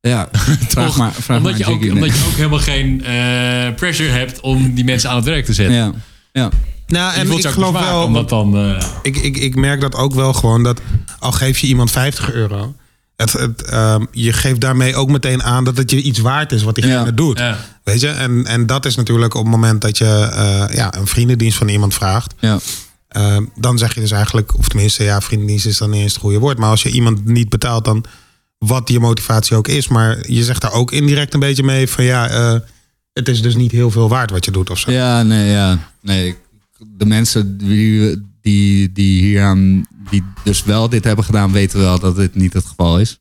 Ja, 0.02 0.30
vraag 0.70 0.98
maar, 0.98 1.12
vraag 1.14 1.38
omdat, 1.38 1.52
maar 1.52 1.60
je 1.60 1.66
ook, 1.66 1.94
omdat 1.94 2.18
je 2.18 2.26
ook 2.28 2.36
helemaal 2.36 2.60
geen 2.60 3.04
eh, 3.04 3.74
pressure 3.76 4.10
hebt 4.10 4.40
om 4.40 4.74
die 4.74 4.84
mensen 4.84 5.10
aan 5.10 5.16
het 5.16 5.26
werk 5.26 5.46
te 5.46 5.54
zetten. 5.54 5.76
Ja, 5.76 5.92
ja. 6.32 6.50
Nou, 6.88 7.14
en 7.14 7.32
ik 7.32 7.48
geloof 7.48 7.72
wel, 7.80 8.04
Omdat 8.04 8.30
dan, 8.30 8.58
eh, 8.58 8.84
ik, 9.02 9.18
ik, 9.18 9.38
ik 9.38 9.56
merk 9.56 9.82
dat 9.82 9.96
ook 9.96 10.14
wel 10.14 10.34
gewoon 10.34 10.64
dat 10.64 10.82
al 11.20 11.32
geef 11.32 11.60
je 11.60 11.68
iemand 11.68 11.92
50 11.92 12.32
euro, 12.34 12.76
het, 13.15 13.32
het, 13.34 13.62
ehm, 13.62 14.06
je 14.12 14.34
geeft 14.34 14.62
daarmee 14.62 14.95
ook 14.95 15.10
meteen 15.10 15.43
aan 15.43 15.63
dat 15.63 15.78
het 15.78 15.91
je 15.91 16.02
iets 16.02 16.19
waard 16.19 16.52
is 16.52 16.63
wat 16.63 16.76
diegene 16.76 17.06
Ja. 17.06 17.12
doet. 17.12 17.38
ja. 17.39 17.58
Weet 17.84 17.99
je? 18.02 18.08
En, 18.08 18.45
en 18.45 18.65
dat 18.65 18.86
is 18.86 18.95
natuurlijk 18.95 19.34
op 19.34 19.41
het 19.43 19.52
moment 19.52 19.82
dat 19.82 19.97
je 19.97 20.06
eh, 20.34 20.76
ja, 20.76 20.95
een 20.97 21.08
vriendendienst 21.08 21.58
van 21.58 21.67
iemand 21.67 21.93
vraagt. 21.93 22.34
ja. 22.39 22.60
Ehm, 23.08 23.43
dan 23.56 23.78
zeg 23.78 23.93
je 23.93 23.99
dus 24.02 24.12
eigenlijk, 24.12 24.58
of 24.58 24.67
tenminste, 24.67 25.04
ja, 25.04 25.21
vriendendienst 25.21 25.65
is 25.65 25.78
dan 25.78 25.89
niet 25.89 26.02
eens 26.02 26.13
het 26.13 26.21
goede 26.21 26.39
woord. 26.39 26.58
Maar 26.58 26.69
als 26.69 26.84
je 26.84 26.89
iemand 26.91 27.26
niet 27.26 27.49
betaalt, 27.49 27.86
dan 27.86 28.06
wat 28.58 28.89
je 28.89 28.99
motivatie 28.99 29.56
ook 29.58 29.67
is. 29.67 29.88
Maar 29.88 30.17
je 30.32 30.43
zegt 30.43 30.62
daar 30.62 30.71
ook 30.71 30.91
indirect 30.91 31.34
een 31.34 31.39
beetje 31.39 31.63
mee 31.63 31.88
van 31.89 32.04
ja, 32.04 32.30
eh, 32.30 32.60
het 33.13 33.28
is 33.30 33.41
dus 33.41 33.56
niet 33.56 33.71
heel 33.71 33.91
veel 33.91 34.10
waard 34.10 34.32
wat 34.32 34.45
je 34.45 34.52
doet 34.52 34.69
of 34.69 34.80
zo. 34.80 34.91
Ja, 34.91 35.23
nee, 35.23 35.52
ja. 35.52 35.78
Nee, 36.02 36.36
de 36.97 37.06
mensen 37.06 37.58
die, 37.58 38.21
die, 38.43 38.91
die 38.91 39.21
hier 39.21 39.41
aan, 39.43 39.86
die 40.10 40.23
dus 40.43 40.63
wel 40.63 40.89
dit 40.89 41.03
hebben 41.03 41.25
gedaan, 41.25 41.51
weten 41.51 41.79
wel 41.79 41.99
dat 41.99 42.15
dit 42.15 42.36
niet 42.36 42.53
het 42.53 42.65
geval 42.65 42.99
is. 42.99 43.17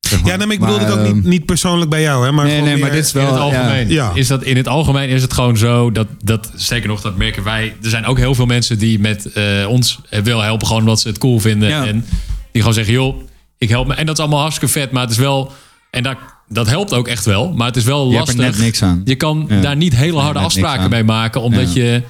Zeg 0.00 0.18
Ja, 0.24 0.36
nee, 0.36 0.46
maar 0.46 0.54
ik 0.56 0.60
bedoel 0.60 0.78
het 0.78 0.90
ook 0.92 0.98
ehm, 1.04 1.14
niet, 1.14 1.24
niet 1.24 1.46
persoonlijk 1.46 1.90
bij 1.90 2.02
jou, 2.02 2.24
hè? 2.24 2.32
Maar 2.32 2.46
Nee, 2.46 2.60
nee, 2.60 2.76
maar 2.76 2.90
dit 2.90 3.04
is 3.04 3.12
In 3.14 3.20
wel... 3.20 3.30
het 3.32 3.40
algemeen, 3.40 3.88
ja. 3.88 4.10
Is 4.14 4.26
dat, 4.26 4.42
in 4.42 4.56
het 4.56 4.68
algemeen 4.68 5.08
is 5.08 5.22
het 5.22 5.32
gewoon 5.32 5.56
zo 5.56 5.92
dat, 5.92 6.06
dat, 6.22 6.50
zeker 6.54 6.88
nog, 6.88 7.00
dat 7.00 7.16
merken 7.16 7.42
wij. 7.44 7.76
Er 7.82 7.88
zijn 7.90 8.04
ook 8.06 8.18
heel 8.18 8.34
veel 8.34 8.46
mensen 8.46 8.78
die 8.78 8.98
met 8.98 9.32
eh, 9.32 9.44
ons 9.68 10.00
willen 10.10 10.44
helpen, 10.44 10.66
gewoon 10.66 10.82
omdat 10.82 11.00
ze 11.00 11.08
het 11.08 11.18
cool 11.18 11.40
vinden. 11.40 11.68
Ja. 11.68 11.86
En 11.86 12.04
die 12.52 12.60
gewoon 12.60 12.74
zeggen, 12.74 12.94
joh, 12.94 13.22
ik 13.58 13.68
help 13.68 13.86
me. 13.86 13.94
En 13.94 14.06
dat 14.06 14.14
is 14.14 14.20
allemaal 14.20 14.40
hartstikke 14.40 14.72
vet, 14.72 14.90
maar 14.90 15.02
het 15.02 15.10
is 15.10 15.16
wel. 15.18 15.52
En 15.90 16.02
dat, 16.02 16.16
dat 16.48 16.66
helpt 16.66 16.92
ook 16.92 17.08
echt 17.08 17.24
wel, 17.24 17.52
maar 17.52 17.66
het 17.66 17.76
is 17.76 17.84
wel 17.84 18.10
Je 18.10 18.16
hebt 18.16 18.28
er 18.28 18.36
lastig. 18.36 18.54
net 18.56 18.64
niks 18.64 18.82
aan. 18.82 19.02
Je 19.04 19.14
kan 19.14 19.44
Ja. 19.48 19.60
daar 19.60 19.76
niet 19.76 19.96
hele 19.96 20.18
harde 20.18 20.38
afspraken 20.38 20.90
mee 20.90 21.04
maken, 21.04 21.40
omdat 21.40 21.72
Ja. 21.74 21.82
je. 21.82 22.02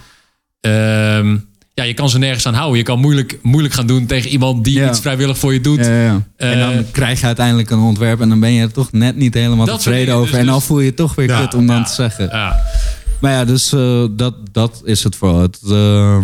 ehm, 0.61 1.37
ja, 1.75 1.85
je 1.85 1.95
kan 1.95 2.09
ze 2.11 2.19
nergens 2.19 2.47
aan 2.47 2.55
houden. 2.55 2.79
Je 2.79 2.85
kan 2.85 2.99
moeilijk, 3.01 3.39
moeilijk 3.43 3.75
gaan 3.75 3.87
doen 3.87 4.07
tegen 4.07 4.31
iemand 4.31 4.65
die 4.65 4.79
Ja. 4.79 4.89
iets 4.89 5.01
vrijwillig 5.01 5.39
voor 5.39 5.53
je 5.53 5.61
doet. 5.61 5.79
Ja, 5.79 6.03
ja. 6.03 6.23
en 6.37 6.53
Eh, 6.53 6.59
dan 6.59 6.91
krijg 6.91 7.21
je 7.21 7.27
uiteindelijk 7.27 7.71
een 7.71 7.79
ontwerp 7.79 8.21
en 8.21 8.29
dan 8.29 8.41
ben 8.41 8.53
je 8.53 8.63
er 8.63 8.73
toch 8.73 8.93
net 8.93 9.17
niet 9.17 9.35
helemaal 9.35 9.67
tevreden 9.67 10.15
over. 10.15 10.31
Dus- 10.31 10.39
en 10.41 10.47
dan 10.47 10.55
dus- 10.55 10.65
voel 10.65 10.81
je 10.81 10.87
het 10.87 10.97
toch 10.97 11.15
weer 11.15 11.27
kut 11.27 11.55
om 11.55 11.67
dan 11.67 11.85
te 11.85 11.93
zeggen. 11.93 12.29
Ja. 12.29 12.61
Maar 13.21 13.33
ja, 13.33 13.45
dus 13.45 13.73
eh, 13.73 14.05
dat, 14.11 14.35
dat 14.53 14.83
is 14.85 15.05
het 15.05 15.17
vooral. 15.17 15.41
Het, 15.41 15.59
eh, 15.69 16.19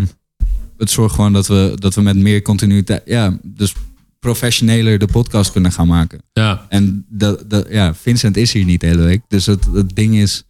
het 0.79 0.91
zorgt 0.91 1.15
gewoon 1.15 1.33
dat 1.33 1.47
we, 1.47 1.73
dat 1.75 1.95
we 1.95 2.01
met 2.03 2.17
meer 2.17 2.43
continuïteit, 2.43 3.03
ja, 3.05 3.39
dus 3.43 3.75
professioneler 4.19 4.99
de 4.99 5.07
podcast 5.07 5.53
kunnen 5.53 5.73
gaan 5.73 5.87
maken. 5.87 6.21
Ja. 6.33 6.67
En 6.69 7.05
dat, 7.09 7.51
dat, 7.51 7.67
ja, 7.71 7.95
Vincent 7.95 8.37
is 8.37 8.53
hier 8.53 8.65
niet 8.65 8.81
de 8.81 8.87
hele 8.87 9.03
week. 9.03 9.21
Dus 9.29 9.47
het, 9.47 9.67
het 9.73 9.97
ding 9.97 10.15
is, 10.15 10.43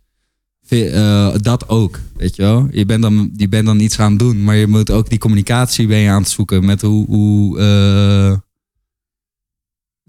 eh, 0.70 1.34
dat 1.40 1.68
ook, 1.68 2.00
weet 2.16 2.36
je 2.36 2.42
wel. 2.42 2.68
Je 2.70 2.86
bent, 2.86 3.02
dan, 3.02 3.30
je 3.36 3.48
bent 3.48 3.66
dan 3.66 3.80
iets 3.80 3.98
aan 3.98 4.10
het 4.10 4.18
doen, 4.18 4.44
maar 4.44 4.56
je 4.56 4.66
moet 4.66 4.90
ook 4.90 5.08
die 5.08 5.18
communicatie 5.18 5.86
ben 5.86 5.98
je 5.98 6.10
aan 6.10 6.22
het 6.22 6.30
zoeken 6.30 6.64
met 6.64 6.80
hoe... 6.80 7.06
hoe 7.06 7.58
eh, 7.58 8.38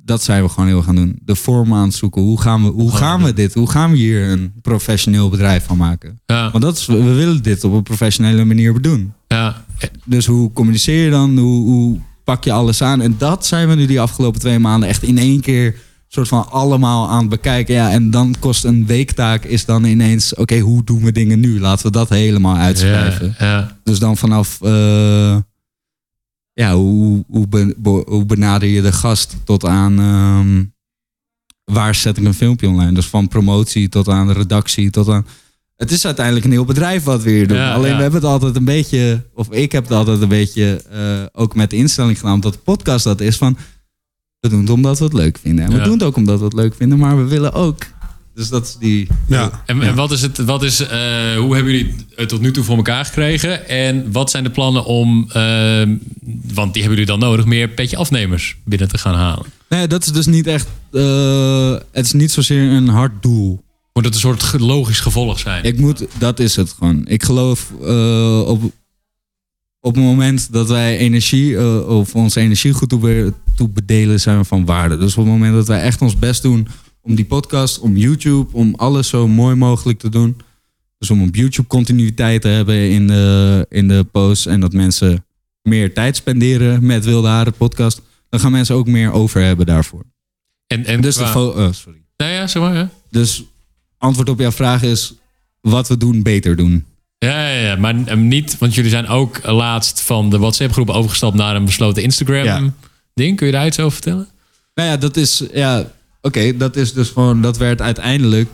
dat 0.04 0.24
zijn 0.24 0.44
we 0.44 0.50
gewoon 0.50 0.68
heel 0.68 0.82
gaan 0.82 0.96
doen. 0.96 1.20
De 1.24 1.36
vorm 1.36 1.74
aan 1.74 1.84
het 1.84 1.94
zoeken. 1.94 2.22
Hoe 2.22 2.42
gaan 2.42 2.64
we, 2.64 2.70
hoe 2.70 2.92
gaan 2.92 3.24
we 3.24 3.34
dit? 3.34 3.54
Hoe 3.54 3.70
gaan 3.70 3.92
we 3.92 3.98
hier 3.98 4.30
een 4.30 4.54
professioneel 4.62 5.30
bedrijf 5.30 5.66
van 5.66 5.78
maken? 5.78 6.20
Ja. 6.26 6.52
Want 6.52 6.64
dat 6.64 6.78
is, 6.78 6.86
we 6.86 7.14
willen 7.14 7.44
dit 7.44 7.64
op 7.64 7.74
een 7.74 7.84
professionele 7.84 8.46
manier 8.46 8.82
doen. 8.82 9.14
Ja. 9.28 9.66
Dus 10.06 10.26
hoe 10.26 10.54
communiceer 10.54 11.04
je 11.04 11.10
dan? 11.10 11.38
Hoe, 11.38 11.66
hoe 11.66 12.00
pak 12.24 12.44
je 12.44 12.52
alles 12.52 12.82
aan? 12.82 13.02
En 13.02 13.16
dat 13.18 13.46
zijn 13.46 13.68
we 13.68 13.76
nu 13.76 13.86
die 13.86 14.02
afgelopen 14.02 14.40
twee 14.40 14.60
maanden 14.60 14.90
echt 14.90 15.04
in 15.04 15.18
één 15.18 15.42
keer 15.42 15.76
soort 16.14 16.28
van 16.28 16.50
allemaal 16.50 17.10
aan 17.10 17.20
het 17.20 17.30
bekijken. 17.30 17.74
Ja, 17.74 17.92
en 17.92 18.12
dan 18.12 18.36
kost 18.40 18.64
een 18.64 18.86
weektaak 18.86 19.44
is 19.44 19.66
dan 19.66 19.84
ineens, 19.84 20.36
oké, 20.36 20.60
hoe 20.60 20.84
doen 20.84 21.04
we 21.04 21.12
dingen 21.12 21.40
nu? 21.40 21.60
Laten 21.60 21.86
we 21.86 21.92
dat 21.92 22.10
helemaal 22.10 22.58
uitschrijven. 22.58 23.36
Ja. 23.40 23.46
Ja. 23.46 23.78
Dus 23.84 24.00
dan 24.00 24.18
vanaf, 24.18 24.62
eh, 24.62 25.38
ja, 26.54 26.74
hoe, 26.76 27.24
hoe, 27.28 28.04
hoe 28.06 28.26
benader 28.26 28.70
je 28.70 28.82
de 28.82 28.92
gast 28.92 29.36
tot 29.44 29.66
aan 29.66 30.00
ehm, 30.00 30.64
waar 31.64 31.96
zet 31.96 32.18
ik 32.18 32.26
een 32.26 32.34
filmpje 32.34 32.68
online? 32.68 32.94
Dus 32.94 33.08
van 33.08 33.28
promotie 33.28 33.90
tot 33.90 34.08
aan 34.08 34.32
redactie 34.32 34.90
tot 34.90 35.10
aan. 35.10 35.26
Het 35.76 35.92
is 35.92 36.06
uiteindelijk 36.06 36.46
een 36.46 36.52
heel 36.52 36.66
bedrijf 36.66 37.04
wat 37.04 37.24
we 37.24 37.30
hier 37.30 37.48
doen. 37.48 37.58
Ja, 37.58 37.74
Alleen 37.74 37.96
we 37.96 38.02
hebben 38.02 38.22
het 38.22 38.30
altijd 38.30 38.56
een 38.56 38.66
beetje, 38.66 39.26
of 39.34 39.52
ik 39.52 39.72
heb 39.72 39.84
het 39.84 39.94
altijd 39.94 40.22
een 40.22 40.28
beetje 40.28 40.84
eh, 40.92 41.42
ook 41.42 41.56
met 41.56 41.70
de 41.70 41.76
instelling 41.76 42.20
gedaan, 42.20 42.34
omdat 42.34 42.54
de 42.54 42.60
podcast 42.60 43.04
dat 43.04 43.22
is 43.22 43.38
van. 43.38 43.58
We 44.42 44.50
doen 44.50 44.60
het 44.60 44.70
omdat 44.70 44.98
we 45.00 45.04
het 45.04 45.14
leuk 45.14 45.38
vinden. 45.42 45.66
En 45.66 45.72
we 45.72 45.82
doen 45.82 45.94
het 45.94 46.04
ook 46.04 46.16
omdat 46.16 46.40
we 46.40 46.46
het 46.46 46.54
leuk 46.54 46.76
vinden, 46.76 46.98
maar 46.98 47.18
we 47.18 47.24
willen 47.24 47.54
ook. 47.54 47.84
Dus 48.36 48.50
dat 48.50 48.66
is 48.68 48.76
die. 48.80 49.08
Ja. 49.28 49.64
En, 49.66 49.82
en 49.82 49.96
wat 49.96 50.12
is 50.12 50.22
het, 50.22 50.38
wat 50.38 50.64
is, 50.64 50.80
eh, 50.80 50.90
hoe 51.38 51.56
hebben 51.56 51.74
jullie 51.74 51.96
het 52.16 52.30
tot 52.30 52.42
nu 52.42 52.52
toe 52.52 52.64
voor 52.64 52.76
elkaar 52.76 53.06
gekregen? 53.06 53.68
En 53.68 54.12
wat 54.12 54.32
zijn 54.32 54.44
de 54.44 54.50
plannen 54.50 54.86
om, 54.86 55.30
eh, 55.32 55.82
want 56.54 56.74
die 56.74 56.82
hebben 56.84 57.00
jullie 57.00 57.06
dan 57.06 57.20
nodig, 57.20 57.46
meer 57.46 57.68
petje 57.70 57.98
afnemers 57.98 58.58
binnen 58.66 58.88
te 58.88 58.98
gaan 58.98 59.16
halen? 59.16 59.46
Nee, 59.70 59.88
dat 59.88 60.06
is 60.06 60.12
dus 60.12 60.26
niet 60.26 60.48
echt. 60.48 60.68
eh, 60.92 61.72
het 61.92 62.06
is 62.06 62.14
niet 62.14 62.32
zozeer 62.32 62.70
een 62.72 62.88
hard 62.88 63.22
doel. 63.24 63.64
Moet 63.94 64.06
het 64.06 64.14
een 64.14 64.20
soort 64.20 64.60
logisch 64.60 65.00
gevolg 65.00 65.40
zijn? 65.40 65.64
Ik 65.64 65.78
moet, 65.80 66.06
dat 66.18 66.40
is 66.40 66.56
het 66.56 66.72
gewoon. 66.78 67.08
Ik 67.08 67.24
geloof 67.24 67.72
eh, 67.84 68.42
op, 68.48 68.72
op 69.82 69.96
het 69.96 70.04
moment 70.04 70.54
dat 70.54 70.68
wij 70.70 70.98
energie, 70.98 71.58
eh, 71.58 71.88
of 71.88 72.16
onze 72.16 72.40
energie 72.40 72.74
goed 72.74 72.90
toe, 72.90 73.00
be- 73.00 73.34
toe 73.56 73.70
bedelen, 73.70 74.20
zijn 74.20 74.38
we 74.38 74.44
van 74.44 74.66
waarde. 74.66 74.98
Dus 74.98 75.12
op 75.18 75.24
het 75.24 75.34
moment 75.34 75.54
dat 75.54 75.68
wij 75.68 75.82
echt 75.82 76.02
ons 76.02 76.20
best 76.20 76.42
doen 76.42 76.68
om 77.02 77.16
die 77.16 77.26
podcast, 77.26 77.80
om 77.80 77.98
YouTube, 77.98 78.48
om 78.58 78.74
alles 78.76 79.08
zo 79.08 79.28
mooi 79.28 79.56
mogelijk 79.56 80.00
te 80.00 80.10
doen. 80.10 80.38
Dus 80.98 81.10
om 81.10 81.22
op 81.22 81.36
YouTube 81.36 81.68
continuïteit 81.68 82.42
te 82.42 82.48
hebben 82.48 82.90
in 82.90 83.08
de, 83.08 83.66
in 83.70 83.88
de 83.88 84.04
posts 84.12 84.46
en 84.46 84.60
dat 84.60 84.74
mensen 84.74 85.26
meer 85.62 85.94
tijd 85.94 86.16
spenderen 86.16 86.86
met 86.86 87.06
Wilde 87.06 87.28
Haren 87.28 87.54
podcast, 87.54 88.02
dan 88.30 88.40
gaan 88.40 88.52
mensen 88.52 88.76
ook 88.76 88.88
meer 88.88 89.12
over 89.12 89.42
hebben 89.42 89.66
daarvoor. 89.66 90.04
En, 90.68 90.86
en 90.86 91.02
Dus 91.02 91.16
de 91.16 91.24
qua- 91.24 91.42
oh, 91.46 91.72
sorry. 91.72 92.02
Nou 92.18 92.32
ja, 92.32 92.48
zeg 92.48 92.62
maar. 92.64 92.90
Dus 93.10 93.44
antwoord 93.98 94.30
op 94.30 94.40
jouw 94.40 94.52
vraag 94.52 94.84
is 94.84 95.14
wat 95.62 95.88
we 95.88 95.98
doen 95.98 96.22
beter 96.24 96.56
doen. 96.56 96.86
Ja, 97.26 97.50
ja, 97.50 97.60
ja, 97.68 97.76
maar 97.76 98.06
eh, 98.06 98.18
niet, 98.18 98.58
want 98.58 98.76
jullie 98.76 98.90
zijn 98.90 99.08
ook 99.08 99.46
laatst 99.46 100.02
van 100.02 100.30
de 100.30 100.38
WhatsApp-groep 100.38 100.90
overgestapt 100.90 101.36
naar 101.36 101.56
een 101.56 101.66
besloten 101.66 102.02
Ja. 102.02 102.08
Instagram-ding. 102.08 103.36
Kun 103.36 103.46
je 103.46 103.52
daar 103.52 103.66
iets 103.66 103.80
over 103.80 103.92
vertellen? 103.92 104.28
Nou 104.74 104.90
ja, 104.90 104.98
dat 104.98 105.18
is, 105.18 105.44
ja, 105.54 105.92
oké, 106.22 106.58
dat 106.58 106.76
is 106.76 106.94
dus 106.94 107.10
gewoon, 107.10 107.42
dat 107.42 107.58
werd 107.58 107.82
uiteindelijk, 107.82 108.50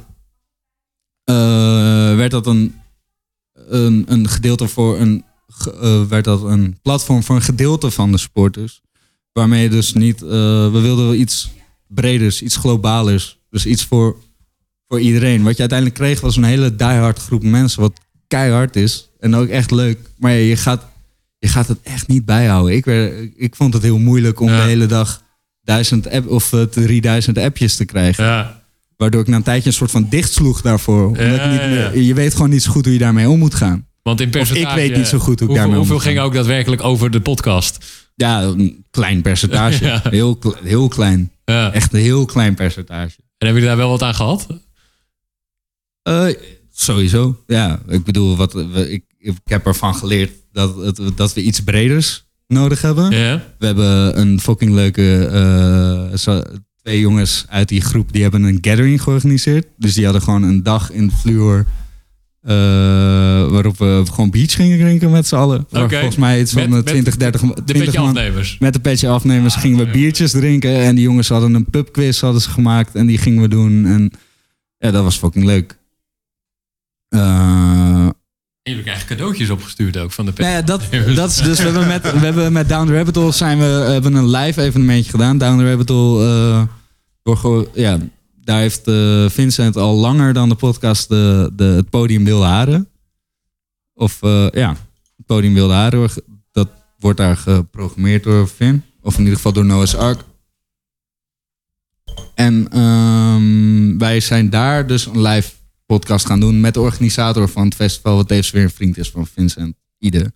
eh, 1.23 2.15
werd 2.15 2.31
dat 2.31 2.47
een, 2.47 2.75
een, 3.53 4.05
een 4.07 4.27
gedeelte 4.27 4.67
voor 4.67 4.99
een, 4.99 5.23
eh, 5.81 6.03
werd 6.03 6.25
dat 6.25 6.43
een 6.43 6.79
platform 6.81 7.23
voor 7.23 7.35
een 7.35 7.41
gedeelte 7.41 7.91
van 7.91 8.11
de 8.11 8.17
sporters. 8.17 8.81
Waarmee 9.33 9.63
je 9.63 9.69
dus 9.69 9.93
niet, 9.93 10.21
eh, 10.21 10.29
we 10.71 10.79
wilden 10.81 11.05
wel 11.05 11.13
iets 11.15 11.49
breders, 11.87 12.41
iets 12.41 12.55
globalers. 12.55 13.37
Dus 13.49 13.65
iets 13.65 13.83
voor, 13.83 14.15
voor 14.87 14.99
iedereen. 14.99 15.43
Wat 15.43 15.53
je 15.53 15.59
uiteindelijk 15.59 15.99
kreeg 15.99 16.21
was 16.21 16.35
een 16.35 16.43
hele 16.43 16.75
diehard 16.75 17.19
groep 17.19 17.43
mensen, 17.43 17.81
wat 17.81 17.99
keihard 18.27 18.75
is. 18.75 19.09
En 19.19 19.35
ook 19.35 19.47
echt 19.47 19.71
leuk. 19.71 19.97
Maar 20.17 20.31
ja, 20.31 20.37
je 20.37 20.55
gaat, 20.57 20.85
je 21.39 21.47
gaat 21.47 21.67
het 21.67 21.77
echt 21.83 22.07
niet 22.07 22.25
bijhouden. 22.25 22.75
Ik, 22.75 22.85
werd, 22.85 23.13
ik 23.35 23.55
vond 23.55 23.73
het 23.73 23.83
heel 23.83 23.97
moeilijk 23.99 24.39
om 24.39 24.49
Ja. 24.49 24.55
de 24.61 24.67
hele 24.67 24.85
dag 24.85 25.23
duizend 25.61 26.09
app, 26.09 26.27
of 26.29 26.53
eh, 26.53 26.61
3000 26.61 27.37
appjes 27.37 27.75
te 27.75 27.85
krijgen. 27.85 28.23
Ja. 28.25 28.61
Waardoor 28.97 29.21
ik 29.21 29.27
na 29.27 29.35
een 29.35 29.43
tijdje 29.43 29.67
een 29.69 29.75
soort 29.75 29.91
van 29.91 30.07
dichtsloeg 30.09 30.61
daarvoor. 30.61 31.05
Omdat 31.07 31.19
ik 31.19 31.49
niet 31.51 31.59
meer- 31.61 31.97
je 31.97 32.13
weet 32.13 32.33
gewoon 32.33 32.49
niet 32.49 32.63
zo 32.63 32.71
goed 32.71 32.83
hoe 32.85 32.93
je 32.93 32.99
daarmee 32.99 33.29
om 33.29 33.39
moet 33.39 33.55
gaan. 33.55 33.85
Want 34.03 34.21
in 34.21 34.29
percentage... 34.29 34.75
weet 34.75 34.95
niet 34.95 35.07
zo 35.07 35.17
goed 35.17 35.25
hoe 35.25 35.33
ik 35.33 35.39
hoeveel, 35.39 35.55
daarmee 35.55 35.79
om 35.79 35.87
Hoeveel 35.87 35.99
ging 36.11 36.19
ook 36.19 36.33
daadwerkelijk 36.33 36.83
over 36.83 37.11
de 37.11 37.21
podcast? 37.21 37.85
Ja, 38.15 38.41
een 38.41 38.85
klein 38.91 39.21
percentage. 39.21 39.85
Ja. 39.85 40.01
Heel, 40.09 40.39
heel 40.63 40.87
klein. 40.87 41.31
Ja. 41.45 41.71
Echt 41.73 41.93
een 41.93 41.99
heel 41.99 42.25
klein 42.25 42.55
percentage. 42.55 43.15
En 43.17 43.47
hebben 43.47 43.61
jullie 43.61 43.67
daar 43.67 43.77
wel 43.77 43.89
wat 43.89 44.01
aan 44.01 44.15
gehad? 44.15 44.47
Eh, 46.01 46.27
sowieso. 46.81 47.43
Ja, 47.47 47.79
ik 47.87 48.03
bedoel, 48.03 48.35
wat, 48.35 48.55
ik, 48.89 49.03
ik 49.19 49.33
heb 49.43 49.65
ervan 49.65 49.95
geleerd 49.95 50.31
dat, 50.51 51.01
dat 51.15 51.33
we 51.33 51.41
iets 51.41 51.59
breders 51.63 52.25
nodig 52.47 52.81
hebben. 52.81 53.09
We 53.59 53.65
hebben 53.65 54.19
een 54.19 54.39
fucking 54.39 54.71
leuke. 54.73 55.25
eh, 55.25 56.39
twee 56.81 56.99
jongens 56.99 57.45
uit 57.49 57.69
die 57.69 57.81
groep 57.81 58.11
die 58.13 58.21
hebben 58.21 58.43
een 58.43 58.57
gathering 58.61 59.01
georganiseerd. 59.01 59.65
Dus 59.77 59.93
die 59.93 60.03
hadden 60.03 60.21
gewoon 60.21 60.43
een 60.43 60.63
dag 60.63 60.91
in 60.91 61.07
de 61.07 61.13
fluor. 61.13 61.65
eh, 62.41 62.53
waarop 63.49 63.77
we 63.77 64.03
gewoon 64.11 64.29
beach 64.29 64.53
gingen 64.53 64.79
drinken 64.79 65.11
met 65.11 65.27
z'n 65.27 65.35
allen. 65.35 65.65
Volgens 65.71 66.15
mij 66.15 66.39
iets 66.41 66.51
van 66.51 66.61
Met- 66.61 66.69
eh, 66.69 66.75
met 66.75 66.85
20, 66.85 67.17
30, 67.17 67.41
De 67.41 67.63
20 67.63 67.85
petje 67.85 67.99
man. 67.99 68.07
afnemers. 68.07 68.57
Met 68.59 68.73
de 68.73 68.79
petje 68.79 69.07
afnemers 69.09 69.55
gingen 69.55 69.85
we 69.85 69.91
biertjes 69.91 70.31
drinken. 70.31 70.75
En 70.75 70.95
die 70.95 71.03
jongens 71.03 71.29
hadden 71.29 71.53
een 71.53 71.65
pubquiz 71.65 72.21
hadden 72.21 72.41
ze 72.41 72.49
gemaakt. 72.49 72.95
En 72.95 73.05
die 73.05 73.17
gingen 73.17 73.41
we 73.41 73.47
doen. 73.47 73.85
En 73.85 74.11
ja, 74.77 74.91
dat 74.91 75.03
was 75.03 75.17
fucking 75.17 75.45
leuk. 75.45 75.77
Eh, 77.09 78.05
En 78.05 78.13
jullie 78.63 78.83
krijgen 78.83 79.07
cadeautjes 79.07 79.49
opgestuurd 79.49 79.97
ook 79.97 80.11
van 80.11 80.25
de 80.25 80.31
nou 80.35 80.43
petje 80.43 80.51
ja, 80.51 80.61
dat, 80.61 81.15
dat 81.21 81.29
is 81.29 81.37
dus. 81.37 81.57
We 81.57 81.63
hebben 81.63 81.87
met, 81.87 82.01
we 82.01 82.25
hebben 82.25 82.53
met 82.53 82.69
Down 82.69 82.87
the 82.87 82.93
Rabbit 82.93 83.15
Hole 83.15 83.31
zijn 83.31 83.57
we, 83.57 83.65
hebben 83.65 84.13
een 84.13 84.29
live 84.29 84.61
evenementje 84.61 85.11
gedaan. 85.11 85.37
Down 85.37 85.57
the 85.57 85.69
Rabbit 85.69 85.89
Hole. 85.89 86.25
eh, 86.25 86.63
door 87.23 87.69
ja, 87.73 87.99
daar 88.41 88.59
heeft 88.59 88.87
eh, 88.87 89.29
Vincent 89.29 89.75
al 89.75 89.95
langer 89.95 90.33
dan 90.33 90.49
de 90.49 90.55
podcast 90.55 91.09
de, 91.09 91.51
de, 91.53 91.63
het 91.63 91.89
podium 91.89 92.23
Wilde 92.23 92.45
Haren. 92.45 92.89
Of 93.93 94.23
eh, 94.23 94.47
ja, 94.51 94.69
het 95.17 95.25
podium 95.25 95.53
Wilde 95.53 95.73
Haren. 95.73 96.09
Dat 96.51 96.69
wordt 96.99 97.17
daar 97.17 97.37
geprogrammeerd 97.37 98.23
door 98.23 98.47
Vin. 98.47 98.83
Of 99.01 99.13
in 99.13 99.19
ieder 99.19 99.35
geval 99.35 99.53
door 99.53 99.65
Noah's 99.65 99.95
Ark. 99.95 100.23
En 102.35 102.67
ehm, 102.71 103.97
wij 103.97 104.19
zijn 104.19 104.49
daar 104.49 104.87
dus 104.87 105.05
een 105.05 105.21
live 105.21 105.51
podcast 105.87 106.25
gaan 106.25 106.39
doen 106.39 106.59
met 106.59 106.73
de 106.73 106.79
organisator 106.79 107.49
van 107.49 107.65
het 107.65 107.75
festival, 107.75 108.15
wat 108.15 108.27
tevens 108.27 108.51
weer 108.51 108.63
een 108.63 108.69
vriend 108.69 108.97
is 108.97 109.09
van 109.09 109.27
Vincent 109.27 109.75
Ide. 109.97 110.33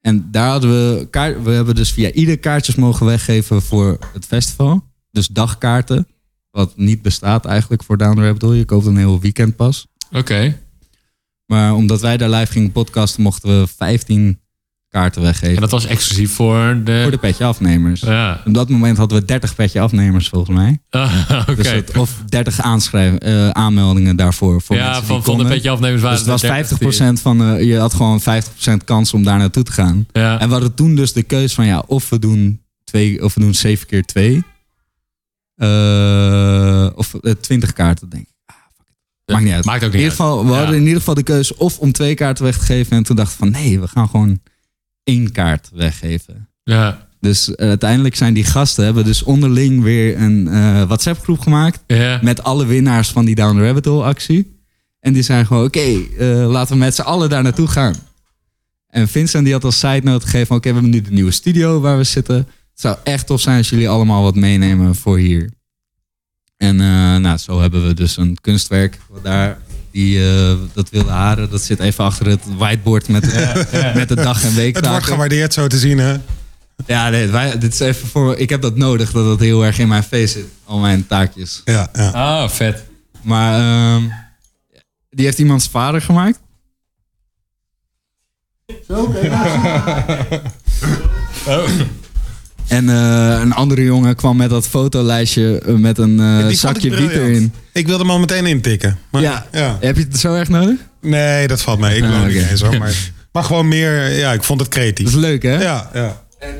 En 0.00 0.30
daar 0.30 0.50
hadden 0.50 0.70
we, 0.70 1.06
kaart, 1.10 1.42
we 1.42 1.50
hebben 1.50 1.74
dus 1.74 1.92
via 1.92 2.10
ieder 2.10 2.38
kaartjes 2.38 2.74
mogen 2.74 3.06
weggeven 3.06 3.62
voor 3.62 3.98
het 4.12 4.24
festival. 4.24 4.84
Dus 5.10 5.26
dagkaarten, 5.26 6.08
wat 6.50 6.76
niet 6.76 7.02
bestaat 7.02 7.44
eigenlijk 7.44 7.82
voor 7.82 7.96
Down 7.96 8.16
the 8.16 8.22
Rabbit. 8.22 8.56
Je 8.56 8.64
koopt 8.64 8.86
een 8.86 8.96
heel 8.96 9.20
weekendpas. 9.20 9.86
Oké. 10.12 10.60
Maar 11.46 11.74
omdat 11.74 12.00
wij 12.00 12.16
daar 12.16 12.30
live 12.30 12.52
gingen 12.52 12.72
podcasten, 12.72 13.22
mochten 13.22 13.60
we 13.60 13.66
15 13.66 14.40
kaarten 14.96 15.22
weggeven. 15.22 15.54
En 15.54 15.60
dat 15.60 15.70
was 15.70 15.86
exclusief 15.86 16.32
voor 16.34 16.80
de... 16.84 17.00
Voor 17.02 17.10
de 17.10 17.16
petje 17.18 17.44
afnemers. 17.44 18.00
Ja. 18.00 18.42
Op 18.46 18.54
dat 18.54 18.68
moment 18.68 18.96
hadden 18.98 19.18
we 19.18 19.24
30 19.24 19.54
petje 19.54 19.80
afnemers 19.80 20.28
volgens 20.28 20.56
mij. 20.56 20.78
Ah, 20.90 21.40
Oké. 21.40 21.54
Dus 21.54 21.70
het, 21.70 21.96
of 21.96 22.10
30 22.26 22.60
aanschrijven, 22.60 23.18
eh, 23.20 23.48
aanmeldingen 23.50 24.16
daarvoor. 24.16 24.62
Voor 24.62 24.76
ja, 24.76 24.94
van, 24.94 25.04
van 25.06 25.16
de 25.16 25.22
konden. 25.22 25.46
petje 25.46 25.70
afnemers 25.70 26.02
waren 26.02 26.16
Dus 26.18 26.26
het 26.26 26.40
was 26.40 26.50
er 26.50 26.54
30 26.56 26.78
die- 26.78 26.88
50% 27.18 27.20
van, 27.22 27.42
eh, 27.42 27.62
je 27.64 27.78
had 27.78 27.94
gewoon 27.94 28.20
50% 28.20 28.84
kans 28.84 29.14
om 29.14 29.22
daar 29.22 29.38
naartoe 29.38 29.62
te 29.62 29.72
gaan. 29.72 30.06
Ja. 30.12 30.40
En 30.40 30.46
we 30.46 30.52
hadden 30.52 30.74
toen 30.74 30.94
dus 30.94 31.12
de 31.12 31.22
keus 31.22 31.54
van 31.54 31.66
ja, 31.66 31.82
of 31.86 32.08
we 32.08 32.18
doen 32.18 32.60
twee, 32.84 33.24
of 33.24 33.34
we 33.34 33.40
doen 33.40 33.54
7 33.54 33.86
keer 33.86 34.04
2. 34.04 34.44
of 36.94 37.14
eh, 37.14 37.32
20 37.40 37.72
kaarten, 37.72 38.08
denk 38.08 38.22
ik. 38.22 38.34
Ah. 38.46 38.54
Maakt 39.26 39.44
niet 39.44 39.52
uit. 39.52 39.64
Maakt 39.64 39.84
ook 39.84 39.92
in 39.92 39.96
niet 39.96 40.02
ieder 40.02 40.16
geval, 40.16 40.44
we. 40.44 40.50
Ja. 40.50 40.56
hadden 40.56 40.74
in 40.76 40.82
ieder 40.82 40.98
geval 40.98 41.14
de 41.14 41.22
keuze 41.22 41.56
of 41.58 41.78
om 41.78 41.92
twee 41.92 42.14
kaarten 42.14 42.44
weg 42.44 42.58
te 42.58 42.64
geven. 42.64 42.96
En 42.96 43.02
toen 43.02 43.16
dachten 43.16 43.38
we 43.38 43.44
van 43.52 43.62
nee, 43.62 43.80
we 43.80 43.88
gaan 43.88 44.08
gewoon 44.08 44.40
één 45.06 45.32
kaart 45.32 45.70
weggeven. 45.74 46.48
Ja. 46.64 47.08
Dus 47.20 47.54
eh, 47.54 47.68
uiteindelijk 47.68 48.14
zijn 48.16 48.34
die 48.34 48.44
gasten 48.44 48.84
hebben 48.84 49.04
dus 49.04 49.22
onderling 49.22 49.82
weer 49.82 50.20
een 50.20 50.48
eh, 50.48 50.82
WhatsApp 50.82 51.22
groep 51.22 51.38
gemaakt 51.40 51.80
Ja. 51.86 52.18
met 52.22 52.42
alle 52.42 52.66
winnaars 52.66 53.08
van 53.08 53.24
die 53.24 53.34
Down 53.34 53.56
the 53.56 53.64
Rabbit 53.64 53.84
Hole 53.84 54.04
actie. 54.04 54.54
En 55.00 55.12
die 55.12 55.22
zijn 55.22 55.46
gewoon, 55.46 55.64
oké, 55.64 55.80
eh, 56.18 56.48
laten 56.50 56.72
we 56.72 56.78
met 56.78 56.94
z'n 56.94 57.00
allen 57.02 57.28
daar 57.28 57.42
naartoe 57.42 57.66
gaan. 57.68 57.94
En 58.88 59.08
Vincent 59.08 59.44
die 59.44 59.52
had 59.52 59.64
als 59.64 59.78
side 59.78 60.00
note 60.02 60.24
gegeven 60.24 60.46
van, 60.46 60.56
oké, 60.56 60.68
we 60.68 60.74
hebben 60.74 60.92
nu 60.92 61.00
de 61.00 61.10
nieuwe 61.10 61.30
studio 61.30 61.80
waar 61.80 61.96
we 61.96 62.04
zitten. 62.04 62.36
Het 62.36 62.46
zou 62.80 62.96
echt 63.04 63.26
tof 63.26 63.40
zijn 63.40 63.58
als 63.58 63.68
jullie 63.70 63.88
allemaal 63.88 64.22
wat 64.22 64.34
meenemen 64.34 64.94
voor 64.94 65.18
hier. 65.18 65.50
En 66.56 66.76
nou, 67.20 67.36
zo 67.36 67.60
hebben 67.60 67.86
we 67.86 67.94
dus 67.94 68.16
een 68.16 68.36
kunstwerk. 68.40 68.98
Wat 69.08 69.24
daar, 69.24 69.58
die, 69.96 70.28
eh, 70.28 70.54
dat 70.72 70.90
wilde 70.90 71.10
haren, 71.10 71.50
dat 71.50 71.62
zit 71.62 71.80
even 71.80 72.04
achter 72.04 72.26
het 72.26 72.40
whiteboard 72.56 73.08
met, 73.08 73.22
met 73.94 74.08
de 74.08 74.14
dag 74.14 74.44
en 74.44 74.54
week. 74.54 74.76
Het 74.76 74.88
wordt 74.88 75.04
gewaardeerd 75.04 75.52
zo 75.52 75.66
te 75.66 75.78
zien, 75.78 75.98
hè? 75.98 76.16
Ja, 76.86 77.08
nee, 77.08 77.26
wij, 77.26 77.58
dit 77.58 77.72
is 77.72 77.80
even 77.80 78.08
voor. 78.08 78.36
Ik 78.36 78.50
heb 78.50 78.62
dat 78.62 78.76
nodig, 78.76 79.12
dat 79.12 79.26
het 79.26 79.40
heel 79.40 79.64
erg 79.64 79.78
in 79.78 79.88
mijn 79.88 80.02
face 80.02 80.26
zit. 80.26 80.46
Al 80.64 80.78
mijn 80.78 81.06
taakjes. 81.06 81.62
Ja, 81.64 81.88
ja. 81.92 82.10
Ah, 82.10 82.48
vet. 82.48 82.84
Maar 83.22 83.60
ehm, 83.60 84.02
die 85.10 85.24
heeft 85.24 85.38
iemands 85.38 85.68
vader 85.68 86.02
gemaakt. 86.02 86.40
En 92.68 92.88
eh, 92.88 93.38
een 93.40 93.52
andere 93.52 93.82
jongen 93.84 94.16
kwam 94.16 94.36
met 94.36 94.50
dat 94.50 94.66
fotolijstje 94.66 95.58
eh, 95.58 95.74
met 95.74 95.98
een 95.98 96.20
eh, 96.20 96.46
zakje 96.48 96.90
wiet 96.96 97.10
erin. 97.10 97.52
Ik 97.72 97.86
wilde 97.86 98.02
hem 98.02 98.12
al 98.12 98.18
meteen 98.18 98.46
intikken. 98.46 98.98
Maar, 99.10 99.22
Ja. 99.22 99.46
ja. 99.52 99.76
Heb 99.80 99.96
je 99.96 100.02
het 100.02 100.18
zo 100.18 100.34
erg 100.34 100.48
nodig? 100.48 100.78
Nee, 101.00 101.48
dat 101.48 101.62
valt 101.62 101.78
mee. 101.78 101.96
Ik 101.96 102.02
Ah, 102.04 102.10
wil 102.10 102.26
niet 102.26 102.36
oké. 102.36 102.46
eens 102.50 102.60
hoor. 102.60 102.78
Maar, 102.78 102.96
maar 103.32 103.44
gewoon 103.44 103.68
meer, 103.68 104.10
ja, 104.12 104.32
ik 104.32 104.42
vond 104.42 104.60
het 104.60 104.70
Dat 104.72 104.78
creatief. 104.80 105.06
is 105.06 105.14
leuk, 105.14 105.42
hè? 105.42 105.62
Ja, 105.62 105.90
ja. 105.94 106.24
En 106.38 106.54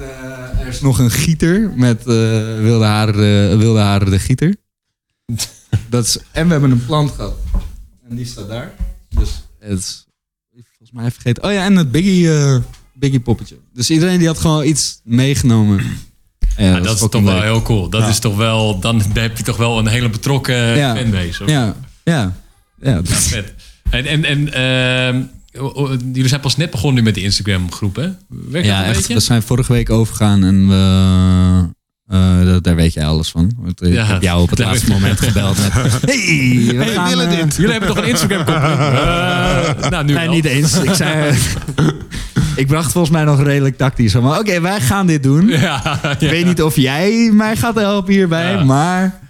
er 0.61 0.67
is 0.67 0.81
nog 0.81 0.99
een 0.99 1.11
gieter 1.11 1.71
met 1.77 2.05
wilde, 2.61 2.85
haren, 2.85 3.15
de- 3.15 3.55
wilde 3.59 3.81
haren 3.81 4.11
de 4.11 4.19
gieter. 4.19 4.57
Dat 5.91 6.05
is, 6.05 6.19
en 6.33 6.47
we 6.47 6.53
hebben 6.53 6.71
een 6.71 6.85
plant 6.87 7.11
gehad. 7.11 7.35
En 8.09 8.17
die 8.17 8.27
staat 8.27 8.49
daar. 8.49 8.73
Dus 9.09 9.29
het 9.61 9.79
is 9.79 10.07
volgens 10.77 10.91
mij 10.93 11.11
vergeten. 11.11 11.45
Oh 11.45 11.53
ja, 11.53 11.65
en 11.65 11.77
het 11.77 11.91
Biggie, 11.91 12.29
Biggie 12.99 13.21
poppetje. 13.21 13.57
Dus 13.75 13.91
iedereen 13.91 14.19
die 14.19 14.27
had 14.27 14.39
gewoon 14.39 14.65
iets 14.65 15.01
meegenomen. 15.05 15.81
Ja, 16.59 16.65
Ja, 16.65 16.81
dat 16.81 16.95
is 17.03 17.09
toch 17.11 17.23
wel 17.23 17.43
heel 17.43 17.63
cool. 17.63 17.89
Dat 17.91 18.01
Ja. 18.03 18.09
is 18.09 18.19
toch 18.19 18.37
wel, 18.37 18.79
dan 18.81 19.03
heb 19.13 19.37
je 19.37 19.43
toch 19.43 19.57
wel 19.57 19.79
een 19.79 19.87
hele 19.87 20.09
betrokken 20.09 20.77
fanbase. 20.97 21.43
of- 21.45 21.51
Ja, 21.51 21.77
ja. 22.05 22.37
Ja, 22.81 23.01
vet. 23.05 23.55
En, 23.91 24.07
en, 24.07 24.25
en 24.25 24.53
ehm, 24.53 25.23
jullie 26.13 26.29
zijn 26.29 26.41
pas 26.41 26.57
net 26.57 26.71
begonnen 26.71 26.95
nu 26.99 27.03
met 27.03 27.15
die 27.15 27.25
Instagram 27.25 27.73
groep, 27.73 27.97
hè? 27.97 28.09
Werkt 28.29 28.67
ja 28.67 28.85
echt. 28.85 29.07
We 29.07 29.21
zijn 29.21 29.43
vorige 29.43 29.73
week 29.73 29.91
overgegaan 29.91 30.45
en 30.45 30.69
we... 30.69 31.75
eh, 32.07 32.57
daar 32.61 32.75
weet 32.77 32.93
jij 32.93 33.07
alles 33.07 33.31
van. 33.31 33.53
Want 33.59 33.83
Ik 33.83 33.93
Ja, 33.93 34.05
heb 34.05 34.23
jou 34.23 34.43
op 34.43 34.51
het 34.51 34.59
laatste 34.67 34.91
moment 34.91 35.21
gebeld 35.21 35.59
met... 35.59 35.73
Hey, 36.13 36.65
we 36.77 36.91
gaan... 36.95 37.09
willen 37.09 37.31
dit. 37.31 37.57
Jullie 37.57 37.71
hebben 37.71 37.89
toch 37.89 37.99
een 37.99 38.09
Instagram 38.09 38.45
koppeling? 38.45 38.79
Eh, 39.81 39.91
nou, 39.91 40.05
nu 40.05 40.13
Nee, 40.15 40.25
wel. 40.25 40.35
niet 40.35 40.45
eens. 40.45 40.81
Ik 40.83 40.95
zei... 40.95 41.35
ik 42.57 42.67
bracht 42.67 42.93
volgens 42.93 43.13
mij 43.13 43.25
nog 43.25 43.43
redelijk 43.43 43.77
tactisch. 43.77 44.13
van, 44.13 44.23
maar 44.23 44.39
Oké, 44.39 44.61
wij 44.61 44.81
gaan 44.81 45.07
dit 45.07 45.23
doen. 45.23 45.47
Ja, 45.49 45.59
ja. 46.03 46.17
Ik 46.19 46.31
weet 46.31 46.45
niet 46.47 46.63
of 46.63 46.77
jij 46.77 47.31
mij 47.33 47.57
gaat 47.57 47.75
helpen 47.75 48.13
hierbij, 48.13 48.53
Ja. 48.53 48.65
maar... 48.65 49.25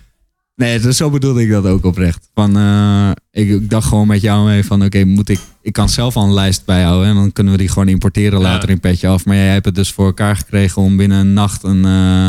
Nee, 0.57 0.81
dus 0.81 0.97
zo 0.97 1.11
bedoelde 1.11 1.43
ik 1.43 1.51
dat 1.51 1.67
ook 1.67 1.85
oprecht. 1.85 2.29
Van, 2.35 2.57
eh, 2.57 3.11
ik, 3.43 3.49
ik 3.49 3.71
dacht 3.71 3.89
gewoon 3.89 4.07
met 4.07 4.21
jou 4.21 4.47
mee 4.47 4.65
van... 4.65 4.85
Oké, 4.85 5.05
moet 5.05 5.29
ik... 5.29 5.39
Ik 5.63 5.73
kan 5.73 5.89
zelf 5.89 6.17
al 6.17 6.25
een 6.25 6.33
lijst 6.35 6.65
bijhouden. 6.65 7.09
En 7.09 7.15
dan 7.15 7.33
kunnen 7.33 7.53
we 7.53 7.59
die 7.59 7.69
gewoon 7.69 7.89
importeren 7.89 8.39
Ja. 8.41 8.45
later 8.45 8.71
in 8.71 8.81
Petje 8.81 9.09
Af. 9.09 9.25
Maar 9.25 9.37
jij 9.37 9.53
hebt 9.53 9.65
het 9.65 9.75
dus 9.75 9.93
voor 9.93 10.07
elkaar 10.07 10.37
gekregen 10.37 10.83
om 10.83 10.97
binnen 10.97 11.19
een 11.19 11.33
nacht... 11.33 11.63
een, 11.63 11.85
eh, 11.85 12.29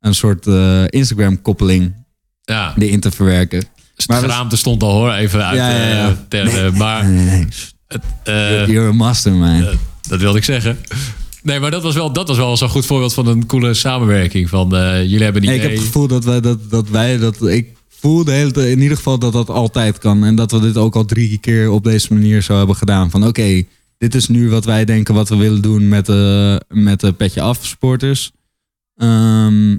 een 0.00 0.14
soort 0.14 0.46
eh, 0.46 0.82
Instagram-koppeling 0.86 1.92
Ja, 2.42 2.74
erin 2.78 3.00
te 3.00 3.10
verwerken. 3.10 3.64
dus 3.96 4.06
Maar 4.06 4.16
het 4.22 4.26
geraamte 4.30 4.56
stond 4.56 4.82
al 4.82 4.92
hoor, 4.92 5.12
even 5.12 5.44
uit. 5.46 5.56
Ja, 5.56 5.70
ja, 5.70 5.86
ja. 5.88 6.08
eh, 6.08 6.14
ter- 6.28 6.76
maar 6.76 7.06
Nee, 7.06 7.24
nee, 7.24 7.36
nee. 7.38 7.46
eh, 8.24 8.66
You're 8.66 8.88
a 8.88 8.92
mastermind. 8.92 9.66
dat 10.08 10.20
wilde 10.20 10.38
ik 10.38 10.44
zeggen. 10.44 10.78
Nee, 11.42 11.60
maar 11.60 11.70
dat 11.70 11.82
was 11.82 11.94
wel, 11.94 12.12
dat 12.12 12.28
was 12.28 12.36
wel 12.36 12.56
zo'n 12.56 12.68
goed 12.68 12.86
voorbeeld 12.86 13.14
van 13.14 13.26
een 13.26 13.46
coole 13.46 13.74
samenwerking. 13.74 14.48
Van, 14.48 14.68
jullie 14.68 15.22
hebben 15.22 15.42
Nee, 15.42 15.54
idee. 15.54 15.54
ik 15.54 15.62
heb 15.62 15.70
het 15.78 15.86
gevoel 15.86 16.06
dat 16.08 16.24
wij 16.24 16.40
dat, 16.40 16.70
dat 16.70 16.88
wij 16.88 17.18
dat. 17.18 17.46
Ik 17.46 17.76
voel 17.88 18.24
de 18.24 18.30
hele 18.32 18.50
tijd, 18.50 18.66
in 18.68 18.80
ieder 18.80 18.96
geval 18.96 19.18
dat 19.18 19.32
dat 19.32 19.48
altijd 19.50 19.98
kan. 19.98 20.24
En 20.24 20.34
dat 20.34 20.50
we 20.50 20.60
dit 20.60 20.76
ook 20.76 20.94
al 20.96 21.04
drie 21.04 21.38
keer 21.38 21.70
op 21.70 21.84
deze 21.84 22.12
manier 22.12 22.42
zo 22.42 22.56
hebben 22.58 22.76
gedaan. 22.76 23.10
Van 23.10 23.26
oké, 23.26 23.62
dit 23.98 24.14
is 24.14 24.28
nu 24.28 24.50
wat 24.50 24.64
wij 24.64 24.84
denken 24.84 25.14
wat 25.14 25.28
we 25.28 25.36
willen 25.36 25.62
doen 25.62 25.88
met 25.88 26.06
de, 26.06 26.62
met 26.68 27.00
de 27.00 27.12
petje 27.12 27.40
af 27.40 27.58
sporters. 27.66 28.30
Ehm, 28.96 29.76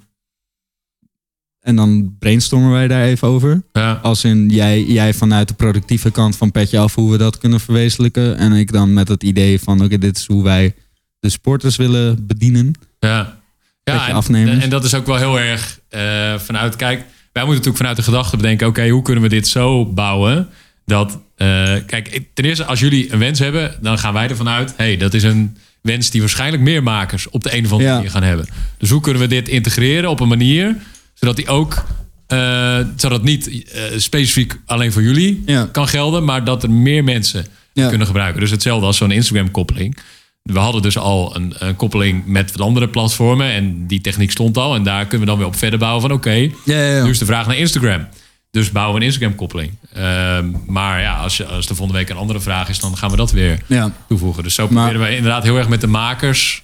en 1.70 1.76
dan 1.76 2.16
brainstormen 2.20 2.72
wij 2.72 2.88
daar 2.88 3.04
even 3.04 3.28
over. 3.28 3.62
Ja, 3.74 4.00
Als 4.04 4.24
in 4.24 4.50
jij, 4.50 4.84
jij 4.84 5.14
vanuit 5.14 5.48
de 5.48 5.54
productieve 5.54 6.12
kant 6.12 6.38
van 6.38 6.52
petje 6.52 6.80
af 6.80 6.96
hoe 6.96 7.12
we 7.12 7.18
dat 7.18 7.38
kunnen 7.38 7.60
verwezenlijken. 7.60 8.38
En 8.38 8.52
ik 8.54 8.72
dan 8.72 8.94
met 8.94 9.08
het 9.08 9.24
idee 9.24 9.60
van 9.60 9.84
oké, 9.84 9.98
dit 9.98 10.18
is 10.18 10.26
hoe 10.28 10.44
wij 10.44 10.74
de 11.20 11.30
sporters 11.30 11.76
willen 11.76 12.28
bedienen. 12.28 12.74
ja. 13.00 13.38
Ja, 13.84 14.22
Beetje 14.22 14.62
en, 14.62 14.70
dat 14.70 14.84
is 14.84 14.94
ook 14.94 15.06
wel 15.06 15.16
heel 15.16 15.40
erg 15.40 15.80
eh, 15.90 16.40
vanuit. 16.40 16.76
Kijk, 16.76 16.98
wij 17.34 17.44
moeten 17.46 17.48
natuurlijk 17.48 17.78
vanuit 17.78 17.96
de 17.98 18.04
gedachte 18.04 18.36
bedenken: 18.38 18.68
oké, 18.68 18.90
hoe 18.90 19.02
kunnen 19.02 19.24
we 19.24 19.30
dit 19.30 19.48
zo 19.48 19.86
bouwen? 19.86 20.48
Dat, 20.86 21.20
eh, 21.36 21.48
kijk, 21.86 22.22
ten 22.34 22.46
eerste, 22.46 22.66
als 22.66 22.80
jullie 22.80 23.14
een 23.14 23.20
wens 23.20 23.40
hebben, 23.40 23.76
dan 23.82 23.98
gaan 24.00 24.14
wij 24.14 24.30
ervan 24.30 24.50
uit: 24.50 24.74
hey, 24.78 24.98
dat 24.98 25.14
is 25.14 25.24
een 25.24 25.58
wens 25.82 26.10
die 26.10 26.22
waarschijnlijk 26.22 26.64
meer 26.64 26.84
makers 26.84 27.30
op 27.30 27.44
de 27.44 27.58
een 27.58 27.66
of 27.66 27.72
andere 27.72 27.90
Ja. 27.90 27.96
manier 27.96 28.12
gaan 28.12 28.24
hebben. 28.24 28.48
Dus 28.78 28.90
hoe 28.90 29.02
kunnen 29.02 29.22
we 29.22 29.28
dit 29.28 29.48
integreren 29.50 30.10
op 30.10 30.20
een 30.20 30.28
manier 30.28 30.76
zodat 31.20 31.36
die 31.36 31.48
ook, 31.48 31.84
eh, 32.28 32.80
zodat 32.96 33.24
niet 33.24 33.48
eh, 33.72 33.82
specifiek 33.98 34.60
alleen 34.66 34.92
voor 34.92 35.02
jullie 35.04 35.44
Ja. 35.46 35.70
kan 35.72 35.88
gelden, 35.88 36.24
maar 36.24 36.44
dat 36.44 36.64
er 36.64 36.72
meer 36.72 37.04
mensen 37.04 37.46
Ja. 37.74 37.90
kunnen 37.90 38.08
gebruiken. 38.08 38.42
Dus 38.42 38.52
hetzelfde 38.52 38.86
als 38.86 38.98
zo'n 38.98 39.12
Instagram-koppeling. 39.12 39.98
We 40.44 40.60
hadden 40.60 40.82
dus 40.82 40.98
al 40.98 41.36
een, 41.36 41.54
een 41.58 41.76
koppeling 41.76 42.26
met 42.26 42.52
wat 42.52 42.62
andere 42.68 42.88
platformen. 42.90 43.52
En 43.52 43.88
die 43.88 44.02
techniek 44.02 44.32
stond 44.32 44.58
al. 44.58 44.76
En 44.76 44.84
daar 44.84 45.02
kunnen 45.02 45.20
we 45.20 45.26
dan 45.26 45.38
weer 45.38 45.48
op 45.48 45.56
verder 45.56 45.80
bouwen 45.80 46.02
van... 46.02 46.12
oké, 46.12 46.32
Ja, 46.32 46.50
ja, 46.66 46.82
ja. 46.96 47.04
nu 47.04 47.10
is 47.10 47.20
de 47.20 47.26
vraag 47.26 47.48
naar 47.48 47.58
Instagram. 47.58 48.08
Dus 48.52 48.72
bouwen 48.72 48.96
we 48.96 49.02
een 49.02 49.06
Instagram-koppeling. 49.08 49.72
Ehm, 49.94 50.46
maar 50.66 51.02
ja, 51.02 51.16
als, 51.18 51.46
als 51.48 51.70
er 51.70 51.76
volgende 51.76 52.00
week 52.00 52.10
een 52.10 52.18
andere 52.18 52.40
vraag 52.40 52.70
is... 52.70 52.80
dan 52.80 52.98
gaan 52.98 53.10
we 53.12 53.16
dat 53.18 53.32
weer 53.32 53.60
toevoegen. 54.08 54.44
Dus 54.44 54.54
zo 54.56 54.68
Maar- 54.70 54.90
proberen 54.90 55.08
we 55.12 55.16
inderdaad 55.16 55.44
heel 55.44 55.58
erg 55.58 55.68
met 55.70 55.82
de 55.82 55.88
makers... 55.88 56.64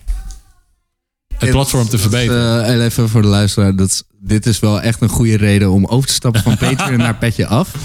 het 1.38 1.50
platform 1.50 1.86
te 1.86 1.92
Dat 1.92 2.00
verbeteren. 2.02 2.66
eh, 2.66 2.84
even 2.86 3.10
voor 3.10 3.22
de 3.22 3.28
luisteraar. 3.28 3.76
Dat 3.76 4.04
dit 4.28 4.46
is 4.46 4.60
wel 4.60 4.82
echt 4.82 5.02
een 5.02 5.10
goede 5.10 5.38
reden 5.38 5.72
om 5.72 5.86
over 5.86 6.08
te 6.08 6.14
stappen 6.14 6.42
van 6.42 6.58
Patreon 6.58 6.98
naar 6.98 7.16
Petje 7.16 7.48
Af. 7.48 7.76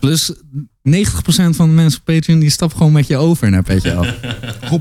Plus 0.00 0.32
90% 0.32 0.34
van 1.50 1.68
de 1.68 1.74
mensen 1.74 2.00
op 2.00 2.14
Patreon 2.14 2.38
die 2.38 2.50
stappen 2.50 2.76
gewoon 2.76 2.92
met 2.92 3.06
je 3.06 3.16
over 3.16 3.50
naar 3.50 3.62
Petje 3.62 3.94
Af. 3.94 4.14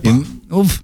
In- 0.02 0.42
of 0.50 0.82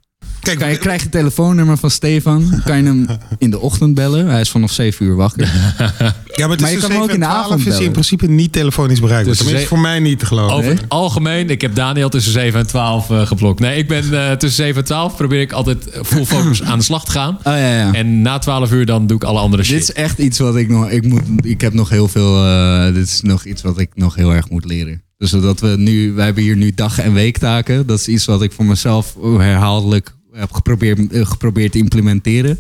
Kijk, 0.47 0.59
kan 0.59 0.69
je, 0.69 0.77
krijg 0.77 0.97
je 0.97 1.03
het 1.03 1.11
telefoonnummer 1.11 1.77
van 1.77 1.91
Stefan. 1.91 2.61
Kan 2.65 2.77
je 2.77 2.83
hem 2.83 3.07
in 3.37 3.49
de 3.49 3.59
ochtend 3.59 3.93
bellen. 3.95 4.27
Hij 4.27 4.41
is 4.41 4.49
vanaf 4.49 4.71
7 4.71 5.05
uur 5.05 5.15
wakker. 5.15 5.45
ja, 5.45 5.53
maar, 5.77 6.13
het 6.27 6.37
maar 6.37 6.57
is 6.57 6.69
je 6.69 6.73
dus 6.75 6.81
kan 6.81 6.91
hem 6.91 7.01
ook 7.01 7.09
in 7.09 7.19
de 7.19 7.25
7 7.25 7.25
en 7.25 7.29
12 7.29 7.43
avond 7.45 7.59
is 7.59 7.63
hij 7.65 7.73
in 7.73 7.77
bellen. 7.77 7.91
principe 7.91 8.27
niet 8.27 8.51
telefonisch 8.51 8.99
bereikbaar. 8.99 9.33
Dus 9.33 9.37
Tenminste, 9.43 9.67
voor 9.67 9.79
mij 9.79 9.99
niet 9.99 10.19
te 10.19 10.25
geloven. 10.25 10.55
Over 10.55 10.65
nee. 10.69 10.77
het 10.77 10.89
algemeen, 10.89 11.49
ik 11.49 11.61
heb 11.61 11.75
Daniel 11.75 12.09
tussen 12.09 12.31
7 12.31 12.59
en 12.59 12.67
12 12.67 13.09
eh, 13.09 13.25
geblokt. 13.25 13.59
Nee, 13.59 13.77
ik 13.77 13.87
ben 13.87 14.13
eh, 14.29 14.31
tussen 14.31 14.63
7 14.65 14.81
en 14.81 14.85
12 14.87 15.15
probeer 15.15 15.41
ik 15.41 15.51
altijd 15.51 15.89
full 16.05 16.25
focus 16.35 16.63
aan 16.63 16.77
de 16.77 16.83
slag 16.83 17.05
te 17.05 17.11
gaan. 17.11 17.33
Oh 17.37 17.43
ja, 17.43 17.57
ja. 17.77 17.93
En 17.93 18.21
na 18.21 18.37
12 18.39 18.71
uur 18.71 18.85
dan 18.85 19.07
doe 19.07 19.17
ik 19.17 19.23
alle 19.23 19.39
andere 19.39 19.63
shit. 19.63 19.73
Dit 19.73 19.81
is 19.89 19.93
echt 19.93 20.17
iets 20.17 20.39
wat 20.39 20.55
ik 20.55 20.69
nog. 20.69 20.89
Ik, 20.89 21.03
moet, 21.07 21.21
ik 21.41 21.61
heb 21.61 21.73
nog 21.73 21.89
heel 21.89 22.07
veel. 22.07 22.45
eh, 22.45 22.93
dit 22.93 23.07
is 23.07 23.21
nog 23.21 23.45
iets 23.45 23.61
wat 23.61 23.79
ik 23.79 23.89
nog 23.95 24.15
heel 24.15 24.33
erg 24.33 24.49
moet 24.49 24.65
leren. 24.65 25.01
Dus 25.17 25.31
dat 25.31 25.59
we 25.59 25.75
nu. 25.77 26.13
Wij 26.13 26.25
hebben 26.25 26.43
hier 26.43 26.55
nu 26.57 26.71
dag- 26.75 26.99
en 26.99 27.13
weektaken. 27.13 27.87
Dat 27.87 27.99
is 27.99 28.07
iets 28.07 28.25
wat 28.25 28.41
ik 28.41 28.51
voor 28.51 28.65
mezelf 28.65 29.15
herhaaldelijk 29.37 30.15
heb 30.39 30.51
geprobeerd, 30.51 31.11
eh, 31.11 31.25
geprobeerd 31.25 31.71
te 31.71 31.77
implementeren. 31.77 32.59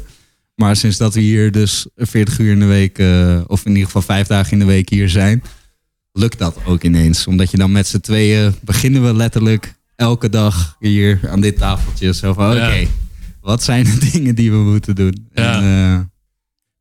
Maar 0.55 0.75
sinds 0.75 0.97
dat 0.97 1.13
we 1.13 1.19
hier 1.19 1.51
dus 1.51 1.87
40 1.95 2.39
uur 2.39 2.51
in 2.51 2.59
de 2.59 2.65
week. 2.65 2.97
eh, 2.99 3.41
of 3.47 3.61
in 3.65 3.71
ieder 3.71 3.85
geval 3.85 4.01
vijf 4.01 4.27
dagen 4.27 4.51
in 4.51 4.59
de 4.59 4.65
week 4.65 4.89
hier 4.89 5.09
zijn. 5.09 5.43
Lukt 6.11 6.37
dat 6.39 6.57
ook 6.65 6.83
ineens. 6.83 7.27
Omdat 7.27 7.51
je 7.51 7.57
dan 7.57 7.71
met 7.71 7.87
z'n 7.87 7.99
tweeën. 7.99 8.55
beginnen 8.61 9.03
we 9.05 9.13
letterlijk 9.13 9.73
elke 9.95 10.29
dag 10.29 10.75
hier 10.79 11.19
aan 11.29 11.41
dit 11.41 11.57
tafeltje. 11.57 12.13
Zo 12.13 12.33
van: 12.33 12.51
oké, 12.51 12.73
Ja. 12.73 12.87
wat 13.41 13.63
zijn 13.63 13.83
de 13.83 13.97
dingen 14.11 14.35
die 14.35 14.51
we 14.51 14.57
moeten 14.57 14.95
doen? 14.95 15.27
Ja. 15.33 15.57
En, 15.57 15.63
eh, 15.63 16.05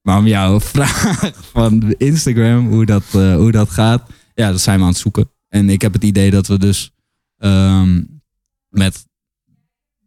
maar 0.02 0.18
om 0.18 0.26
jouw 0.26 0.60
vraag 0.74 1.32
van 1.52 1.94
Instagram, 1.98 2.68
hoe 2.68 2.86
dat, 2.86 3.02
eh, 3.12 3.34
hoe 3.36 3.52
dat 3.52 3.70
gaat, 3.70 4.10
ja, 4.34 4.50
dat 4.50 4.60
zijn 4.60 4.76
we 4.78 4.82
aan 4.84 4.90
het 4.90 4.98
zoeken. 4.98 5.30
En 5.48 5.70
ik 5.70 5.82
heb 5.82 5.92
het 5.92 6.04
idee 6.04 6.30
dat 6.30 6.46
we 6.46 6.58
dus 6.58 6.90
ehm, 7.38 8.02
met 8.68 9.06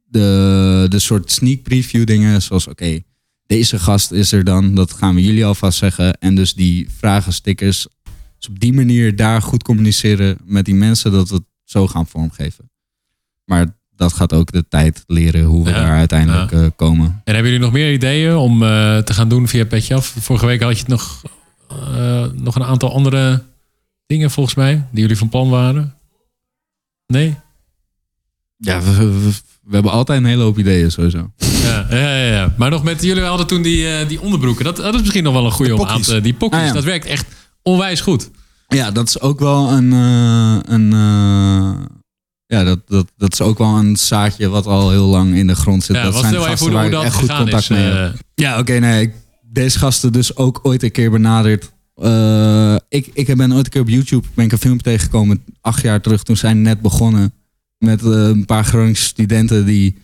de, 0.09 0.85
de 0.89 0.99
soort 0.99 1.31
sneak 1.31 1.61
preview 1.61 2.05
dingen, 2.05 2.41
zoals 2.41 2.67
oké, 2.67 2.99
deze 3.45 3.79
gast 3.79 4.11
is 4.11 4.31
er 4.31 4.43
dan, 4.43 4.75
dat 4.75 4.93
gaan 4.93 5.15
we 5.15 5.23
jullie 5.23 5.45
alvast 5.45 5.77
zeggen. 5.77 6.13
En 6.19 6.35
dus 6.35 6.53
die 6.53 6.89
vragen, 6.97 7.33
stickers, 7.33 7.87
dus 8.37 8.49
op 8.49 8.59
die 8.59 8.73
manier 8.73 9.15
daar 9.15 9.41
goed 9.41 9.63
communiceren 9.63 10.37
met 10.43 10.65
die 10.65 10.75
mensen, 10.75 11.11
dat 11.11 11.29
we 11.29 11.35
het 11.35 11.43
zo 11.63 11.87
gaan 11.87 12.07
vormgeven. 12.07 12.71
Maar 13.45 13.77
dat 13.95 14.13
gaat 14.13 14.33
ook 14.33 14.51
de 14.51 14.67
tijd 14.67 15.03
leren 15.07 15.43
hoe 15.43 15.63
we 15.63 15.69
Ja, 15.69 15.75
daar 15.75 15.97
uiteindelijk 15.97 16.51
eh, 16.51 16.65
komen. 16.75 17.05
En 17.23 17.33
hebben 17.33 17.51
jullie 17.51 17.65
nog 17.65 17.73
meer 17.73 17.93
ideeën 17.93 18.35
om 18.35 18.63
eh, 18.63 18.97
te 18.97 19.13
gaan 19.13 19.29
doen 19.29 19.47
via 19.47 19.65
Petje 19.65 19.95
Af? 19.95 20.05
Vorige 20.19 20.45
week 20.45 20.61
had 20.61 20.71
je 20.73 20.79
het 20.79 20.87
nog, 20.87 21.21
eh, 21.69 22.25
nog 22.33 22.55
een 22.55 22.63
aantal 22.63 22.93
andere 22.93 23.43
dingen 24.05 24.31
volgens 24.31 24.55
mij, 24.55 24.73
die 24.91 25.01
jullie 25.01 25.17
van 25.17 25.29
plan 25.29 25.49
waren. 25.49 25.95
Nee? 27.07 27.35
Ja, 28.57 28.81
we, 28.81 28.95
we- 29.19 29.33
we 29.69 29.73
hebben 29.75 29.91
altijd 29.91 30.19
een 30.19 30.25
hele 30.25 30.43
hoop 30.43 30.57
ideeën 30.59 30.91
sowieso. 30.91 31.31
Ja, 31.37 31.85
ja, 31.89 31.97
ja, 31.97 32.25
ja. 32.33 32.53
Maar 32.57 32.69
nog 32.69 32.83
met 32.83 33.03
jullie 33.03 33.23
hadden 33.23 33.47
toen 33.47 33.61
die, 33.61 33.87
eh, 33.87 34.07
die 34.07 34.21
onderbroeken. 34.21 34.65
Dat, 34.65 34.75
dat 34.75 34.93
is 34.93 34.99
misschien 35.01 35.23
nog 35.23 35.33
wel 35.33 35.45
een 35.45 35.51
goede 35.51 35.71
De 35.71 35.77
om 35.77 35.81
aan 35.81 35.87
pokkies. 35.87 36.07
te... 36.07 36.21
Die 36.21 36.33
pokjes, 36.33 36.61
Ah, 36.61 36.67
ja. 36.67 36.73
dat 36.73 36.83
werkt 36.83 37.05
echt 37.05 37.25
onwijs 37.61 38.01
goed. 38.01 38.29
Ja, 38.67 38.91
dat 38.91 39.07
is 39.07 39.19
ook 39.21 39.39
wel 39.39 39.69
een. 39.71 39.93
eh, 39.93 40.73
een 40.73 40.93
eh, 40.93 41.85
ja, 42.45 42.63
dat, 42.63 42.79
dat, 42.87 43.07
dat 43.17 43.33
is 43.33 43.41
ook 43.41 43.57
wel 43.57 43.75
een 43.77 43.95
zaadje 43.97 44.47
wat 44.49 44.65
al 44.65 44.89
heel 44.89 45.05
lang 45.07 45.35
in 45.35 45.47
de 45.47 45.55
grond 45.55 45.83
zit. 45.83 45.95
Ja, 45.95 46.03
dat 46.03 46.13
zijn 46.15 46.33
gasten 46.33 46.49
hoe, 46.57 46.57
hoe 46.59 46.71
waar 46.71 46.85
ik 46.85 46.91
dat 46.91 47.03
echt 47.03 47.15
goed 47.15 47.27
contact 47.35 47.61
is. 47.63 47.67
mee 47.67 47.83
heb. 47.83 48.13
Ja, 48.35 48.59
oké, 48.59 48.73
nee. 48.79 49.01
ik- 49.01 49.13
Deze 49.51 49.79
gasten 49.79 50.11
dus 50.11 50.35
ook 50.35 50.59
ooit 50.63 50.83
een 50.83 50.91
keer 50.91 51.11
benaderd. 51.11 51.71
Eh, 51.95 52.75
ik, 52.89 53.09
ik 53.13 53.37
ben 53.37 53.53
ooit 53.53 53.65
een 53.65 53.71
keer 53.71 53.81
op 53.81 53.89
YouTube 53.89 54.27
ben 54.33 54.45
ik 54.45 54.51
een 54.51 54.57
filmpje 54.57 54.83
tegengekomen. 54.83 55.43
Acht 55.61 55.81
jaar 55.81 56.01
terug, 56.01 56.23
toen 56.23 56.37
zijn 56.37 56.61
net 56.61 56.81
begonnen. 56.81 57.33
Met 57.79 58.01
eh, 58.03 58.09
een 58.09 58.45
paar 58.45 58.65
Groningse 58.65 59.03
studenten 59.03 59.65
die 59.65 59.97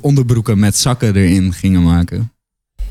onderbroeken 0.00 0.58
met 0.58 0.76
zakken 0.76 1.16
erin 1.16 1.52
gingen 1.52 1.82
maken. 1.82 2.32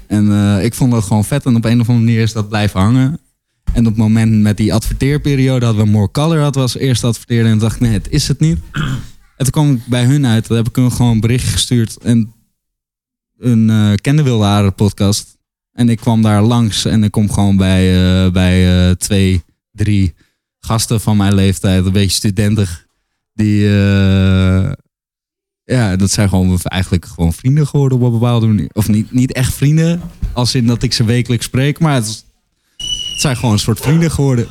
En 0.07 0.31
eh, 0.31 0.63
ik 0.63 0.73
vond 0.73 0.91
dat 0.91 1.03
gewoon 1.03 1.25
vet. 1.25 1.45
En 1.45 1.55
op 1.55 1.65
een 1.65 1.79
of 1.79 1.89
andere 1.89 2.05
manier 2.05 2.21
is 2.21 2.33
dat 2.33 2.49
blijven 2.49 2.79
hangen. 2.79 3.19
En 3.73 3.79
op 3.79 3.85
het 3.85 3.97
moment 3.97 4.41
met 4.41 4.57
die 4.57 4.73
adverteerperiode 4.73 5.65
hadden 5.65 5.83
we 5.83 5.91
More 5.91 6.11
Color 6.11 6.39
had 6.39 6.55
was 6.55 6.77
eerst 6.77 7.03
adverteerde. 7.03 7.49
En 7.49 7.57
dacht 7.57 7.79
nee, 7.79 7.91
het 7.91 8.09
is 8.09 8.27
het 8.27 8.39
niet. 8.39 8.57
En 8.73 9.45
toen 9.45 9.49
kwam 9.49 9.71
ik 9.73 9.85
bij 9.85 10.05
hun 10.05 10.25
uit. 10.25 10.45
Toen 10.45 10.57
heb 10.57 10.67
ik 10.67 10.75
hun 10.75 10.91
gewoon 10.91 11.11
een 11.11 11.19
berichtje 11.19 11.51
gestuurd. 11.51 11.97
En 11.97 12.33
een 13.37 13.69
eh 13.69 13.93
Kende 13.95 14.23
Wilde 14.23 14.71
podcast. 14.71 15.37
En 15.71 15.89
ik 15.89 15.97
kwam 15.97 16.21
daar 16.21 16.41
langs 16.41 16.85
en 16.85 17.03
ik 17.03 17.11
kom 17.11 17.31
gewoon 17.31 17.57
bij, 17.57 18.31
bij 18.31 18.95
twee, 18.95 19.43
drie 19.71 20.13
gasten 20.59 21.01
van 21.01 21.17
mijn 21.17 21.33
leeftijd, 21.33 21.85
een 21.85 21.91
beetje 21.91 22.15
studentig. 22.15 22.87
Die, 23.39 23.65
eh, 23.65 24.71
ja, 25.63 25.95
dat 25.95 26.11
zijn 26.11 26.29
gewoon 26.29 26.59
eigenlijk 26.63 27.05
gewoon 27.05 27.33
vrienden 27.33 27.67
geworden 27.67 27.97
op 27.97 28.03
een 28.03 28.11
bepaalde 28.11 28.47
manier. 28.47 28.69
Of 28.73 28.87
niet, 28.87 29.11
niet 29.11 29.33
echt 29.33 29.53
vrienden, 29.53 30.01
als 30.33 30.55
in 30.55 30.65
dat 30.65 30.83
ik 30.83 30.93
ze 30.93 31.03
wekelijks 31.03 31.45
spreek, 31.45 31.79
maar 31.79 31.93
het, 31.93 32.25
zijn 33.17 33.35
gewoon 33.35 33.51
een 33.51 33.59
soort 33.59 33.79
vrienden 33.79 34.11
geworden. 34.11 34.47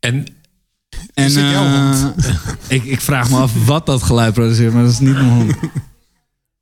En 0.00 0.26
En 1.14 1.36
eh, 1.36 2.06
ik, 2.76 2.84
ik 2.84 3.00
vraag 3.00 3.30
me 3.30 3.36
af 3.36 3.66
wat 3.66 3.86
dat 3.86 4.02
geluid 4.02 4.34
produceert, 4.34 4.72
maar 4.72 4.82
dat 4.82 4.92
is 4.92 4.98
niet 4.98 5.14
mijn 5.14 5.28
hond. 5.28 5.54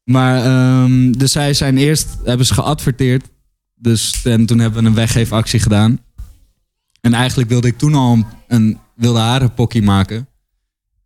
Maar 0.04 0.44
ehm, 0.44 1.12
dus 1.12 1.32
zij 1.32 1.54
zijn 1.54 1.78
eerst, 1.78 2.08
hebben 2.24 2.46
ze 2.46 2.54
geadverteerd. 2.54 3.28
Dus 3.74 4.22
en 4.24 4.46
toen 4.46 4.58
hebben 4.58 4.82
we 4.82 4.88
een 4.88 4.94
weggeefactie 4.94 5.60
gedaan. 5.60 5.98
En 7.00 7.14
eigenlijk 7.14 7.48
wilde 7.48 7.68
ik 7.68 7.78
toen 7.78 7.94
al 7.94 8.12
een, 8.12 8.26
een 8.48 8.78
wilde 8.94 9.18
haren 9.18 9.54
pokkie 9.54 9.82
maken. 9.82 10.28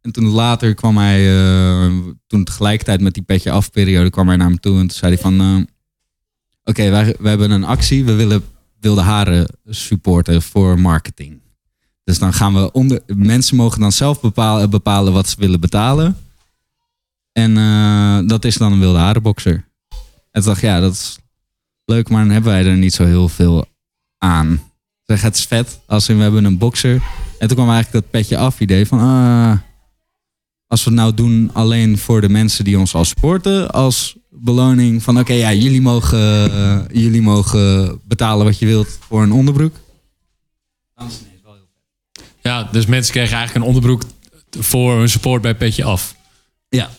En 0.01 0.13
toen 0.13 0.27
later 0.27 0.75
kwam 0.75 0.97
hij, 0.97 1.39
eh, 1.39 1.93
toen 2.27 2.45
tegelijkertijd 2.45 3.01
met 3.01 3.15
die 3.15 3.23
petje 3.23 3.51
af 3.51 3.71
periode 3.71 4.11
kwam 4.11 4.29
hij 4.29 4.37
naar 4.37 4.51
me 4.51 4.59
toe. 4.59 4.73
En 4.73 4.87
toen 4.87 4.97
zei 4.97 5.13
hij 5.13 5.23
van, 5.23 5.41
eh, 5.41 5.57
oké, 6.65 6.91
wij, 6.91 7.17
wij 7.19 7.31
hebben 7.31 7.51
een 7.51 7.65
actie. 7.65 8.05
We 8.05 8.15
willen 8.15 8.43
wilde 8.81 9.01
haren 9.01 9.47
supporten 9.67 10.43
voor 10.43 10.81
marketing. 10.81 11.41
Dus 12.05 12.19
dan 12.19 12.33
gaan 12.33 12.55
we 12.55 12.73
onder. 12.73 13.03
Mensen 13.07 13.57
mogen 13.57 13.81
dan 13.81 13.93
zelf 13.93 14.21
bepalen, 14.21 14.71
bepalen 14.71 15.13
wat 15.13 15.29
ze 15.29 15.37
willen 15.39 15.61
betalen. 15.61 16.17
En 17.33 17.57
eh, 17.57 18.19
dat 18.29 18.45
is 18.45 18.57
dan 18.57 18.73
een 18.73 18.81
wilde 18.81 18.99
harenboxer. 18.99 19.69
En 20.31 20.43
toen 20.43 20.45
dacht 20.45 20.61
ja, 20.61 20.81
dat 20.81 20.93
is 20.93 21.19
leuk, 21.85 22.09
maar 22.09 22.23
dan 22.23 22.33
hebben 22.33 22.53
wij 22.53 22.65
er 22.65 22.77
niet 22.77 22.95
zo 22.95 23.05
heel 23.05 23.29
veel 23.29 23.65
aan. 24.19 24.61
Zeg, 25.05 25.23
het 25.23 25.37
is 25.37 25.45
vet. 25.45 25.81
Als 25.87 26.09
in, 26.09 26.17
we 26.17 26.23
hebben 26.23 26.45
een 26.45 26.59
boxer. 26.59 27.03
En 27.39 27.49
toen 27.49 27.57
kwam 27.57 27.71
eigenlijk 27.71 27.93
dat 27.93 28.11
petje 28.11 28.37
af 28.37 28.61
idee 28.61 28.87
van. 28.87 28.99
ah, 28.99 29.59
als 30.71 30.85
we 30.85 30.91
het 30.91 30.99
nou 30.99 31.15
doen 31.15 31.51
alleen 31.53 31.99
voor 31.99 32.21
de 32.21 32.29
mensen 32.29 32.65
die 32.65 32.79
ons 32.79 32.95
al 32.95 33.05
supporten. 33.05 33.71
Als 33.71 34.17
beloning 34.31 35.03
van 35.03 35.19
oké, 35.19 35.33
ja, 35.33 35.53
jullie 35.53 35.81
mogen, 35.81 36.53
eh, 36.53 36.79
jullie 36.93 37.23
mogen 37.23 37.99
betalen 38.05 38.45
wat 38.47 38.59
je 38.59 38.67
wilt 38.67 38.99
voor 39.09 39.23
een 39.23 39.33
onderbroek. 39.33 39.77
Ja, 42.43 42.69
dus 42.73 42.87
mensen 42.87 43.13
kregen 43.13 43.37
eigenlijk 43.37 43.67
een 43.67 43.73
onderbroek 43.75 44.03
voor 44.59 44.99
hun 44.99 45.09
support 45.09 45.43
bij 45.43 45.55
Petje 45.55 45.85
Af. 45.85 46.15
Ja. 46.69 46.91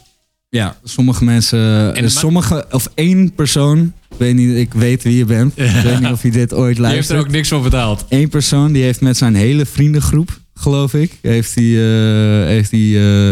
Ja, 0.50 0.78
sommige 0.84 1.24
mensen, 1.24 1.96
En- 1.96 2.04
eh, 2.04 2.10
sommige, 2.10 2.66
of 2.72 2.90
één 2.96 3.34
persoon, 3.34 3.94
ik 4.10 4.18
weet 4.18 4.36
niet, 4.36 4.56
ik 4.58 4.74
weet 4.74 5.04
wie 5.04 5.18
je 5.18 5.26
bent. 5.26 5.58
Ik 5.60 5.72
weet 5.84 6.00
niet 6.00 6.12
of 6.12 6.24
je 6.24 6.32
dit 6.32 6.54
ooit 6.54 6.76
Die 6.76 6.86
heeft 6.86 6.88
er 6.90 6.96
luistert. 6.96 7.20
ook 7.20 7.30
niks 7.32 7.50
voor 7.50 7.62
betaald. 7.62 8.06
Eén 8.10 8.30
persoon 8.30 8.72
die 8.72 8.84
heeft 8.84 9.02
met 9.02 9.18
zijn 9.18 9.36
hele 9.36 9.66
vriendengroep, 9.66 10.40
geloof 10.54 10.94
ik, 10.94 11.18
heeft 11.22 11.56
hij 11.56 11.64
eh, 11.64 12.46
heeft 12.48 12.72
hij 12.72 12.80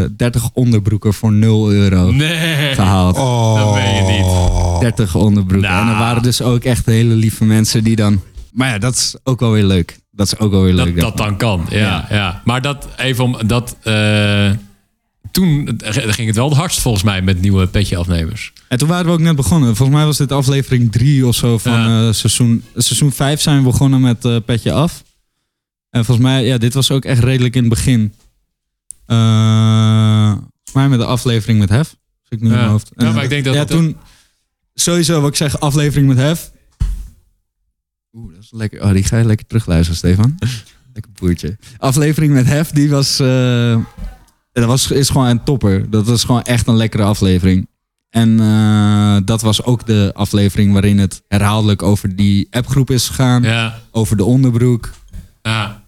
eh 0.02 0.06
30 0.18 0.50
onderbroeken 0.54 1.14
voor 1.14 1.32
0 1.34 1.72
euro 1.72 2.12
Nee. 2.12 2.74
gehaald. 2.76 3.18
Oh. 3.18 3.56
Dat 3.56 3.74
meen 3.74 3.96
je 3.96 4.02
niet. 4.02 4.82
30 4.82 5.16
onderbroeken. 5.16 5.70
Nou. 5.70 5.86
En 5.88 5.92
er 5.94 6.00
waren 6.00 6.22
dus 6.24 6.42
ook 6.42 6.64
echt 6.64 6.86
hele 6.86 7.14
lieve 7.16 7.46
mensen 7.46 7.84
die 7.84 7.96
dan. 7.96 8.22
Maar 8.54 8.70
ja, 8.70 8.78
dat 8.78 8.96
is 8.96 9.16
ook 9.24 9.40
wel 9.40 9.52
weer 9.52 9.64
leuk. 9.64 9.98
Dat 10.12 10.26
is 10.28 10.40
ook 10.40 10.52
wel 10.52 10.62
weer 10.64 10.76
Dat, 10.76 10.86
leuk. 10.86 11.00
dat 11.00 11.18
dan 11.18 11.38
kan, 11.38 11.66
ja, 11.70 11.78
ja. 11.80 12.06
Ja. 12.10 12.42
Maar 12.46 12.62
dat 12.62 12.88
even 12.98 13.24
om 13.24 13.38
dat. 13.48 13.76
eh, 13.84 14.50
toen 15.32 15.80
ging 15.92 16.28
het 16.28 16.36
wel 16.36 16.50
het 16.50 16.58
hardst 16.58 16.80
volgens 16.82 17.04
mij 17.04 17.22
met 17.22 17.42
nieuwe 17.42 17.68
petje 17.68 17.98
afnemers. 17.98 18.54
En 18.68 18.78
toen 18.78 18.88
waren 18.88 19.06
we 19.06 19.12
ook 19.12 19.20
net 19.20 19.36
begonnen. 19.36 19.76
Volgens 19.76 19.98
mij 19.98 20.06
was 20.08 20.18
dit 20.18 20.32
aflevering 20.32 20.92
3 20.92 21.28
of 21.28 21.36
zo 21.36 21.58
van 21.58 21.72
Ja. 21.72 22.08
eh, 22.08 22.14
seizoen. 22.14 22.64
Seizoen 22.76 23.12
5 23.12 23.42
zijn 23.42 23.58
we 23.58 23.64
begonnen 23.64 24.02
met 24.02 24.26
eh, 24.26 24.36
Petje 24.46 24.72
Af. 24.72 25.04
En 25.90 26.06
volgens 26.06 26.28
mij, 26.28 26.46
ja, 26.46 26.58
dit 26.58 26.74
was 26.74 26.92
ook 26.92 27.06
echt 27.06 27.24
redelijk 27.24 27.56
in 27.56 27.62
het 27.62 27.70
begin. 27.70 28.14
Eh, 29.06 30.28
volgens 30.32 30.74
mij 30.74 30.90
met 30.90 31.00
de 31.00 31.06
aflevering 31.06 31.60
met 31.60 31.70
Hef. 31.70 31.88
Als 32.22 32.30
ik 32.30 32.40
nu 32.42 32.46
in 32.48 32.54
Ja. 32.54 32.60
mijn 32.60 32.70
hoofd. 32.70 32.92
Ja, 32.96 33.12
maar 33.12 33.24
ik 33.24 33.30
denk 33.30 33.44
dat 33.46 33.54
Ja, 33.54 33.60
dat- 33.60 33.70
toen. 33.70 33.98
Sowieso 34.74 35.22
wat 35.22 35.30
ik 35.30 35.36
zeg, 35.36 35.60
aflevering 35.60 36.08
met 36.08 36.18
Hef. 36.18 36.52
Oeh, 38.14 38.34
dat 38.34 38.44
is 38.44 38.50
lekker. 38.52 38.84
Oh, 38.84 38.92
die 38.92 39.04
ga 39.04 39.18
je 39.18 39.26
lekker 39.26 39.48
terugluisteren, 39.48 39.98
Stefan. 39.98 40.36
lekker 40.94 41.12
boertje. 41.20 41.58
Aflevering 41.78 42.34
met 42.34 42.46
Hef, 42.46 42.70
die 42.72 42.90
was. 42.90 43.20
eh, 43.20 43.78
dat 44.52 44.66
was, 44.66 44.92
is 44.92 45.10
gewoon 45.10 45.28
een 45.28 45.44
topper. 45.44 45.90
Dat 45.90 46.06
was 46.08 46.24
gewoon 46.24 46.42
echt 46.44 46.68
een 46.68 46.76
lekkere 46.76 47.04
aflevering. 47.04 47.68
En 48.10 48.40
eh, 48.40 49.18
dat 49.26 49.42
was 49.42 49.64
ook 49.64 49.86
de 49.86 50.12
aflevering 50.14 50.74
waarin 50.74 50.98
het 50.98 51.22
herhaaldelijk 51.28 51.82
over 51.84 52.16
die 52.16 52.48
appgroep 52.52 52.90
is 52.92 53.08
gegaan. 53.08 53.44
Ja, 53.44 53.80
Over 53.92 54.18
de 54.18 54.24
onderbroek. 54.24 54.90
ja. 55.42 55.79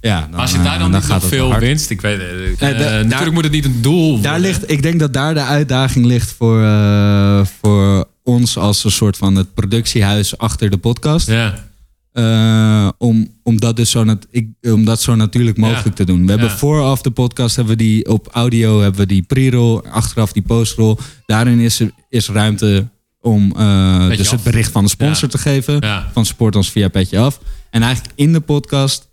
Ja, 0.00 0.20
dan, 0.20 0.30
Maar 0.30 0.40
als 0.40 0.50
je 0.50 0.56
daar 0.62 0.74
eh, 0.74 0.80
dan, 0.80 0.90
niet 0.90 1.08
nog 1.08 1.24
veel 1.24 1.48
hard. 1.50 1.60
winst, 1.60 1.90
ik 1.90 2.00
weet 2.00 2.18
het. 2.20 2.30
eh, 2.30 2.36
Nee, 2.36 2.54
da- 2.72 2.78
natuurlijk 2.78 3.10
daar- 3.10 3.32
moet 3.32 3.44
het 3.44 3.52
niet 3.52 3.64
een 3.64 3.82
doel 3.82 4.20
Daar 4.20 4.32
worden. 4.32 4.40
ligt, 4.40 4.70
ik 4.70 4.82
denk 4.82 5.00
dat 5.00 5.12
daar 5.12 5.34
de 5.34 5.42
uitdaging 5.42 6.04
ligt 6.06 6.32
voor, 6.32 6.62
eh, 6.64 7.40
voor 7.60 8.08
ons 8.24 8.56
als 8.58 8.84
een 8.84 8.90
soort 8.90 9.16
van 9.16 9.34
het 9.34 9.54
productiehuis 9.54 10.38
achter 10.38 10.70
de 10.70 10.76
podcast. 10.78 11.26
Ja, 11.26 11.66
Eh, 12.12 12.88
om, 12.98 13.28
om, 13.42 13.60
dat 13.60 13.76
dus 13.76 13.90
zo 13.90 14.04
nat- 14.04 14.26
ik, 14.30 14.46
om 14.62 14.84
dat 14.84 15.00
zo 15.02 15.14
natuurlijk 15.14 15.56
mogelijk 15.56 15.84
Ja. 15.86 15.92
te 15.92 16.04
doen. 16.04 16.24
We 16.24 16.30
hebben 16.30 16.48
Ja. 16.48 16.56
vooraf 16.56 17.02
de 17.02 17.10
podcast, 17.10 17.56
hebben 17.56 17.76
we 17.76 17.82
die 17.82 18.08
op 18.08 18.28
audio, 18.32 18.80
hebben 18.80 19.00
we 19.00 19.06
die 19.06 19.22
pre-roll, 19.22 19.80
achteraf 19.90 20.32
die 20.32 20.42
post-roll. 20.42 20.96
Daarin 21.26 21.58
is, 21.58 21.80
er- 21.80 21.90
is 22.08 22.28
ruimte 22.28 22.88
om 23.20 23.52
eh, 23.56 24.08
dus 24.08 24.20
af. 24.20 24.30
het 24.30 24.42
bericht 24.42 24.72
van 24.72 24.84
de 24.84 24.90
sponsor 24.90 25.28
Ja. 25.30 25.36
te 25.36 25.38
geven. 25.38 25.76
ja. 25.80 26.08
Van 26.12 26.26
support 26.26 26.56
ons 26.56 26.70
via 26.70 26.88
Petje 26.88 27.18
Af. 27.18 27.40
En 27.70 27.82
eigenlijk 27.82 28.12
in 28.16 28.32
de 28.32 28.40
podcast 28.40 29.02
eh, 29.02 29.07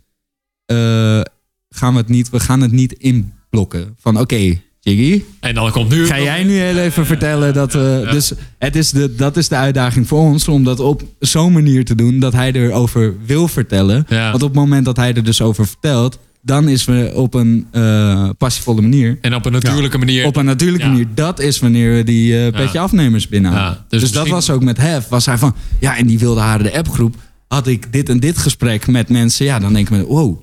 gaan 1.69 1.93
we 1.93 1.99
het 1.99 2.09
niet, 2.09 2.29
we 2.29 2.39
gaan 2.39 2.61
het 2.61 2.71
niet 2.71 2.93
inblokken. 2.93 3.95
Van 3.99 4.19
oké, 4.19 4.59
Jiggy, 4.79 5.23
En 5.39 5.55
dan 5.55 5.71
komt 5.71 5.89
nu... 5.89 6.05
Ga 6.05 6.19
jij 6.19 6.43
nu 6.43 6.57
heel 6.57 6.77
even 6.77 7.05
vertellen 7.05 7.53
dat 7.53 7.73
we. 7.73 8.07
Dus 8.11 8.33
het 8.57 8.75
is 8.75 8.91
de, 8.91 9.15
dat 9.15 9.37
is 9.37 9.47
de 9.47 9.55
uitdaging 9.55 10.07
voor 10.07 10.19
ons 10.19 10.47
om 10.47 10.63
dat 10.63 10.79
op 10.79 11.03
zo'n 11.19 11.53
manier 11.53 11.85
te 11.85 11.95
doen 11.95 12.19
dat 12.19 12.33
hij 12.33 12.51
erover 12.51 13.13
wil 13.25 13.47
vertellen. 13.47 14.05
Ja. 14.09 14.31
Want 14.31 14.43
op 14.43 14.49
het 14.49 14.57
moment 14.59 14.85
dat 14.85 14.95
hij 14.97 15.13
er 15.13 15.23
dus 15.23 15.41
over 15.41 15.67
vertelt, 15.67 16.19
dan 16.41 16.67
is 16.67 16.85
we 16.85 17.11
op 17.15 17.33
een 17.33 17.67
eh 17.71 18.29
passievolle 18.37 18.81
manier. 18.81 19.17
En 19.21 19.35
op 19.35 19.45
een 19.45 19.51
natuurlijke 19.51 19.97
manier. 19.97 20.25
Op 20.25 20.35
een 20.35 20.45
natuurlijke 20.45 20.85
Ja. 20.85 20.91
manier. 20.91 21.07
Dat 21.15 21.39
is 21.39 21.59
wanneer 21.59 21.95
we 21.95 22.03
die 22.03 22.45
eh 22.45 22.51
petje 22.51 22.79
afnemers 22.79 23.27
binnenhalen. 23.27 23.85
Dus 23.89 24.01
dus 24.01 24.11
dat 24.11 24.27
was 24.27 24.49
ook 24.49 24.63
met 24.63 24.77
Hef. 24.77 25.07
Was 25.07 25.25
hij 25.25 25.37
van, 25.37 25.55
ja, 25.79 25.97
en 25.97 26.07
die 26.07 26.19
wilde 26.19 26.39
haren 26.41 26.63
de 26.65 26.77
appgroep. 26.77 27.15
Had 27.47 27.67
ik 27.67 27.93
dit 27.93 28.09
en 28.09 28.19
dit 28.19 28.37
gesprek 28.37 28.87
met 28.87 29.09
mensen. 29.09 29.45
Ja, 29.45 29.59
dan 29.59 29.73
denk 29.73 29.89
ik 29.89 29.97
me, 29.97 30.05
wow, 30.05 30.39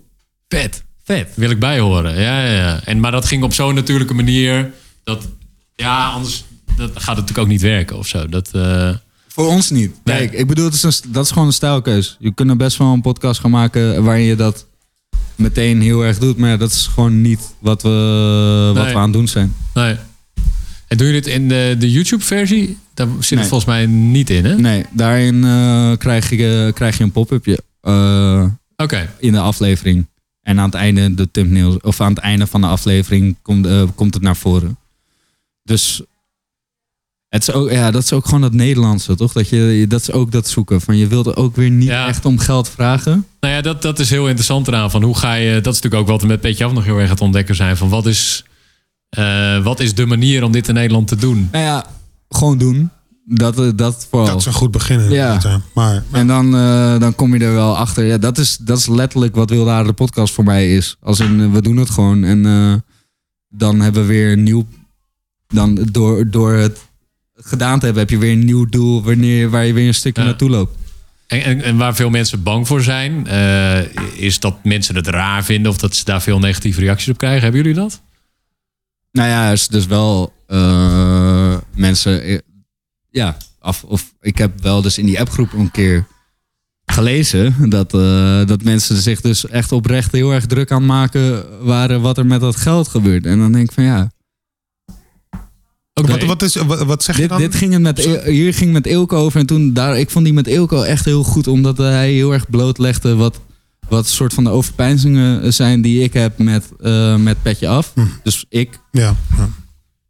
vet. 0.58 0.82
Vet. 1.04 1.28
Wil 1.34 1.50
ik 1.50 1.58
bijhoren. 1.58 2.20
Ja, 2.20 2.44
ja, 2.44 2.52
ja. 2.52 2.80
En, 2.84 3.00
maar 3.00 3.10
dat 3.10 3.24
ging 3.24 3.42
op 3.42 3.52
zo'n 3.52 3.74
natuurlijke 3.74 4.14
manier. 4.14 4.72
Dat, 5.04 5.28
ja, 5.74 6.08
anders 6.08 6.44
dat 6.76 6.90
gaat 6.90 6.96
het 6.96 7.06
natuurlijk 7.06 7.38
ook 7.38 7.46
niet 7.48 7.60
werken 7.60 7.96
of 7.98 8.06
zo. 8.06 8.28
Dat, 8.28 8.48
eh, 8.52 8.90
Voor 9.28 9.46
ons 9.46 9.70
niet. 9.70 9.90
Nee. 10.04 10.16
Kijk, 10.16 10.32
ik 10.32 10.46
bedoel, 10.46 10.64
het 10.64 10.74
is 10.74 10.82
een, 10.82 11.12
dat 11.12 11.24
is 11.24 11.30
gewoon 11.30 11.46
een 11.46 11.52
stijlkeus. 11.54 12.16
Je 12.18 12.34
kunt 12.34 12.50
er 12.50 12.56
best 12.56 12.76
wel 12.76 12.92
een 12.92 13.00
podcast 13.00 13.40
gaan 13.40 13.50
maken 13.50 14.04
waarin 14.04 14.24
je 14.24 14.36
dat 14.36 14.66
meteen 15.36 15.80
heel 15.80 16.04
erg 16.04 16.18
doet. 16.18 16.36
Maar 16.36 16.50
ja, 16.50 16.56
dat 16.56 16.70
is 16.72 16.86
gewoon 16.86 17.20
niet 17.20 17.54
wat 17.58 17.82
we, 17.82 18.70
wat 18.74 18.84
Nee. 18.84 18.92
we 18.92 18.98
aan 18.98 19.04
het 19.04 19.12
doen 19.12 19.28
zijn. 19.28 19.54
nee. 19.74 19.96
En 20.88 20.98
doe 20.98 21.06
je 21.06 21.12
dit 21.12 21.26
in 21.26 21.48
de, 21.48 21.76
de 21.78 21.90
YouTube-versie? 21.90 22.78
Daar 22.94 23.06
zit 23.20 23.30
Nee. 23.30 23.38
het 23.38 23.48
volgens 23.48 23.70
mij 23.70 23.86
niet 23.86 24.30
in, 24.30 24.44
hè? 24.44 24.56
Nee, 24.56 24.84
daarin 24.90 25.44
eh, 25.44 25.92
krijg, 25.98 26.30
je, 26.30 26.70
krijg 26.74 26.98
je 26.98 27.04
een 27.04 27.12
pop-upje 27.12 27.58
eh, 27.80 28.44
Oké. 28.76 29.10
in 29.18 29.32
de 29.32 29.38
aflevering. 29.40 30.06
En 30.42 30.58
aan 30.58 30.64
het 30.64 30.74
einde 30.74 31.14
de 31.14 31.30
thumbnail, 31.30 31.78
of 31.82 32.00
aan 32.00 32.12
het 32.12 32.18
einde 32.18 32.46
van 32.46 32.60
de 32.60 32.66
aflevering 32.66 33.36
komt, 33.42 33.66
eh, 33.66 33.82
komt 33.94 34.14
het 34.14 34.22
naar 34.22 34.36
voren. 34.36 34.76
Dus 35.62 36.02
het 37.28 37.42
is 37.48 37.52
ook, 37.54 37.70
ja, 37.70 37.90
dat 37.90 38.02
is 38.02 38.12
ook 38.12 38.24
gewoon 38.24 38.42
het 38.42 38.52
Nederlandse, 38.52 39.14
toch? 39.16 39.32
Dat, 39.32 39.48
je, 39.48 39.84
dat 39.88 40.00
is 40.00 40.10
ook 40.12 40.32
dat 40.32 40.48
zoeken. 40.48 40.80
Van 40.80 40.96
je 40.96 41.06
wilde 41.06 41.36
ook 41.36 41.56
weer 41.56 41.70
niet 41.70 41.88
Ja. 41.88 42.06
echt 42.08 42.24
om 42.24 42.38
geld 42.38 42.68
vragen. 42.68 43.26
Nou 43.40 43.54
ja, 43.54 43.60
dat, 43.60 43.82
dat 43.82 43.98
is 43.98 44.10
heel 44.10 44.24
interessant 44.26 44.68
eraan. 44.68 44.90
Van 44.90 45.02
hoe 45.02 45.16
ga 45.18 45.34
je, 45.34 45.60
dat 45.60 45.74
is 45.74 45.80
natuurlijk 45.80 46.02
ook 46.02 46.08
wat 46.08 46.20
we 46.20 46.26
met 46.26 46.40
Petje 46.40 46.64
Af 46.64 46.72
nog 46.72 46.84
heel 46.84 46.96
erg 46.96 47.04
aan 47.04 47.10
het 47.10 47.20
ontdekken 47.20 47.54
zijn. 47.54 47.76
Van 47.76 47.88
wat 47.88 48.06
is, 48.06 48.44
eh, 49.08 49.62
wat 49.64 49.80
is 49.80 49.94
de 49.94 50.06
manier 50.06 50.42
om 50.44 50.52
dit 50.52 50.68
in 50.68 50.74
Nederland 50.74 51.08
te 51.08 51.16
doen? 51.16 51.48
Nou 51.52 51.64
ja, 51.64 51.86
gewoon 52.28 52.58
doen. 52.58 52.90
Dat, 53.34 53.58
eh, 53.58 53.68
dat 53.74 54.06
vooral. 54.10 54.28
Dat 54.28 54.38
is 54.40 54.46
een 54.46 54.52
goed 54.52 54.70
begin. 54.70 55.10
ja. 55.10 55.40
Maar 55.74 56.02
En 56.10 56.26
dan, 56.26 56.56
eh, 56.56 56.98
dan 56.98 57.14
kom 57.14 57.34
je 57.34 57.44
er 57.44 57.52
wel 57.52 57.76
achter. 57.76 58.04
Ja, 58.04 58.18
dat 58.18 58.38
is, 58.38 58.56
dat 58.56 58.78
is 58.78 58.86
letterlijk 58.86 59.34
wat 59.34 59.50
Wilde 59.50 59.70
Aarde 59.70 59.88
de 59.88 59.94
podcast 59.94 60.34
voor 60.34 60.44
mij 60.44 60.74
is. 60.76 60.96
Als 61.00 61.20
in, 61.20 61.40
eh, 61.40 61.52
we 61.52 61.62
doen 61.62 61.76
het 61.76 61.90
gewoon. 61.90 62.24
En 62.24 62.46
eh, 62.46 62.74
dan 63.48 63.80
hebben 63.80 64.02
we 64.02 64.08
weer 64.08 64.32
een 64.32 64.42
nieuw... 64.42 64.66
Dan 65.46 65.88
door, 65.90 66.30
door 66.30 66.52
het 66.52 66.78
gedaan 67.34 67.78
te 67.78 67.84
hebben, 67.84 68.02
heb 68.02 68.10
je 68.10 68.18
weer 68.18 68.32
een 68.32 68.44
nieuw 68.44 68.66
doel... 68.66 69.02
Wanneer, 69.02 69.50
waar 69.50 69.66
je 69.66 69.72
weer 69.72 69.86
een 69.86 69.94
stukje 69.94 70.22
Ja. 70.22 70.28
naartoe 70.28 70.50
loopt. 70.50 70.76
En, 71.26 71.42
en, 71.44 71.62
en 71.62 71.76
waar 71.76 71.94
veel 71.94 72.10
mensen 72.10 72.42
bang 72.42 72.66
voor 72.66 72.82
zijn, 72.82 73.26
eh, 73.26 73.78
is 74.16 74.40
dat 74.40 74.64
mensen 74.64 74.94
het 74.94 75.06
raar 75.06 75.44
vinden 75.44 75.70
of 75.70 75.78
dat 75.78 75.94
ze 75.96 76.04
daar 76.04 76.22
veel 76.22 76.38
negatieve 76.38 76.80
reacties 76.80 77.08
op 77.08 77.18
krijgen. 77.18 77.42
Hebben 77.42 77.60
jullie 77.62 77.76
dat? 77.76 78.02
Nou 79.12 79.28
ja, 79.28 79.46
er 79.46 79.52
is 79.52 79.68
dus 79.68 79.86
wel 79.86 80.32
eh, 80.46 81.56
mensen... 81.74 82.42
ja, 83.12 83.36
af, 83.58 83.84
of 83.84 84.12
ik 84.20 84.38
heb 84.38 84.62
wel 84.62 84.82
dus 84.82 84.98
in 84.98 85.06
die 85.06 85.20
appgroep 85.20 85.52
een 85.52 85.70
keer 85.70 86.06
gelezen... 86.86 87.70
Dat, 87.70 87.94
eh, 87.94 88.46
dat 88.46 88.62
mensen 88.62 88.96
zich 89.02 89.20
dus 89.20 89.48
echt 89.48 89.72
oprecht 89.72 90.12
heel 90.12 90.32
erg 90.32 90.46
druk 90.46 90.70
aan 90.70 90.86
maken 90.86 91.44
waren... 91.64 92.00
wat 92.00 92.18
er 92.18 92.26
met 92.26 92.40
dat 92.40 92.56
geld 92.56 92.88
gebeurt. 92.88 93.26
En 93.26 93.38
dan 93.38 93.52
denk 93.52 93.68
ik 93.68 93.74
van 93.74 93.84
ja... 93.84 94.10
Oké. 95.94 96.10
wat, 96.10 96.22
wat, 96.22 96.42
is, 96.42 96.54
wat, 96.54 96.82
wat 96.82 97.02
zeg 97.02 97.14
je 97.14 97.20
Dit, 97.20 97.30
dan? 97.30 97.38
dit 97.38 97.54
ging 97.54 97.72
het 97.72 97.82
met, 97.82 97.98
E- 97.98 98.32
hier 98.32 98.54
ging 98.54 98.74
het 98.74 98.84
met 98.84 98.92
Ilko 98.92 99.16
over. 99.16 99.40
En 99.40 99.46
toen, 99.46 99.72
daar, 99.72 99.98
ik 99.98 100.10
vond 100.10 100.24
die 100.24 100.34
met 100.34 100.46
Ilko 100.46 100.82
echt 100.82 101.04
heel 101.04 101.22
goed. 101.22 101.46
Omdat 101.46 101.78
hij 101.78 102.12
heel 102.12 102.32
erg 102.32 102.50
blootlegde 102.50 103.14
wat, 103.14 103.40
wat 103.88 104.08
soort 104.08 104.34
van 104.34 104.44
de 104.44 104.50
overpeinzingen 104.50 105.52
zijn 105.52 105.82
die 105.82 106.02
ik 106.02 106.12
heb 106.12 106.38
met, 106.38 106.68
eh, 106.80 107.16
met 107.16 107.42
Petje 107.42 107.68
Af. 107.68 107.92
Hm. 107.94 108.00
Dus 108.22 108.44
ik. 108.48 108.80
Ja, 108.90 109.16
ja. 109.36 109.48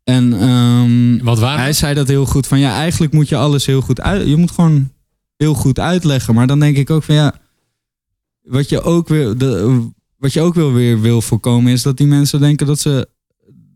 En 0.05 0.41
ehm, 0.41 1.25
Wat 1.25 1.39
waren 1.39 1.61
hij 1.61 1.73
zei 1.73 1.95
dat 1.95 2.09
heel 2.09 2.27
goed. 2.27 2.47
Van 2.47 2.59
ja, 2.59 2.75
eigenlijk 2.75 3.13
moet 3.13 3.29
je 3.29 3.37
alles 3.37 3.67
heel 3.67 3.81
goed 3.81 4.01
uit. 4.01 4.29
Je 4.29 4.37
moet 4.37 4.51
gewoon 4.51 4.91
heel 5.37 5.55
goed 5.55 5.79
uitleggen. 5.79 6.35
Maar 6.35 6.47
dan 6.47 6.61
denk 6.61 6.77
ik 6.77 6.91
ook 6.91 7.03
van 7.03 7.15
ja. 7.15 7.35
Wat 8.43 8.69
je 8.69 8.83
ook 8.83 9.09
weer, 9.09 9.39
de, 9.39 9.81
wat 10.19 10.33
je 10.33 10.41
ook 10.41 10.55
wel 10.55 10.73
weer 10.73 11.01
wil 11.01 11.23
voorkomen 11.23 11.73
is 11.73 11.83
dat 11.83 11.97
die 11.97 12.07
mensen 12.07 12.41
denken 12.41 12.67
dat 12.67 12.81
ze, 12.81 13.09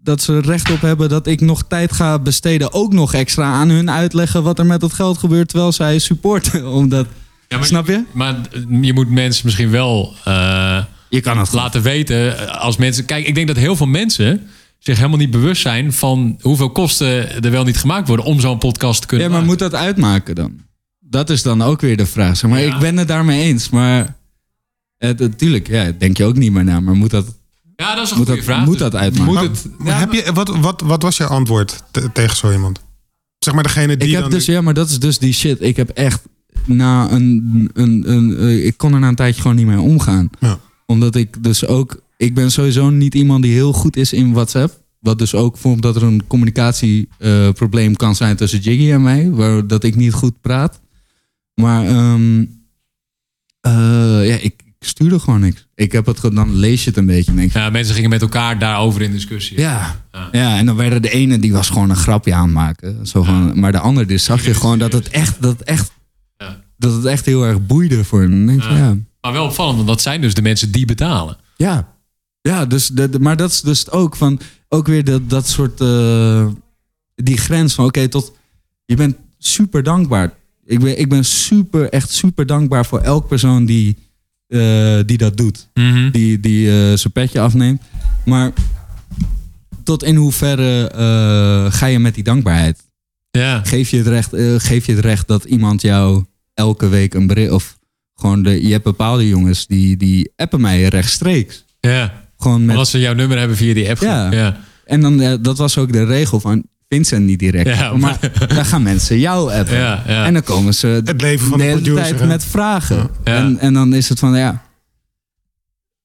dat 0.03 0.23
ze 0.23 0.41
recht 0.41 0.71
op 0.71 0.81
hebben 0.81 1.09
dat 1.09 1.27
ik 1.27 1.41
nog 1.41 1.63
tijd 1.69 1.93
ga 1.93 2.19
besteden. 2.19 2.73
Ook 2.73 2.93
nog 2.93 3.15
extra 3.15 3.53
aan 3.53 3.69
hun 3.69 3.91
uitleggen 3.91 4.43
wat 4.43 4.59
er 4.59 4.67
met 4.67 4.81
dat 4.81 4.93
geld 4.93 5.19
gebeurt 5.19 5.49
terwijl 5.49 5.73
zij 5.73 5.99
supporten. 5.99 6.69
Omdat, 6.81 7.07
Ja, 7.49 7.57
maar, 7.57 7.67
snap 7.67 7.87
je? 7.87 8.05
maar 8.13 8.37
je 8.81 8.93
moet 8.93 9.11
mensen 9.11 9.45
misschien 9.45 9.71
wel 9.71 10.15
eh, 10.25 10.85
Je 11.09 11.21
kan 11.21 11.39
het 11.39 11.53
laten 11.53 11.83
weten 11.83 12.39
eh, 12.39 12.61
als 12.61 12.77
mensen. 12.77 13.05
Kijk, 13.05 13.27
ik 13.27 13.35
denk 13.35 13.47
dat 13.47 13.57
heel 13.57 13.77
veel 13.77 13.87
mensen 13.87 14.49
zich 14.87 14.97
helemaal 14.97 15.19
niet 15.19 15.31
bewust 15.31 15.63
zijn 15.63 15.93
van 15.93 16.39
hoeveel 16.41 16.71
kosten 16.71 17.43
er 17.45 17.51
wel 17.51 17.65
niet 17.65 17.77
gemaakt 17.77 18.09
worden 18.09 18.27
om 18.27 18.41
zo'n 18.41 18.59
podcast 18.59 19.01
te 19.01 19.07
kunnen 19.07 19.27
Ja, 19.27 19.33
maar 19.33 19.43
maken. 19.45 19.59
moet 19.61 19.71
dat 19.71 19.81
uitmaken 19.81 20.35
dan? 20.35 20.61
Dat 21.01 21.31
is 21.31 21.43
dan 21.43 21.63
ook 21.63 21.81
weer 21.81 21.97
de 21.97 22.07
vraag. 22.07 22.37
Zeg 22.37 22.51
maar 22.51 22.61
Ja. 22.61 22.75
ik 22.75 22.81
ben 22.81 22.97
het 22.97 23.09
daarmee 23.09 23.43
eens, 23.43 23.69
maar 23.71 24.17
het, 24.99 25.19
natuurlijk, 25.19 25.69
ja, 25.69 25.93
denk 25.99 26.17
je 26.17 26.25
ook 26.25 26.37
niet 26.37 26.53
meer 26.53 26.65
na. 26.65 26.81
Maar 26.81 26.95
moet 26.95 27.11
dat, 27.11 27.27
Ja, 27.77 27.95
dat 27.95 28.05
is 28.05 28.11
een 28.11 28.17
moet 28.17 28.27
goede 28.27 28.41
dat, 28.43 28.51
vraag. 28.51 28.65
moet 28.67 28.79
dat 28.79 28.95
uitmaken? 28.95 29.25
Moet 29.25 29.35
Maar, 29.35 29.43
het, 29.45 29.67
maar 29.79 29.87
ja, 29.87 29.99
heb 29.99 30.13
je, 30.13 30.33
wat, 30.33 30.49
wat, 30.57 30.81
wat 30.81 31.03
was 31.03 31.17
jouw 31.17 31.29
antwoord 31.29 31.83
te- 31.91 32.13
tegen 32.13 32.37
zo 32.37 32.53
iemand? 32.53 32.81
Zeg 33.39 33.55
maar 33.55 33.63
degene 33.63 33.97
die 33.97 34.07
Ik 34.09 34.13
heb 34.15 34.23
dan... 34.23 34.31
dus, 34.31 34.45
ja, 34.47 34.61
maar 34.61 34.75
dat 34.75 34.89
is 34.91 34.99
dus 34.99 35.19
die 35.19 35.33
shit. 35.33 35.61
Ik 35.63 35.77
heb 35.77 35.89
echt 35.89 36.23
na 36.65 37.11
een, 37.11 37.71
een, 37.75 38.11
een 38.13 38.67
ik 38.67 38.77
kon 38.77 38.93
er 38.95 39.01
na 39.01 39.09
een 39.09 39.15
tijdje 39.15 39.41
gewoon 39.41 39.57
niet 39.57 39.67
mee 39.67 39.81
omgaan. 39.81 40.31
Ja. 40.41 40.59
Omdat 40.87 41.15
ik 41.15 41.43
dus 41.43 41.67
ook, 41.67 42.01
ik 42.17 42.35
ben 42.35 42.51
sowieso 42.51 42.91
niet 42.91 43.15
iemand 43.15 43.43
die 43.43 43.53
heel 43.53 43.73
goed 43.73 43.97
is 43.97 44.13
in 44.13 44.33
WhatsApp. 44.33 44.85
Wat 44.99 45.19
dus 45.19 45.35
ook 45.35 45.57
vormt 45.57 45.83
dat 45.83 45.97
er 45.97 46.03
een 46.03 46.27
communicatieprobleem 46.27 47.97
kan 47.97 48.15
zijn 48.17 48.37
tussen 48.37 48.59
Jiggy 48.61 48.93
en 48.93 49.03
mij. 49.03 49.31
Waar 49.31 49.67
dat 49.67 49.85
ik 49.85 49.95
niet 49.97 50.13
goed 50.13 50.41
praat. 50.41 50.81
Maar 51.55 51.87
ehm, 51.87 52.45
eh, 53.61 54.29
ja, 54.29 54.37
ik, 54.41 54.55
stuurde 54.81 55.19
gewoon 55.19 55.41
niks. 55.41 55.67
Ik 55.75 55.93
heb 55.93 56.07
het, 56.07 56.21
dan 56.21 56.55
lees 56.55 56.85
je 56.85 56.89
het 56.89 56.99
een 56.99 57.07
beetje. 57.07 57.31
En 57.31 57.37
denk, 57.37 57.49
ik, 57.49 57.55
ja, 57.57 57.71
mensen 57.71 57.95
gingen 57.95 58.11
met 58.11 58.23
elkaar 58.23 58.59
daarover 58.59 59.03
in 59.03 59.13
discussie. 59.13 59.59
ja. 59.61 60.05
Ja. 60.13 60.29
ja, 60.33 60.57
en 60.59 60.67
dan 60.67 60.77
werden 60.77 61.03
de 61.03 61.11
ene 61.11 61.39
die 61.39 61.53
was 61.53 61.69
gewoon 61.69 61.91
een 61.91 61.97
grapje 61.97 62.35
aan 62.35 62.45
het 62.45 62.53
maken. 62.53 63.07
Zo 63.07 63.23
van, 63.23 63.61
Maar 63.61 63.73
de 63.73 63.79
andere 63.79 64.07
die 64.07 64.19
zag 64.19 64.45
je 64.45 64.55
gewoon 64.55 64.79
dat 64.79 64.93
het 64.93 65.09
echt, 65.09 65.43
dat 65.43 65.59
het 65.59 65.69
echt, 65.69 65.91
Ja. 66.37 66.63
dat 66.77 66.93
het 66.93 67.05
echt 67.05 67.27
heel 67.27 67.45
erg 67.45 67.67
boeide 67.67 68.05
voor 68.05 68.21
hem. 68.21 68.47
Denk 68.47 68.63
ik 68.65 68.71
ja. 68.71 68.97
Maar 69.21 69.33
wel 69.33 69.45
opvallend, 69.45 69.77
want 69.77 69.89
dat 69.89 70.01
zijn 70.03 70.21
dus 70.21 70.35
de 70.35 70.43
mensen 70.43 70.71
die 70.73 70.87
betalen. 70.87 71.37
Ja, 71.57 71.96
ja 72.47 72.67
dus 72.67 72.89
de, 72.89 73.09
de- 73.09 73.21
maar 73.21 73.37
dat 73.37 73.51
is 73.51 73.61
dus 73.61 73.91
ook 73.91 74.17
van 74.17 74.41
ook 74.69 74.87
weer 74.87 75.05
dat, 75.05 75.31
dat 75.31 75.49
soort 75.49 75.81
eh, 75.81 76.47
die 77.15 77.37
grens 77.37 77.75
van 77.75 77.85
oké 77.85 78.09
tot 78.09 78.33
je 78.85 78.97
bent 78.97 79.17
super 79.39 79.83
dankbaar. 79.83 80.35
Ik 80.65 80.81
ben, 80.81 80.99
ik 80.99 81.09
ben 81.09 81.25
super 81.25 81.89
echt 81.89 82.11
super 82.11 82.47
dankbaar 82.47 82.87
voor 82.87 83.01
elk 83.01 83.29
persoon 83.29 83.65
die, 83.65 83.97
eh, 84.49 84.99
die 85.07 85.19
dat 85.19 85.37
doet, 85.37 85.69
die, 86.13 86.41
die 86.41 86.69
eh, 86.69 86.97
zijn 86.97 87.13
petje 87.13 87.41
afneemt. 87.41 87.83
Maar 88.25 88.53
tot 89.85 90.03
in 90.03 90.17
hoeverre 90.17 90.91
ga 91.73 91.87
je 91.87 91.99
met 91.99 92.15
die 92.15 92.25
dankbaarheid? 92.25 92.85
Ja. 93.31 93.65
Geef 93.65 93.91
je 93.91 93.97
het 93.97 94.07
recht, 94.07 94.31
geef 94.63 94.87
je 94.87 94.93
het 94.95 95.05
recht 95.05 95.29
dat 95.29 95.45
iemand 95.45 95.83
jou 95.83 96.25
elke 96.55 96.89
week 96.89 97.15
een 97.15 97.27
bericht 97.27 97.51
of 97.53 97.79
gewoon 98.15 98.43
de, 98.43 98.63
je 98.67 98.73
hebt 98.73 98.85
bepaalde 98.85 99.29
jongens 99.29 99.67
die, 99.67 99.97
die 99.97 100.33
appen 100.37 100.61
mij 100.61 100.83
rechtstreeks. 100.89 101.65
ja. 101.81 102.25
Gewoon 102.39 102.61
met 102.65 102.71
Omdat 102.75 102.89
ze 102.89 102.99
jouw 102.99 103.15
nummer 103.15 103.39
hebben 103.39 103.57
via 103.57 103.75
die 103.75 103.89
app. 103.91 104.01
Ja. 104.01 104.31
ja. 104.33 104.57
En 104.85 105.01
dan, 105.01 105.21
eh, 105.21 105.35
dat 105.41 105.59
was 105.59 105.79
ook 105.79 105.93
de 105.93 106.05
regel 106.05 106.41
van 106.41 106.65
Vincent 106.89 107.25
niet 107.25 107.39
direct. 107.39 107.69
Ja, 107.79 107.93
maar, 107.97 108.19
dan 108.55 108.65
gaan 108.65 108.83
mensen 108.83 109.19
jou 109.19 109.53
appen. 109.53 109.77
Ja, 109.77 110.03
ja. 110.07 110.25
En 110.25 110.33
dan 110.33 110.43
komen 110.43 110.75
ze 110.75 110.87
Het 110.87 111.21
leven 111.21 111.47
van 111.47 111.59
de 111.59 111.65
de 111.65 111.71
hele 111.71 111.81
producer. 111.81 112.05
tijd 112.09 112.21
hè? 112.21 112.27
met 112.27 112.45
vragen. 112.45 112.97
Ja. 113.25 113.35
En, 113.37 113.59
en 113.59 113.73
dan 113.75 113.95
is 113.95 114.09
het 114.09 114.19
van, 114.19 114.37
ja... 114.37 114.63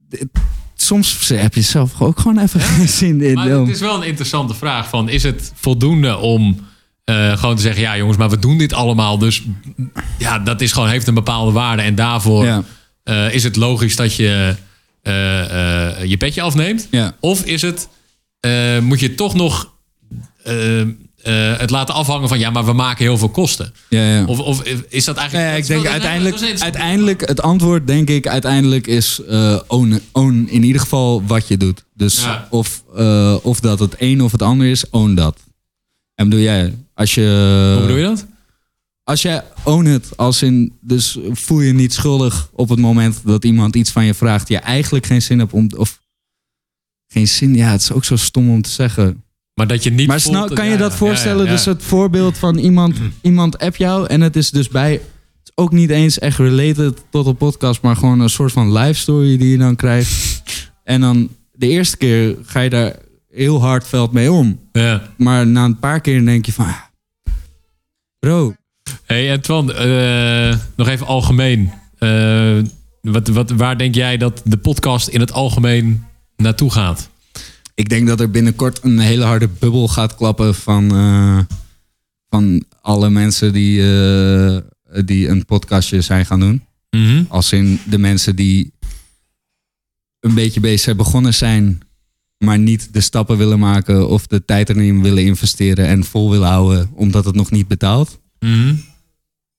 dit- 0.09 0.27
Soms 0.75 1.27
heb 1.33 1.53
je 1.55 1.61
zelf 1.61 2.01
ook 2.01 2.19
gewoon 2.19 2.39
even 2.39 2.59
geen 2.59 2.87
zin 2.89 3.21
in. 3.21 3.33
Maar 3.33 3.49
het 3.49 3.67
is 3.69 3.79
wel 3.79 3.95
een 4.01 4.07
interessante 4.07 4.53
vraag. 4.53 4.89
Van, 4.89 5.09
is 5.09 5.23
het 5.23 5.51
voldoende 5.55 6.17
om 6.17 6.59
eh, 7.03 7.37
gewoon 7.37 7.55
te 7.55 7.61
zeggen... 7.61 7.81
ja 7.81 7.97
jongens, 7.97 8.17
maar 8.17 8.29
we 8.29 8.39
doen 8.39 8.57
dit 8.57 8.73
allemaal. 8.73 9.17
Dus 9.17 9.43
ja, 10.17 10.39
dat 10.39 10.61
is 10.61 10.71
gewoon, 10.71 10.89
heeft 10.89 11.07
een 11.07 11.13
bepaalde 11.13 11.51
waarde. 11.51 11.81
En 11.81 11.95
daarvoor 11.95 12.45
Ja, 12.45 12.63
eh, 13.03 13.33
is 13.33 13.43
het 13.43 13.55
logisch 13.55 13.95
dat 13.95 14.15
je 14.15 14.55
je 16.07 16.15
petje 16.17 16.41
afneemt. 16.41 16.87
ja. 16.91 17.15
Of 17.19 17.45
is 17.45 17.61
het, 17.61 17.87
eh, 18.39 18.79
moet 18.79 18.99
je 18.99 19.15
toch 19.15 19.33
nog 19.33 19.73
eh, 20.43 20.81
eh, 20.81 20.87
het 21.59 21.69
laten 21.69 21.93
afhangen 21.93 22.27
van... 22.27 22.39
ja, 22.39 22.49
maar 22.49 22.65
we 22.65 22.73
maken 22.73 23.05
heel 23.05 23.17
veel 23.17 23.29
kosten. 23.29 23.73
ja, 23.89 24.01
ja. 24.01 24.25
Of, 24.25 24.39
of 24.39 24.63
is 24.89 25.05
dat 25.05 25.17
eigenlijk... 25.17 25.57
Ik 25.57 25.67
denk 25.67 25.85
uiteindelijk, 25.87 26.61
uiteindelijk, 26.61 27.27
het 27.27 27.41
antwoord 27.41 27.87
denk 27.87 28.09
ik 28.09 28.27
uiteindelijk 28.27 28.87
is 28.87 29.21
eh 29.29 29.59
own, 29.67 30.01
own 30.11 30.47
in 30.49 30.63
ieder 30.63 30.81
geval 30.81 31.23
wat 31.25 31.47
je 31.47 31.57
doet. 31.57 31.83
Dus 31.93 32.23
Ja. 32.23 32.47
of, 32.49 32.83
eh, 32.95 33.35
of 33.41 33.59
dat 33.59 33.79
het 33.79 33.95
een 33.97 34.23
of 34.23 34.31
het 34.31 34.41
ander 34.41 34.67
is, 34.67 34.89
own 34.89 35.13
dat. 35.13 35.37
En 36.15 36.29
bedoel 36.29 36.43
jij, 36.43 36.73
als 36.93 37.13
je... 37.13 37.71
Hoe 37.77 37.81
bedoel 37.81 37.97
je 38.01 38.03
dat? 38.03 38.25
Als 39.03 39.21
jij 39.21 39.43
own 39.63 39.85
het, 39.85 40.17
als 40.17 40.41
in, 40.41 40.77
dus 40.81 41.17
voel 41.31 41.59
je 41.59 41.73
niet 41.73 41.93
schuldig 41.93 42.49
op 42.53 42.69
het 42.69 42.79
moment 42.79 43.21
dat 43.25 43.45
iemand 43.45 43.75
iets 43.75 43.91
van 43.91 44.05
je 44.05 44.13
vraagt, 44.13 44.47
die 44.47 44.55
je 44.55 44.61
eigenlijk 44.61 45.05
geen 45.05 45.21
zin 45.21 45.39
hebt 45.39 45.53
om, 45.53 45.69
of 45.77 45.99
geen 47.07 47.27
zin, 47.27 47.55
ja, 47.55 47.71
het 47.71 47.81
is 47.81 47.91
ook 47.91 48.03
zo 48.03 48.15
stom 48.15 48.49
om 48.49 48.61
te 48.61 48.69
zeggen. 48.69 49.23
Maar 49.53 49.67
dat 49.67 49.83
je 49.83 49.91
niet 49.91 50.07
Maar 50.07 50.19
snel, 50.19 50.47
kan 50.47 50.65
je 50.65 50.71
ja, 50.71 50.77
dat 50.77 50.95
voorstellen? 50.95 51.43
ja, 51.45 51.49
ja. 51.49 51.55
Dus 51.55 51.65
het 51.65 51.83
voorbeeld 51.83 52.37
van 52.37 52.57
iemand, 52.57 52.97
iemand 53.21 53.57
app 53.57 53.75
jou 53.75 54.07
en 54.07 54.21
het 54.21 54.35
is 54.35 54.51
dus 54.51 54.67
bij, 54.67 54.91
het 54.91 55.01
is 55.43 55.51
ook 55.55 55.71
niet 55.71 55.89
eens 55.89 56.19
echt 56.19 56.37
related 56.37 57.03
tot 57.09 57.25
een 57.25 57.37
podcast, 57.37 57.81
maar 57.81 57.95
gewoon 57.95 58.19
een 58.19 58.29
soort 58.29 58.51
van 58.51 58.73
live 58.77 58.99
story 58.99 59.37
die 59.37 59.49
je 59.49 59.57
dan 59.57 59.75
krijgt. 59.75 60.71
En 60.83 61.01
dan 61.01 61.29
de 61.51 61.67
eerste 61.67 61.97
keer 61.97 62.37
ga 62.43 62.59
je 62.59 62.69
daar 62.69 62.95
heel 63.29 63.61
hardveld 63.61 64.11
mee 64.11 64.31
om. 64.31 64.59
Ja. 64.71 65.13
Maar 65.17 65.47
na 65.47 65.65
een 65.65 65.79
paar 65.79 66.01
keer 66.01 66.25
denk 66.25 66.45
je 66.45 66.53
van, 66.53 66.65
ah, 66.65 66.77
bro, 68.19 68.55
Hey 69.11 69.31
Antoine, 69.31 69.73
eh, 69.73 70.57
nog 70.75 70.87
even 70.87 71.07
algemeen. 71.07 71.71
Eh, 71.97 72.57
wat, 73.01 73.27
wat, 73.27 73.49
waar 73.49 73.77
denk 73.77 73.95
jij 73.95 74.17
dat 74.17 74.41
de 74.45 74.57
podcast 74.57 75.07
in 75.07 75.19
het 75.19 75.31
algemeen 75.31 76.03
naartoe 76.35 76.71
gaat? 76.71 77.09
ik 77.73 77.89
denk 77.89 78.07
dat 78.07 78.19
er 78.19 78.31
binnenkort 78.31 78.83
een 78.83 78.99
hele 78.99 79.23
harde 79.23 79.47
bubbel 79.59 79.87
gaat 79.87 80.15
klappen 80.15 80.55
van, 80.55 80.95
eh, 80.95 81.39
van 82.29 82.63
alle 82.81 83.09
mensen 83.09 83.53
die, 83.53 83.77
die 85.05 85.27
een 85.27 85.45
podcastje 85.45 86.01
zijn 86.01 86.25
gaan 86.25 86.39
doen. 86.39 86.65
Mhm. 86.89 87.23
Als 87.27 87.51
in 87.51 87.79
de 87.89 87.97
mensen 87.97 88.35
die 88.35 88.73
een 90.19 90.33
beetje 90.33 90.59
bezig 90.59 90.95
begonnen 90.95 91.33
zijn, 91.33 91.81
maar 92.37 92.59
niet 92.59 92.93
de 92.93 93.01
stappen 93.01 93.37
willen 93.37 93.59
maken 93.59 94.09
of 94.09 94.27
de 94.27 94.45
tijd 94.45 94.69
erin 94.69 95.01
willen 95.01 95.23
investeren 95.23 95.87
en 95.87 96.03
vol 96.03 96.31
willen 96.31 96.47
houden 96.47 96.89
omdat 96.93 97.25
het 97.25 97.35
nog 97.35 97.51
niet 97.51 97.67
betaalt. 97.67 98.19
Mhm. 98.39 98.73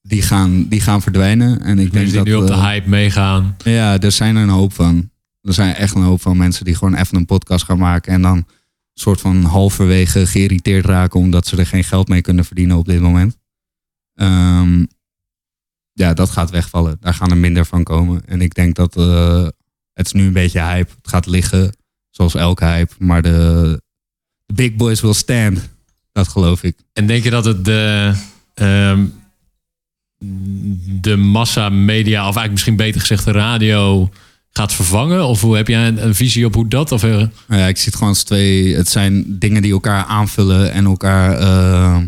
Die 0.03 0.23
gaan, 0.23 0.69
die 0.69 0.81
gaan 0.81 1.03
verdwijnen. 1.03 1.61
En 1.61 1.79
ik 1.79 1.93
denk 1.93 1.93
Mensen 1.93 2.07
die 2.11 2.17
dat 2.17 2.27
nu 2.27 2.35
op 2.35 2.47
de 2.47 2.53
eh, 2.53 2.63
hype 2.63 2.89
meegaan. 2.89 3.57
ja, 3.65 3.99
er 3.99 4.13
zijn 4.13 4.37
er 4.37 4.43
een 4.43 4.49
hoop 4.49 4.73
van. 4.73 5.11
Er 5.41 5.55
zijn 5.55 5.75
echt 5.75 5.95
een 5.95 6.03
hoop 6.03 6.21
van 6.21 6.37
mensen 6.37 6.65
die 6.65 6.75
gewoon 6.75 6.95
even 6.95 7.17
een 7.17 7.27
podcast 7.27 7.65
gaan 7.65 7.79
maken 7.79 8.13
en 8.13 8.23
dan 8.23 8.47
soort 8.95 9.21
van 9.21 9.43
halverwege 9.43 10.27
geïrriteerd 10.27 10.85
raken 10.85 11.21
omdat 11.21 11.47
ze 11.47 11.57
er 11.57 11.67
geen 11.67 11.85
geld 11.85 12.09
mee 12.09 12.21
kunnen 12.21 12.45
verdienen 12.45 12.77
op 12.77 12.87
dit 12.87 13.01
moment. 13.01 13.39
Ehm, 14.15 14.85
ja, 15.93 16.15
dat 16.15 16.31
gaat 16.31 16.51
wegvallen. 16.51 16.97
Daar 17.01 17.15
gaan 17.15 17.31
er 17.31 17.37
minder 17.37 17.65
van 17.65 17.83
komen. 17.83 18.25
En 18.27 18.41
ik 18.41 18.55
denk 18.55 18.75
dat 18.75 18.97
eh, 18.97 19.47
het 19.93 20.07
is 20.07 20.13
nu 20.13 20.27
een 20.27 20.33
beetje 20.33 20.61
hype. 20.61 20.93
Het 20.97 21.09
gaat 21.09 21.27
liggen, 21.27 21.77
zoals 22.11 22.35
elke 22.35 22.65
hype. 22.65 22.95
Maar 22.99 23.23
de, 23.23 23.83
de 24.47 24.55
big 24.55 24.75
boys 24.75 25.01
will 25.01 25.13
stand. 25.13 25.71
Dat 26.13 26.29
geloof 26.29 26.63
ik. 26.63 26.79
En 26.93 27.07
denk 27.07 27.25
je 27.25 27.31
dat 27.31 27.45
het 27.45 27.65
de, 27.65 28.13
ehm, 28.55 29.07
de 31.01 31.17
massa 31.17 31.69
media, 31.69 32.19
of 32.19 32.23
eigenlijk 32.23 32.53
misschien 32.53 32.77
beter 32.77 33.01
gezegd 33.01 33.25
de 33.25 33.31
radio, 33.31 34.11
gaat 34.53 34.75
vervangen? 34.75 35.27
Of 35.27 35.41
hoe 35.41 35.57
heb 35.57 35.69
jij 35.69 35.89
een, 35.89 36.15
visie 36.15 36.47
op 36.47 36.55
hoe 36.55 36.69
dat? 36.69 36.93
Of, 36.93 37.03
eh, 37.03 37.11
Nou 37.11 37.31
Ja, 37.49 37.67
ik 37.67 37.77
zie 37.77 37.87
het 37.87 37.95
gewoon 37.95 38.09
als 38.09 38.23
twee. 38.23 38.75
Het 38.77 38.89
zijn 38.89 39.39
dingen 39.39 39.63
die 39.63 39.73
elkaar 39.73 40.05
aanvullen 40.05 40.73
en 40.73 40.85
elkaar. 40.85 41.39
eh, 41.39 42.03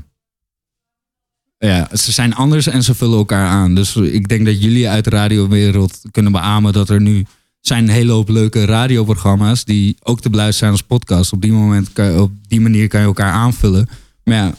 ja, 1.59 1.89
ze 1.93 2.13
zijn 2.13 2.35
anders 2.35 2.67
en 2.67 2.83
ze 2.83 2.95
vullen 2.95 3.19
elkaar 3.19 3.49
aan. 3.49 3.75
Dus 3.75 3.97
ik 3.97 4.29
denk 4.29 4.47
dat 4.47 4.63
jullie 4.63 4.89
uit 4.89 5.05
de 5.05 5.11
radiowereld 5.11 6.01
kunnen 6.11 6.33
beamen 6.33 6.73
dat 6.73 6.89
er 6.89 7.01
nu 7.01 7.27
zijn 7.61 7.83
een 7.83 7.95
hele 7.95 8.13
hoop 8.13 8.29
leuke 8.29 8.65
radioprogramma's 8.65 9.65
die 9.65 9.97
ook 10.03 10.21
te 10.21 10.31
beluisteren 10.31 10.59
zijn 10.59 10.71
als 10.71 10.99
podcast. 10.99 11.33
Op 11.33 11.43
die, 11.43 11.53
moment 11.53 11.91
op 12.19 12.33
die 12.49 12.61
manier 12.61 12.89
kan 12.89 13.01
je 13.01 13.07
elkaar 13.07 13.33
aanvullen. 13.33 13.89
Maar 14.25 14.35
ja, 14.35 14.55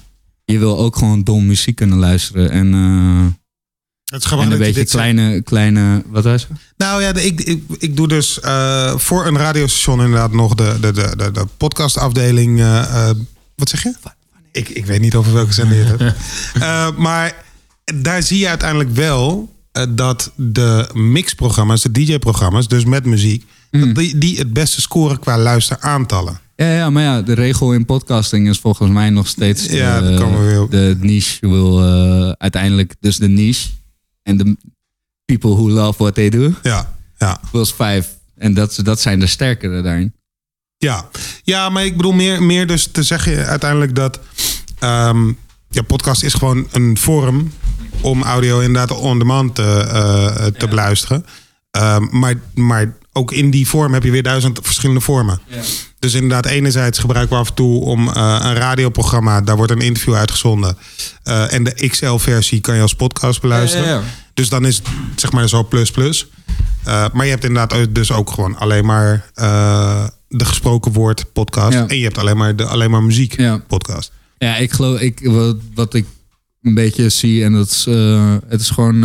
je 0.45 0.60
wil 0.60 0.78
ook 0.80 0.95
gewoon 0.95 1.24
dom 1.24 1.45
muziek 1.45 1.76
kunnen 1.76 1.97
luisteren 1.97 2.49
en, 2.49 2.74
eh, 2.74 3.45
Het 4.06 4.24
is 4.24 4.30
gewoon 4.30 4.43
en 4.45 4.51
een 4.51 4.58
dat 4.58 4.68
je 4.68 4.74
beetje 4.74 4.89
zegt. 4.89 5.03
kleine, 5.03 5.41
kleine. 5.41 6.03
Wat 6.08 6.24
was 6.24 6.41
het? 6.41 6.60
Nou 6.78 7.01
ja, 7.01 7.14
ik, 7.16 7.41
ik, 7.41 7.62
ik 7.78 7.95
doe 7.95 8.08
dus 8.08 8.39
eh, 8.39 8.97
voor 8.97 9.26
een 9.28 9.38
radiostation 9.38 10.01
inderdaad 10.01 10.32
nog 10.34 10.56
de, 10.56 10.78
de, 10.82 10.91
de, 10.91 11.14
de, 11.18 11.32
de 11.32 11.45
podcastafdeling. 11.58 12.60
eh, 12.60 13.10
eh, 13.10 13.16
wat 13.56 13.70
zeg 13.70 13.84
je? 13.84 13.93
Ik, 14.51 14.70
ik 14.70 14.86
weet 14.86 15.01
niet 15.01 15.16
over 15.16 15.34
welke 15.34 15.53
zender 15.53 15.78
je 15.78 15.84
het 15.84 15.99
hebt. 15.99 16.97
Maar 17.08 17.43
daar 17.95 18.24
zie 18.24 18.39
je 18.39 18.47
uiteindelijk 18.47 18.89
wel 18.95 19.53
dat 19.89 20.32
de 20.36 20.89
mixprogramma's, 20.93 21.82
de 21.82 21.91
DJ-programma's, 21.91 22.68
dus 22.68 22.86
met 22.86 23.06
muziek, 23.06 23.45
dat 23.72 23.95
die, 23.95 24.18
die 24.18 24.38
het 24.38 24.53
beste 24.53 24.82
scoren 24.82 25.20
qua 25.20 25.38
luisteraantallen. 25.38 26.39
Ja, 26.56 26.72
ja, 26.74 26.89
maar 26.89 27.03
ja, 27.03 27.22
de 27.22 27.34
regel 27.34 27.74
in 27.74 27.86
podcasting 27.86 28.49
is 28.49 28.60
volgens 28.60 28.89
mij 28.91 29.10
nog 29.10 29.28
steeds. 29.28 29.66
Ja, 29.66 29.97
eh, 29.97 30.03
daar 30.03 30.20
komen 30.20 30.39
we 30.39 30.45
weer 30.45 30.62
op. 30.62 30.72
De 30.72 30.97
niche 30.99 31.47
wil 31.49 31.82
uiteindelijk, 32.38 32.95
dus 32.99 33.18
de 33.18 33.28
niche 33.30 33.68
en 34.26 34.38
de 34.38 34.55
people 35.26 35.49
who 35.49 35.69
love 35.69 35.97
what 35.97 36.15
they 36.15 36.30
do, 36.30 36.53
Ja, 36.63 36.95
ja. 37.17 37.39
was 37.51 37.73
vijf. 37.73 38.17
En 38.36 38.53
dat, 38.53 38.80
dat 38.84 39.01
zijn 39.01 39.19
de 39.19 39.28
sterkere 39.28 39.82
daarin. 39.82 40.13
Ja, 40.78 41.09
ja 41.43 41.69
maar 41.69 41.86
ik 41.86 41.95
bedoel 41.95 42.11
meer, 42.11 42.43
meer 42.43 42.67
dus 42.67 42.88
te 42.91 43.03
zeggen 43.03 43.45
uiteindelijk 43.45 43.95
dat... 43.95 44.19
ehm, 44.80 45.32
ja, 45.69 45.82
podcast 45.82 46.23
is 46.23 46.34
gewoon 46.34 46.67
een 46.71 46.97
vorm 46.97 47.51
om 48.01 48.23
audio 48.23 48.59
inderdaad 48.59 48.97
on-demand 48.97 49.55
te, 49.55 49.63
eh, 49.63 50.45
te 50.45 50.67
beluisteren. 50.67 51.26
Ehm, 51.71 52.07
maar, 52.11 52.36
maar 52.53 52.97
ook 53.11 53.32
in 53.32 53.49
die 53.51 53.67
vorm 53.67 53.93
heb 53.93 54.03
je 54.03 54.11
weer 54.11 54.23
duizend 54.23 54.59
verschillende 54.63 55.01
vormen. 55.01 55.39
Dus 56.06 56.14
inderdaad, 56.14 56.45
enerzijds 56.45 56.99
gebruiken 56.99 57.36
we 57.36 57.41
af 57.41 57.49
en 57.49 57.56
toe 57.56 57.82
om 57.82 58.10
eh, 58.10 58.39
een 58.41 58.53
radioprogramma... 58.53 59.41
daar 59.41 59.56
wordt 59.56 59.72
een 59.72 59.80
interview 59.82 60.14
uitgezonden. 60.14 60.78
Eh, 61.24 61.53
en 61.53 61.64
de 61.64 61.88
XL-versie 61.88 62.62
kan 62.62 62.76
je 62.76 62.82
als 62.82 62.93
podcast 62.95 63.41
beluisteren. 63.41 63.86
Ja, 63.86 63.93
ja, 63.93 63.99
ja. 63.99 64.03
Dus 64.34 64.49
dan 64.49 64.66
is 64.66 64.76
het 64.78 64.88
zeg 65.16 65.32
maar 65.32 65.49
zo 65.49 65.64
plus 65.64 65.91
plus. 65.91 66.28
Eh, 66.84 67.06
maar 67.14 67.26
je 67.26 67.32
hebt 67.32 67.43
inderdaad 67.43 67.95
dus 67.95 68.12
ook 68.12 68.30
gewoon 68.30 68.58
alleen 68.58 68.86
maar 68.86 69.32
de 70.28 70.45
gesproken 70.45 70.91
woord 70.91 71.34
podcast. 71.34 71.78
En 71.78 71.97
je 71.97 72.03
hebt 72.03 72.18
alleen 72.18 72.38
maar 72.38 72.56
de 72.56 72.66
alleen 72.66 72.91
maar 72.91 73.03
muziek 73.03 73.38
Ja. 73.38 73.58
podcast. 73.68 74.12
Ja, 74.38 74.56
ik 74.58 74.72
geloof, 74.72 74.99
ik, 74.99 75.20
wat, 75.24 75.56
wat 75.74 75.93
ik 75.93 76.06
een 76.62 76.74
beetje 76.74 77.10
zie, 77.10 77.43
en 77.43 77.53
dat 77.53 77.70
is, 77.70 77.86
het 78.47 78.62
is 78.62 78.70
gewoon 78.70 79.01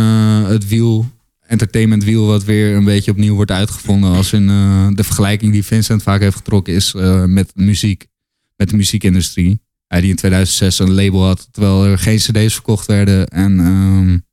het 0.47 0.67
wiel, 0.67 1.09
entertainment 1.51 2.03
wiel, 2.03 2.25
wat 2.25 2.43
weer 2.43 2.75
een 2.75 2.83
beetje 2.83 3.11
opnieuw 3.11 3.35
wordt 3.35 3.51
uitgevonden. 3.51 4.11
Als 4.11 4.33
in 4.33 4.49
eh, 4.49 4.87
de 4.91 5.03
vergelijking 5.03 5.51
die 5.51 5.65
Vincent 5.65 6.03
vaak 6.03 6.21
heeft 6.21 6.35
getrokken 6.35 6.73
is 6.73 6.93
eh, 6.93 7.25
met 7.25 7.51
muziek, 7.55 8.07
met 8.55 8.69
de 8.69 8.75
muziekindustrie. 8.75 9.61
Hij 9.87 10.01
die 10.01 10.09
in 10.09 10.15
2006 10.15 10.79
een 10.79 10.93
label 10.93 11.25
had, 11.25 11.47
terwijl 11.51 11.85
er 11.85 11.97
geen 11.97 12.17
cd's 12.17 12.53
verkocht 12.53 12.87
werden 12.87 13.27
en 13.27 14.23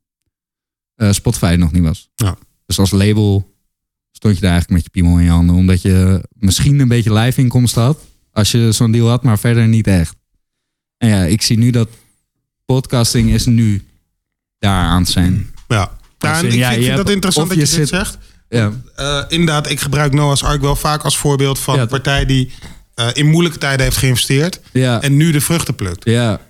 eh, 0.94 1.12
Spotify 1.12 1.56
nog 1.58 1.72
niet 1.72 1.82
was. 1.82 2.10
Ja. 2.14 2.36
Dus 2.66 2.78
als 2.78 2.90
label 2.90 3.54
stond 4.12 4.34
je 4.34 4.40
daar 4.40 4.50
eigenlijk 4.50 4.82
met 4.82 4.92
je 4.92 5.00
piemel 5.00 5.18
in 5.18 5.24
je 5.24 5.30
handen, 5.30 5.56
omdat 5.56 5.82
je 5.82 6.28
misschien 6.32 6.78
een 6.78 6.88
beetje 6.88 7.12
live 7.12 7.40
inkomsten 7.40 7.82
had, 7.82 7.98
als 8.32 8.50
je 8.50 8.72
zo'n 8.72 8.92
deal 8.92 9.08
had, 9.08 9.22
maar 9.22 9.38
verder 9.38 9.68
niet 9.68 9.86
echt. 9.86 10.16
En 10.96 11.08
ja, 11.08 11.22
ik 11.22 11.42
zie 11.42 11.58
nu 11.58 11.70
dat 11.70 11.88
podcasting 12.64 13.30
is 13.30 13.46
nu 13.46 13.82
daar 14.58 14.84
aan 14.84 15.00
het 15.00 15.10
zijn. 15.10 15.46
Ja. 15.68 15.97
Ja, 16.18 16.38
ik 16.40 16.52
ja, 16.52 16.72
vind, 16.72 16.96
dat 16.96 17.10
interessant 17.10 17.48
dat 17.48 17.56
je, 17.58 17.64
dit 17.64 17.72
zit- 17.72 17.88
zegt. 17.88 18.18
Ja, 18.48 18.72
Eh, 18.94 19.22
inderdaad, 19.28 19.70
ik 19.70 19.80
gebruik 19.80 20.12
Noah's 20.12 20.42
Ark 20.42 20.60
wel 20.60 20.76
vaak 20.76 21.02
als 21.02 21.18
voorbeeld 21.18 21.58
van 21.58 21.74
Ja, 21.74 21.80
een 21.80 21.88
partij 21.88 22.26
die 22.26 22.52
eh, 22.94 23.06
in 23.12 23.26
moeilijke 23.30 23.58
tijden 23.58 23.84
heeft 23.84 23.96
geïnvesteerd 23.96 24.60
ja, 24.72 25.02
en 25.02 25.16
nu 25.16 25.32
de 25.32 25.40
vruchten 25.40 25.74
plukt. 25.74 26.04
ja, 26.04 26.40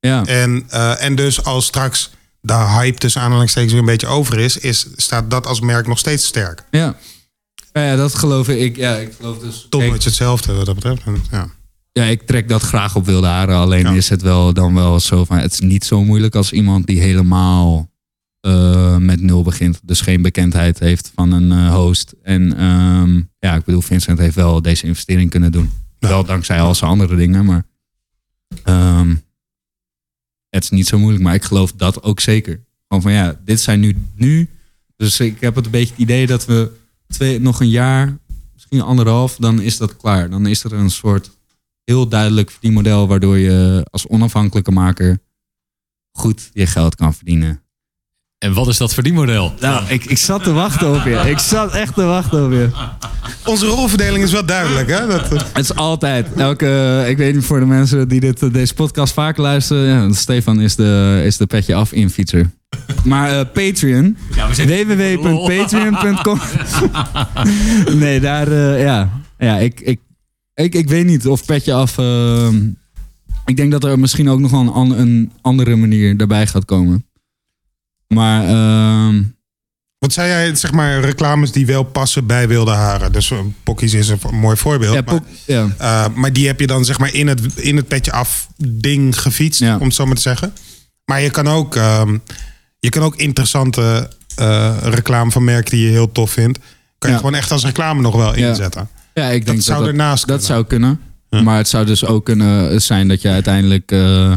ja. 0.00 0.24
En, 0.26 0.64
eh, 0.68 1.02
en 1.04 1.14
dus 1.14 1.44
als 1.44 1.66
straks 1.66 2.10
de 2.40 2.52
hype 2.52 2.98
tussen 2.98 3.20
aanhalingstekens 3.20 3.72
weer 3.72 3.80
een 3.80 3.86
beetje 3.86 4.06
over 4.06 4.38
is, 4.38 4.56
is, 4.56 4.86
staat 4.96 5.30
dat 5.30 5.46
als 5.46 5.60
merk 5.60 5.86
nog 5.86 5.98
steeds 5.98 6.26
sterk. 6.26 6.62
ja. 6.70 6.96
Dat 7.72 8.14
geloof 8.14 8.48
ik. 8.48 8.76
Ja, 8.76 8.96
ik 8.96 9.12
geloof 9.16 9.38
dus. 9.38 9.66
Toch 9.68 9.80
Kijk, 9.80 9.92
met 9.92 10.04
hetzelfde 10.04 10.52
wat 10.52 10.66
dat 10.66 10.74
betreft. 10.74 11.02
Ja. 11.30 11.48
ja, 11.92 12.04
ik 12.04 12.22
trek 12.26 12.48
dat 12.48 12.62
graag 12.62 12.94
op 12.96 13.06
wilde 13.06 13.26
haren. 13.26 13.56
Alleen 13.56 13.84
Ja. 13.84 13.90
is 13.92 14.08
het 14.08 14.22
wel 14.22 14.52
dan 14.52 14.74
wel 14.74 15.00
zo 15.00 15.24
van. 15.24 15.38
Het 15.38 15.52
is 15.52 15.60
niet 15.60 15.84
zo 15.84 16.04
moeilijk 16.04 16.34
als 16.34 16.52
iemand 16.52 16.86
die 16.86 17.00
helemaal 17.00 17.89
eh, 18.40 18.96
met 18.96 19.20
nul 19.20 19.42
begint. 19.42 19.80
Dus 19.82 20.00
geen 20.00 20.22
bekendheid 20.22 20.78
heeft 20.78 21.12
van 21.14 21.32
een 21.32 21.52
eh, 21.52 21.74
host. 21.74 22.14
En 22.22 22.56
ehm, 22.56 23.20
ja, 23.38 23.54
ik 23.54 23.64
bedoel, 23.64 23.80
Vincent 23.80 24.18
heeft 24.18 24.34
wel 24.34 24.62
deze 24.62 24.86
investering 24.86 25.30
kunnen 25.30 25.52
doen. 25.52 25.70
Ja. 25.98 26.08
Wel 26.08 26.24
dankzij 26.24 26.60
al 26.60 26.74
zijn 26.74 26.90
andere 26.90 27.16
dingen, 27.16 27.44
maar. 27.44 27.64
ehm, 28.64 29.14
het 30.48 30.62
is 30.62 30.70
niet 30.70 30.86
zo 30.86 30.98
moeilijk, 30.98 31.24
maar 31.24 31.34
ik 31.34 31.44
geloof 31.44 31.72
dat 31.72 32.02
ook 32.02 32.20
zeker. 32.20 32.60
Gewoon 32.88 33.02
van 33.02 33.12
ja, 33.12 33.40
dit 33.44 33.60
zijn 33.60 33.80
nu, 33.80 33.96
nu. 34.14 34.48
Dus 34.96 35.20
ik 35.20 35.40
heb 35.40 35.54
het 35.54 35.64
een 35.64 35.70
beetje 35.70 35.90
het 35.90 36.02
idee 36.02 36.26
dat 36.26 36.44
we 36.46 36.70
twee, 37.06 37.40
nog 37.40 37.60
een 37.60 37.68
jaar, 37.68 38.18
misschien 38.52 38.80
anderhalf, 38.80 39.36
dan 39.36 39.60
is 39.60 39.76
dat 39.76 39.96
klaar. 39.96 40.30
Dan 40.30 40.46
is 40.46 40.64
er 40.64 40.72
een 40.72 40.90
soort 40.90 41.30
heel 41.84 42.08
duidelijk 42.08 42.50
verdienmodel 42.50 43.06
waardoor 43.06 43.38
je 43.38 43.86
als 43.90 44.06
onafhankelijke 44.06 44.70
maker 44.70 45.18
goed 46.10 46.50
je 46.52 46.66
geld 46.66 46.94
kan 46.94 47.14
verdienen. 47.14 47.62
En 48.40 48.52
wat 48.52 48.68
is 48.68 48.76
dat 48.76 48.94
verdienmodel? 48.94 49.54
Nou, 49.60 49.84
ik, 49.88 50.04
ik 50.04 50.18
zat 50.18 50.42
te 50.44 50.52
wachten 50.52 50.94
op 50.94 51.04
je. 51.04 51.30
Ik 51.30 51.38
zat 51.38 51.72
echt 51.74 51.94
te 51.94 52.02
wachten 52.02 52.44
op 52.44 52.50
je. 52.52 52.68
Onze 53.44 53.66
rolverdeling 53.66 54.24
is 54.24 54.32
wel 54.32 54.44
duidelijk, 54.46 54.88
hè? 54.90 55.06
Dat, 55.06 55.32
eh, 55.32 55.38
Het 55.52 55.64
is 55.64 55.74
altijd. 55.74 56.32
Elke, 56.36 57.04
ik 57.08 57.16
weet 57.16 57.34
niet 57.34 57.44
voor 57.44 57.60
de 57.60 57.66
mensen 57.66 58.08
die 58.08 58.20
dit, 58.20 58.52
deze 58.52 58.74
podcast 58.74 59.12
vaak 59.12 59.36
luisteren. 59.36 59.84
Ja, 59.86 60.12
Stefan 60.12 60.60
is 60.60 60.74
de, 60.76 61.22
is 61.24 61.36
de 61.36 61.46
petje 61.46 61.74
af 61.74 61.92
in 61.92 62.10
fietser. 62.10 62.50
Maar 63.04 63.38
eh, 63.38 63.46
Patreon. 63.52 64.16
www.patreon.com 64.56 66.40
Nee, 68.02 68.20
daar, 68.20 68.48
eh, 68.48 68.82
ja. 68.82 69.10
Ja, 69.38 69.56
ik, 69.58 69.80
ik, 69.80 70.00
ik, 70.54 70.74
ik 70.74 70.88
weet 70.88 71.06
niet 71.06 71.26
of 71.26 71.44
petje 71.44 71.72
af... 71.72 71.98
eh, 71.98 72.48
ik 73.46 73.56
denk 73.56 73.70
dat 73.70 73.84
er 73.84 73.98
misschien 73.98 74.28
ook 74.28 74.40
nog 74.40 74.50
wel 74.50 74.76
een, 74.76 75.00
een 75.00 75.32
andere 75.40 75.76
manier 75.76 76.16
daarbij 76.16 76.46
gaat 76.46 76.64
komen. 76.64 77.04
Maar 78.14 78.44
ehm, 78.48 79.22
Wat 79.98 80.12
zei 80.12 80.28
jij, 80.28 80.54
zeg 80.54 80.72
maar, 80.72 81.00
reclames 81.00 81.52
die 81.52 81.66
wel 81.66 81.82
passen 81.82 82.26
bij 82.26 82.48
wilde 82.48 82.70
haren? 82.70 83.12
Dus 83.12 83.30
uh, 83.30 83.38
Pokkies 83.62 83.94
is 83.94 84.08
een 84.08 84.18
mooi 84.32 84.56
voorbeeld. 84.56 84.94
ja, 84.94 85.02
maar, 85.06 85.20
ja. 85.46 85.68
eh, 85.78 86.14
maar 86.14 86.32
die 86.32 86.46
heb 86.46 86.60
je 86.60 86.66
dan 86.66 86.84
zeg 86.84 86.98
maar 86.98 87.14
in 87.14 87.26
het, 87.26 87.40
in 87.56 87.76
het 87.76 87.88
petje 87.88 88.12
af 88.12 88.48
ding 88.66 89.20
gefietst, 89.20 89.60
Ja. 89.60 89.76
om 89.76 89.84
het 89.86 89.94
zo 89.94 90.06
maar 90.06 90.14
te 90.14 90.20
zeggen. 90.20 90.52
Maar 91.04 91.20
je 91.20 91.30
kan 91.30 91.48
ook, 91.48 91.76
ehm, 91.76 92.18
je 92.78 92.88
kan 92.88 93.02
ook 93.02 93.16
interessante 93.16 94.10
eh, 94.36 94.76
reclame 94.82 95.30
van 95.30 95.44
merken 95.44 95.70
die 95.70 95.84
je 95.84 95.90
heel 95.90 96.12
tof 96.12 96.30
vindt. 96.30 96.58
Kan 96.98 97.10
je 97.10 97.16
gewoon 97.16 97.34
echt 97.34 97.50
als 97.52 97.64
reclame 97.64 98.00
nog 98.00 98.16
wel 98.16 98.34
inzetten. 98.34 98.88
ja, 99.14 99.26
ik 99.28 99.44
denk 99.44 99.56
Dat 99.56 99.66
zou 99.66 99.78
dat, 99.78 99.88
ernaast 99.88 100.26
dat 100.26 100.46
kunnen. 100.46 100.46
zou 100.46 100.64
kunnen. 100.66 101.44
Maar 101.44 101.56
het 101.56 101.68
zou 101.68 101.86
dus 101.86 102.04
ook 102.04 102.24
kunnen 102.24 102.82
zijn 102.82 103.08
dat 103.08 103.22
je 103.22 103.28
uiteindelijk 103.28 103.92
eh, 103.92 104.34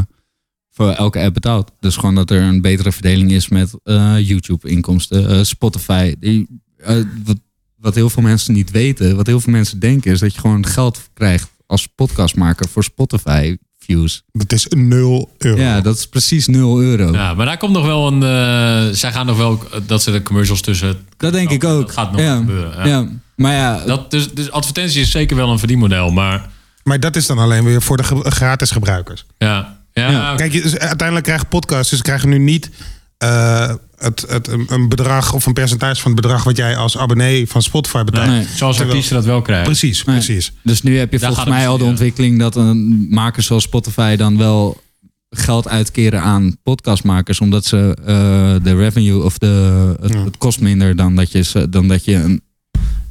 voor 0.76 0.90
elke 0.90 1.20
app 1.20 1.34
betaalt. 1.34 1.70
Dus 1.80 1.96
gewoon 1.96 2.14
dat 2.14 2.30
er 2.30 2.42
een 2.42 2.60
betere 2.60 2.92
verdeling 2.92 3.30
is 3.32 3.48
met 3.48 3.70
eh, 3.84 4.14
YouTube-inkomsten, 4.28 5.28
eh, 5.30 5.42
Spotify. 5.42 6.14
Die, 6.20 6.46
eh, 6.78 6.96
wat, 7.24 7.36
wat 7.76 7.94
heel 7.94 8.10
veel 8.10 8.22
mensen 8.22 8.54
niet 8.54 8.70
weten, 8.70 9.16
wat 9.16 9.26
heel 9.26 9.40
veel 9.40 9.52
mensen 9.52 9.78
denken, 9.78 10.12
is 10.12 10.18
dat 10.20 10.34
je 10.34 10.40
gewoon 10.40 10.66
geld 10.66 11.08
krijgt 11.14 11.48
als 11.66 11.86
podcastmaker 11.86 12.68
voor 12.68 12.84
Spotify-views. 12.84 14.22
Dat 14.32 14.52
is 14.52 14.66
0 14.68 15.30
euro. 15.38 15.60
Ja, 15.60 15.80
dat 15.80 15.96
is 15.96 16.08
precies 16.08 16.46
0 16.46 16.80
euro. 16.82 17.12
Ja, 17.12 17.34
maar 17.34 17.46
daar 17.46 17.58
komt 17.58 17.72
nog 17.72 17.86
wel 17.86 18.06
een. 18.06 18.22
eh, 18.22 18.94
zij 18.94 19.12
gaan 19.12 19.26
nog 19.26 19.36
wel 19.36 19.62
dat 19.86 20.02
ze 20.02 20.10
de 20.12 20.22
commercials 20.22 20.60
tussen. 20.60 20.96
Dat 21.16 21.32
denk 21.32 21.50
ik 21.50 21.64
ook. 21.64 21.80
Dat 21.86 21.90
gaat 21.90 22.12
nog 22.12 22.20
ja. 22.20 22.36
gebeuren. 22.36 22.72
Ja. 22.76 22.84
Ja. 22.86 23.08
Maar 23.36 23.52
ja, 23.52 23.84
Dat, 23.86 24.10
dus, 24.10 24.32
dus 24.34 24.50
advertentie 24.50 25.00
is 25.00 25.10
zeker 25.10 25.36
wel 25.36 25.50
een 25.50 25.58
verdienmodel, 25.58 26.10
maar 26.10 26.50
Maar 26.82 27.00
dat 27.00 27.16
is 27.16 27.26
dan 27.26 27.38
alleen 27.38 27.64
weer 27.64 27.82
voor 27.82 27.96
de 27.96 28.04
ge- 28.04 28.30
gratis 28.30 28.70
gebruikers. 28.70 29.26
ja. 29.38 29.82
Ja, 30.00 30.10
Ja. 30.10 30.34
Kijk, 30.34 30.52
je- 30.52 30.62
dus 30.62 30.78
uiteindelijk 30.78 31.26
krijgen 31.26 31.46
podcasters 31.48 32.02
krijgen 32.02 32.28
nu 32.28 32.38
niet 32.38 32.70
eh, 33.18 33.74
het, 33.98 34.24
het, 34.28 34.48
een 34.66 34.88
bedrag 34.88 35.32
of 35.32 35.46
een 35.46 35.52
percentage 35.52 36.00
van 36.02 36.12
het 36.12 36.20
bedrag 36.20 36.44
wat 36.44 36.56
jij 36.56 36.76
als 36.76 36.98
abonnee 36.98 37.48
van 37.48 37.62
Spotify 37.62 38.02
betaalt. 38.04 38.26
Nee. 38.28 38.46
zoals 38.54 38.76
Terwijl- 38.76 38.88
artiesten 38.88 39.16
dat 39.16 39.24
wel 39.24 39.42
krijgen. 39.42 39.64
Precies, 39.66 40.04
Nee. 40.04 40.14
precies. 40.16 40.52
Dus 40.62 40.82
nu 40.82 40.98
heb 40.98 41.12
je 41.12 41.18
Daar 41.18 41.28
volgens 41.32 41.48
mij 41.56 41.68
al 41.68 41.78
de 41.78 41.84
ontwikkeling 41.84 42.38
dat 42.38 42.56
een 42.56 43.06
maker 43.10 43.42
zoals 43.42 43.62
Spotify 43.62 44.16
dan 44.16 44.38
wel 44.38 44.82
geld 45.30 45.68
uitkeren 45.68 46.20
aan 46.22 46.56
podcastmakers, 46.62 47.40
omdat 47.40 47.64
ze 47.64 47.96
eh, 48.00 48.06
de 48.64 48.76
revenue 48.76 49.22
of 49.22 49.38
de, 49.38 49.94
het, 50.00 50.12
Ja. 50.12 50.24
het 50.24 50.36
kost 50.38 50.60
minder 50.60 50.96
dan 50.96 51.14
dat 51.14 51.32
je, 51.32 51.66
dan 51.70 51.88
dat 51.88 52.04
je 52.04 52.14
een 52.14 52.42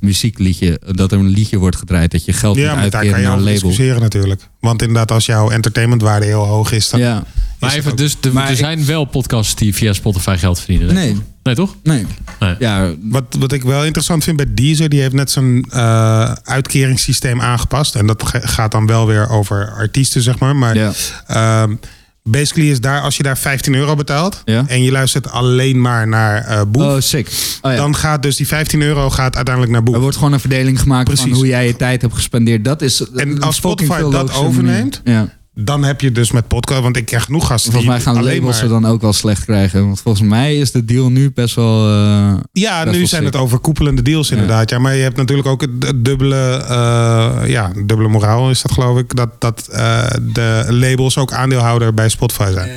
muziekliedje, 0.04 0.80
dat 0.91 1.12
er 1.12 1.18
een 1.20 1.28
liedje 1.28 1.58
wordt 1.58 1.76
gedraaid, 1.76 2.12
dat 2.12 2.26
je 2.26 2.34
geld 2.34 2.58
Ja, 2.58 2.74
moet 2.76 2.82
uitkeren 2.95 3.20
je 3.20 3.26
naar 3.28 3.38
een 3.38 3.43
label. 3.43 3.54
discussiëren 3.54 4.01
natuurlijk. 4.01 4.41
Want 4.60 4.82
inderdaad, 4.82 5.12
als 5.12 5.26
jouw 5.26 5.49
entertainmentwaarde 5.49 6.26
heel 6.26 6.45
hoog 6.45 6.72
is, 6.72 6.89
dan 6.89 6.99
Ja, 6.99 7.24
Maar 7.60 7.74
even, 7.74 7.91
ook- 7.91 7.97
dus 7.97 8.18
de, 8.20 8.32
Maar 8.32 8.45
er 8.45 8.51
ik- 8.51 8.58
zijn 8.58 8.86
wel 8.86 9.06
podcasts 9.06 9.56
die 9.56 9.76
via 9.76 9.93
Spotify 9.93 10.36
geld 10.39 10.60
verdienen. 10.60 10.93
nee, 10.93 11.18
Nee, 11.43 11.56
toch? 11.56 11.76
nee. 11.84 12.06
Nee. 12.39 12.56
Ja, 12.60 12.91
Wat, 13.01 13.24
wat 13.39 13.51
ik 13.51 13.64
wel 13.64 13.84
interessant 13.86 14.24
vind 14.24 14.38
bij 14.38 14.45
Deezer, 14.54 14.89
die 14.89 15.01
heeft 15.01 15.14
net 15.14 15.32
zijn 15.32 15.66
eh, 15.70 16.32
uitkeringssysteem 16.43 17.41
aangepast. 17.41 17.95
En 17.95 18.08
dat 18.08 18.24
gaat 18.26 18.72
dan 18.72 18.86
wel 18.88 19.08
weer 19.08 19.30
over 19.30 19.72
artiesten, 19.78 20.22
zeg 20.22 20.39
maar. 20.39 20.56
Maar 20.56 20.76
ja, 20.78 20.91
ehm, 21.28 21.76
basically 22.24 22.69
is 22.71 22.82
daar, 22.82 23.01
als 23.01 23.17
je 23.17 23.24
daar 23.24 23.38
15 23.38 23.76
euro 23.76 23.95
betaalt 23.95 24.41
Ja. 24.45 24.63
en 24.67 24.84
je 24.84 24.91
luistert 24.91 25.30
alleen 25.30 25.82
maar 25.82 26.07
naar 26.07 26.67
Boef, 26.69 26.84
oh 26.84 26.99
sick. 26.99 27.28
Oh, 27.61 27.71
ja. 27.71 27.78
dan 27.78 27.95
gaat 27.95 28.21
dus 28.24 28.36
die 28.36 28.47
15 28.47 28.82
euro 28.82 29.09
gaat 29.09 29.36
uiteindelijk 29.36 29.74
naar 29.74 29.84
Boef. 29.84 29.95
er 29.95 30.01
wordt 30.01 30.17
gewoon 30.17 30.34
een 30.34 30.39
verdeling 30.39 30.80
gemaakt 30.80 31.19
van 31.19 31.32
hoe 31.32 31.47
jij 31.47 31.67
je 31.67 31.76
tijd 31.76 32.01
hebt 32.01 32.13
gespendeerd. 32.13 32.65
Dat 32.65 32.82
is 32.82 33.05
En 33.15 33.41
als 33.41 33.55
Spotify 33.55 34.01
dat 34.09 34.34
overneemt. 34.34 35.01
Ja. 35.03 35.41
Dan 35.56 35.84
heb 35.84 36.01
je 36.01 36.12
dus 36.12 36.32
met 36.32 36.47
podcast, 36.47 36.82
want 36.82 36.97
ik 36.97 37.06
krijg 37.06 37.24
genoeg 37.24 37.47
gasten 37.47 37.72
Volgens 37.72 37.93
mij 37.93 38.01
gaan 38.01 38.18
alleen 38.18 38.36
labels 38.36 38.51
maar... 38.60 38.64
ze 38.64 38.68
dan 38.74 38.86
ook 38.86 39.01
wel 39.01 39.14
slecht 39.14 39.45
krijgen. 39.45 39.86
Want 39.86 40.01
volgens 40.01 40.28
mij 40.30 40.58
is 40.58 40.72
de 40.72 40.86
deal 40.86 41.10
nu 41.10 41.32
best 41.32 41.56
wel... 41.56 41.88
eh, 41.89 42.34
Ja, 42.51 42.84
Best 42.84 42.93
nu 42.93 42.99
wel 42.99 43.08
zijn 43.08 43.24
sick. 43.24 43.34
het 43.34 43.36
overkoepelende 43.36 44.01
deals 44.01 44.32
inderdaad. 44.32 44.70
Ja. 44.70 44.80
maar 44.80 44.95
je 44.95 45.01
hebt 45.01 45.18
natuurlijk 45.18 45.47
ook 45.47 45.62
het, 45.62 46.06
dubbele, 46.06 46.64
eh, 46.68 47.49
ja, 47.49 47.72
dubbele 47.86 48.10
moraal 48.10 48.49
is 48.49 48.62
dat 48.62 48.72
geloof 48.72 48.97
ik. 48.99 49.16
Dat, 49.16 49.41
dat 49.41 49.68
eh, 49.72 50.06
de 50.34 50.66
labels 50.70 51.18
ook 51.18 51.34
aandeelhouder 51.34 51.93
bij 51.93 52.10
Spotify 52.10 52.51
zijn. 52.54 52.70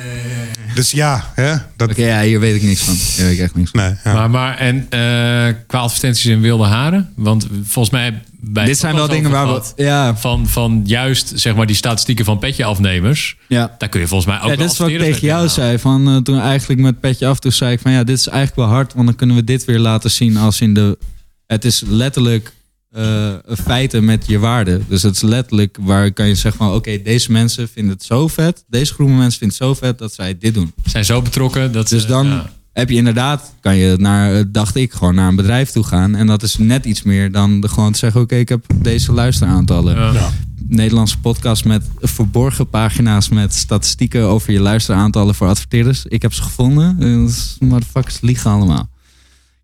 Dus 0.75 0.91
ja, 0.91 1.31
hè, 1.33 1.55
dat, 1.75 1.95
ja, 1.95 2.21
hier 2.21 2.39
weet 2.39 2.55
ik 2.55 2.61
niks 2.63 2.81
van. 2.81 2.93
Hier 2.93 3.25
weet 3.25 3.33
ik 3.33 3.39
echt 3.39 3.55
niks 3.55 3.71
van. 3.71 3.79
nee, 3.79 3.93
ja. 4.03 4.13
Maar, 4.13 4.29
maar 4.29 4.57
en 4.57 4.75
eh, 4.89 5.53
qua 5.67 5.79
advertenties 5.79 6.25
in 6.25 6.41
wilde 6.41 6.65
haren? 6.65 7.09
Want 7.15 7.47
volgens 7.63 7.89
mij... 7.93 8.21
Bij 8.39 8.65
Dit 8.65 8.77
zijn 8.77 8.95
wel 8.95 9.07
dingen 9.07 9.31
waar 9.31 9.47
we... 9.47 9.61
Ja, 9.75 10.15
Van, 10.15 10.47
van 10.47 10.81
juist 10.85 11.31
zeg 11.35 11.55
maar 11.55 11.65
die 11.65 11.75
statistieken 11.75 12.25
van 12.25 12.39
petje 12.39 12.63
afnemers. 12.63 13.37
ja. 13.47 13.75
Daar 13.77 13.89
kun 13.89 13.99
je 13.99 14.07
volgens 14.07 14.29
mij 14.29 14.41
ook 14.41 14.49
ja 14.49 14.55
dit 14.55 14.71
is 14.71 14.77
wat 14.77 14.89
ik 14.89 14.99
tegen 14.99 15.27
jou 15.27 15.47
zei. 15.47 15.79
Van, 15.79 16.07
eh, 16.07 16.17
toen 16.17 16.39
eigenlijk 16.39 16.81
met 16.81 16.99
petje 16.99 17.27
af, 17.27 17.39
toen 17.39 17.51
zei 17.51 17.71
ik 17.71 17.79
van 17.79 17.91
ja, 17.91 18.03
dit 18.03 18.17
is 18.17 18.27
eigenlijk 18.27 18.57
wel 18.67 18.75
hard. 18.75 18.93
Want 18.93 19.05
dan 19.05 19.15
kunnen 19.15 19.35
we 19.35 19.43
dit 19.43 19.65
weer 19.65 19.79
laten 19.79 20.11
zien 20.11 20.37
als 20.37 20.61
in 20.61 20.73
de... 20.73 20.97
Het 21.45 21.65
is 21.65 21.83
letterlijk 21.87 22.53
eh, 22.91 23.33
feiten 23.63 24.05
met 24.05 24.27
je 24.27 24.39
waarde. 24.39 24.81
Dus 24.87 25.01
het 25.01 25.15
is 25.15 25.21
letterlijk 25.21 25.77
waar 25.81 26.13
kan 26.13 26.27
je 26.27 26.35
zeggen 26.35 26.65
van 26.65 26.75
oké, 26.75 27.01
deze 27.01 27.31
mensen 27.31 27.69
vinden 27.69 27.93
het 27.93 28.03
zo 28.03 28.27
vet. 28.27 28.63
Deze 28.67 28.93
groep 28.93 29.09
mensen 29.09 29.39
vindt 29.39 29.57
het 29.57 29.67
zo 29.67 29.73
vet 29.73 29.97
dat 29.97 30.13
zij 30.13 30.37
dit 30.37 30.53
doen. 30.53 30.73
Zijn 30.85 31.05
zo 31.05 31.21
betrokken 31.21 31.71
dat 31.71 31.87
Dus 31.89 32.05
dan 32.05 32.27
ja. 32.27 32.49
Heb 32.77 32.89
je 32.89 32.95
inderdaad, 32.95 33.53
kan 33.59 33.75
je 33.75 33.95
naar, 33.97 34.33
eh, 34.35 34.43
dacht 34.47 34.75
ik, 34.75 34.93
gewoon 34.93 35.15
naar 35.15 35.27
een 35.27 35.35
bedrijf 35.35 35.69
toe 35.71 35.83
gaan. 35.83 36.15
En 36.15 36.27
dat 36.27 36.43
is 36.43 36.57
net 36.57 36.85
iets 36.85 37.03
meer 37.03 37.31
dan 37.31 37.61
de, 37.61 37.67
gewoon 37.67 37.91
te 37.91 37.97
zeggen, 37.97 38.21
oké, 38.21 38.35
ik 38.35 38.49
heb 38.49 38.65
deze 38.75 39.11
luisteraantallen. 39.11 39.95
Ja. 39.95 40.11
Ja. 40.13 40.29
Nederlandse 40.67 41.19
podcast 41.19 41.65
met 41.65 41.83
verborgen 42.01 42.69
pagina's 42.69 43.29
met 43.29 43.53
statistieken 43.53 44.23
over 44.23 44.53
je 44.53 44.59
luisteraantallen 44.59 45.35
voor 45.35 45.47
adverteerders. 45.47 46.05
Ik 46.05 46.21
heb 46.21 46.33
ze 46.33 46.41
gevonden. 46.41 46.99
Is- 47.25 47.55
Motherfuckers 47.59 48.21
liegen 48.21 48.51
allemaal. 48.51 48.89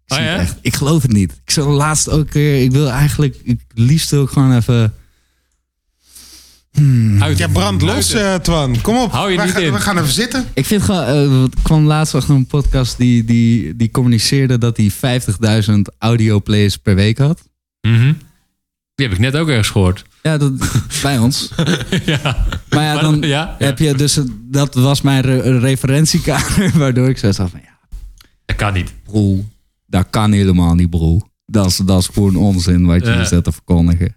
Ik, 0.05 0.11
Oh 0.13 0.17
het 0.17 0.27
ja? 0.27 0.35
echt. 0.37 0.55
ik 0.61 0.73
geloof 0.75 1.01
het 1.01 1.11
niet. 1.11 1.31
Ik 1.45 1.51
zou 1.51 1.69
laatst 1.71 2.09
ook 2.09 2.31
weer, 2.33 2.63
ik 2.63 2.71
wil 2.71 2.89
eigenlijk, 2.89 3.37
ik 3.43 3.59
liefst 3.73 4.13
ook 4.13 4.31
gewoon 4.31 4.55
even... 4.55 4.93
Hmm. 6.77 7.23
Uit- 7.23 7.37
Ja, 7.37 7.47
brand 7.47 7.81
los, 7.81 8.11
eh, 8.13 8.35
Twan. 8.35 8.81
Kom 8.81 8.97
op. 8.97 9.11
Hou 9.11 9.31
je 9.31 9.37
we, 9.37 9.43
niet 9.43 9.51
gaan, 9.53 9.61
in. 9.61 9.73
we 9.73 9.79
gaan 9.79 9.97
even 9.97 10.11
zitten. 10.11 10.45
Ik 10.53 10.65
vind 10.65 10.81
gewoon, 10.81 11.03
eh, 11.05 11.43
ik 11.43 11.53
kwam 11.61 11.85
laatst 11.85 12.15
achter 12.15 12.35
een 12.35 12.45
podcast 12.47 12.97
die, 12.97 13.23
die, 13.23 13.75
die 13.75 13.91
communiceerde 13.91 14.57
dat 14.57 14.77
hij 14.77 14.91
50.000 14.91 15.95
audioplays 15.97 16.77
per 16.77 16.95
week 16.95 17.17
had. 17.17 17.49
Mhm. 17.81 18.13
Die 18.95 19.05
heb 19.07 19.11
ik 19.15 19.19
net 19.19 19.35
ook 19.35 19.47
ergens 19.49 19.69
gehoord. 19.69 20.03
Ja, 20.21 20.37
dat, 20.37 20.51
bij 21.01 21.17
ons. 21.17 21.49
ja. 22.05 22.47
Maar 22.69 22.83
ja, 22.83 22.99
dan 23.01 23.19
dat- 23.21 23.29
ja, 23.35 23.55
ja. 23.59 23.65
heb 23.65 23.79
je 23.79 23.93
dus, 23.93 24.19
dat 24.49 24.73
was 24.73 25.01
mijn 25.01 25.21
re- 25.21 25.59
referentiekader, 25.59 26.71
waardoor 26.77 27.09
ik 27.09 27.17
zo 27.17 27.31
van, 27.31 27.49
ja, 27.53 27.77
Dat 28.45 28.55
kan 28.55 28.73
niet. 28.73 28.93
bro, 29.03 29.45
dat 29.87 30.07
kan 30.09 30.31
helemaal 30.31 30.75
niet, 30.75 30.89
bro. 30.89 31.19
Dat 31.45 31.65
is, 31.65 31.77
dat 31.77 31.99
is 31.99 32.07
gewoon 32.13 32.35
onzin 32.35 32.85
wat 32.85 33.05
je 33.05 33.13
hier 33.13 33.25
zit 33.25 33.43
te 33.43 33.51
verkondigen. 33.51 34.15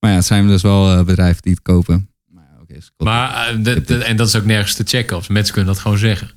Maar 0.00 0.10
ja, 0.10 0.16
het 0.16 0.26
zijn 0.26 0.46
dus 0.46 0.62
wel 0.62 0.90
eh, 0.98 1.04
bedrijven 1.04 1.42
die 1.42 1.52
het 1.52 1.62
kopen. 1.62 2.08
Maar, 2.32 2.44
ja. 2.68 2.76
Maar, 2.96 3.48
eh, 3.48 3.64
de- 3.64 3.82
de- 3.82 4.04
en 4.04 4.16
dat 4.16 4.26
is 4.28 4.36
ook 4.36 4.44
nergens 4.44 4.74
te 4.74 4.84
checken. 4.86 5.16
Of 5.16 5.28
mensen 5.28 5.54
kunnen 5.54 5.72
dat 5.72 5.82
gewoon 5.82 5.98
zeggen. 5.98 6.30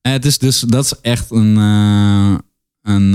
Eh, 0.00 0.12
Het 0.12 0.24
is 0.24 0.38
dus, 0.38 0.60
dat 0.60 0.84
is 0.84 0.94
echt 1.00 1.30
een, 1.30 1.56
een, 2.82 3.10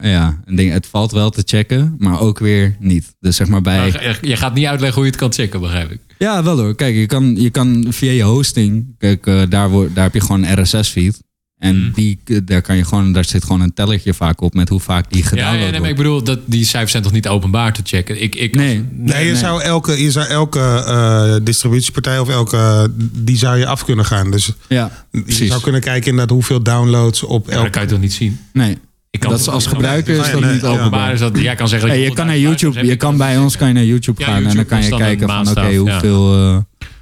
ja, 0.00 0.40
een 0.44 0.56
ding. 0.56 0.72
Het 0.72 0.86
valt 0.86 1.12
wel 1.12 1.30
te 1.30 1.42
checken, 1.46 1.94
maar 1.98 2.20
ook 2.20 2.38
weer 2.38 2.76
niet. 2.78 3.14
Dus 3.20 3.36
zeg 3.36 3.48
maar 3.48 3.60
bij... 3.62 3.78
Maar 3.92 4.18
je- 4.22 4.36
gaat 4.36 4.54
niet 4.54 4.66
uitleggen 4.66 4.94
hoe 4.94 5.04
je 5.04 5.10
het 5.10 5.20
kan 5.20 5.32
checken, 5.32 5.60
begrijp 5.60 5.90
ik. 5.90 6.00
Ja, 6.18 6.42
wel 6.42 6.58
hoor. 6.58 6.74
Kijk, 6.74 6.94
je 6.94 7.06
kan, 7.06 7.36
je 7.36 7.50
kan 7.50 7.86
via 7.88 8.10
je 8.10 8.22
hosting, 8.22 8.94
kijk, 8.98 9.24
daar, 9.50 9.70
wordt 9.70 9.94
daar 9.94 10.04
heb 10.04 10.14
je 10.14 10.20
gewoon 10.20 10.44
een 10.44 10.62
RSS-feed. 10.62 11.22
En 11.62 11.76
Mhm. 11.82 11.92
die, 11.94 12.18
eh, 12.24 12.36
daar, 12.44 12.62
kan 12.62 12.76
je 12.76 12.84
gewoon, 12.84 13.12
daar 13.12 13.24
zit 13.24 13.42
gewoon 13.44 13.60
een 13.60 13.74
tellertje 13.74 14.14
vaak 14.14 14.40
op 14.40 14.54
met 14.54 14.68
hoe 14.68 14.80
vaak 14.80 15.10
die 15.12 15.22
Ja, 15.22 15.28
gedownload 15.28 15.54
ja 15.54 15.60
nee, 15.60 15.70
maar 15.70 15.78
wordt. 15.80 15.90
ik 15.90 15.96
bedoel, 15.96 16.22
dat, 16.22 16.38
die 16.44 16.64
cijfers 16.64 16.90
zijn 16.90 17.02
toch 17.02 17.12
niet 17.12 17.28
openbaar 17.28 17.72
te 17.72 17.80
checken? 17.84 18.22
Ik, 18.22 18.34
ik, 18.34 18.54
Nee. 18.54 18.84
Nee, 18.92 19.24
je, 19.24 19.30
nee. 19.32 19.36
Zou 19.40 19.62
elke, 19.62 20.02
je 20.02 20.10
zou 20.10 20.26
elke 20.26 20.60
eh, 20.60 21.34
distributiepartij 21.44 22.18
of 22.18 22.28
elke... 22.28 22.90
Die 23.12 23.36
zou 23.36 23.58
je 23.58 23.66
af 23.66 23.84
kunnen 23.84 24.04
gaan. 24.04 24.30
Dus 24.30 24.52
Ja, 24.68 24.90
je 25.10 25.22
precies. 25.22 25.48
zou 25.48 25.60
kunnen 25.62 25.80
kijken 25.80 26.10
inderdaad 26.10 26.34
hoeveel 26.34 26.62
downloads 26.62 27.22
op 27.22 27.30
Ja, 27.30 27.36
maar 27.46 27.54
dat 27.54 27.58
elke... 27.64 27.70
kan 27.70 27.82
je 27.82 27.88
toch 27.88 28.00
niet 28.00 28.12
zien? 28.12 28.38
Nee, 28.52 28.78
Ik 29.10 29.20
kan 29.20 29.30
dat 29.30 29.40
is 29.40 29.48
als 29.48 29.66
gebruiker 29.66 30.18
is 30.18 30.26
ja, 30.26 30.32
dat 30.32 30.40
nee, 30.40 30.52
niet 30.52 30.60
ja. 30.62 30.68
openbaar. 30.68 31.12
Is 31.12 31.20
dat, 31.20 31.38
jij 31.38 31.54
kan 31.54 31.68
zeggen... 31.68 31.88
dat 31.88 31.96
Hey, 31.96 32.04
je 32.06 32.10
je 32.10 32.16
kan 32.16 32.26
naar 32.26 32.36
100.000 32.36 32.40
YouTube, 32.42 32.86
je 32.86 32.96
kan 32.96 33.16
bij 33.16 33.38
ons 33.38 33.56
kan 33.56 33.68
je 33.68 33.74
naar 33.74 33.84
YouTube 33.84 34.20
Ja, 34.20 34.26
gaan 34.26 34.44
en 34.46 34.56
dan 34.56 34.66
kan 34.66 34.82
je 34.82 34.96
kijken 34.96 35.28
van 35.28 35.48
oké, 35.48 35.60
ja. 35.66 35.76
hoeveel, 35.78 36.34
eh, 36.34 36.56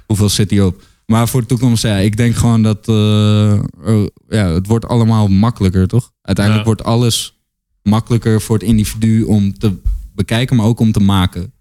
hoeveel 0.05 0.29
zit 0.29 0.49
die 0.49 0.65
op. 0.65 0.81
Maar 1.11 1.27
voor 1.27 1.41
de 1.41 1.47
toekomst, 1.47 1.83
ja, 1.83 1.97
ik 1.97 2.17
denk 2.17 2.35
gewoon 2.35 2.63
dat 2.63 2.87
eh, 2.87 3.61
oh, 3.83 4.07
ja, 4.27 4.47
het 4.47 4.67
wordt 4.67 4.85
allemaal 4.85 5.27
makkelijker, 5.27 5.87
toch? 5.87 6.11
Uiteindelijk 6.21 6.65
Ja. 6.67 6.73
wordt 6.73 6.83
alles 6.89 7.39
makkelijker 7.83 8.41
voor 8.41 8.57
het 8.57 8.67
individu 8.67 9.23
om 9.23 9.57
te 9.57 9.77
bekijken, 10.15 10.55
maar 10.55 10.65
ook 10.65 10.79
om 10.79 10.91
te 10.91 10.99
maken. 10.99 11.53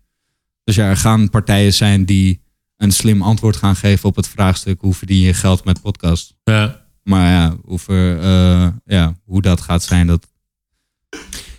Dus 0.64 0.74
ja, 0.74 0.88
er 0.88 0.96
gaan 0.96 1.30
partijen 1.30 1.74
zijn 1.74 2.04
die 2.04 2.42
een 2.76 2.92
slim 2.92 3.22
antwoord 3.22 3.56
gaan 3.56 3.76
geven 3.76 4.08
op 4.08 4.16
het 4.16 4.28
vraagstuk 4.28 4.80
hoe 4.80 4.94
verdien 4.94 5.20
je 5.20 5.34
geld 5.34 5.64
met 5.64 5.80
podcast. 5.80 6.34
Ja. 6.44 6.84
Maar 7.02 7.30
ja, 7.30 7.56
hoe, 7.64 7.78
ver, 7.78 8.18
eh, 8.18 8.68
ja, 8.84 9.14
hoe 9.24 9.42
dat 9.42 9.60
gaat 9.60 9.82
zijn, 9.82 10.06
dat. 10.06 10.26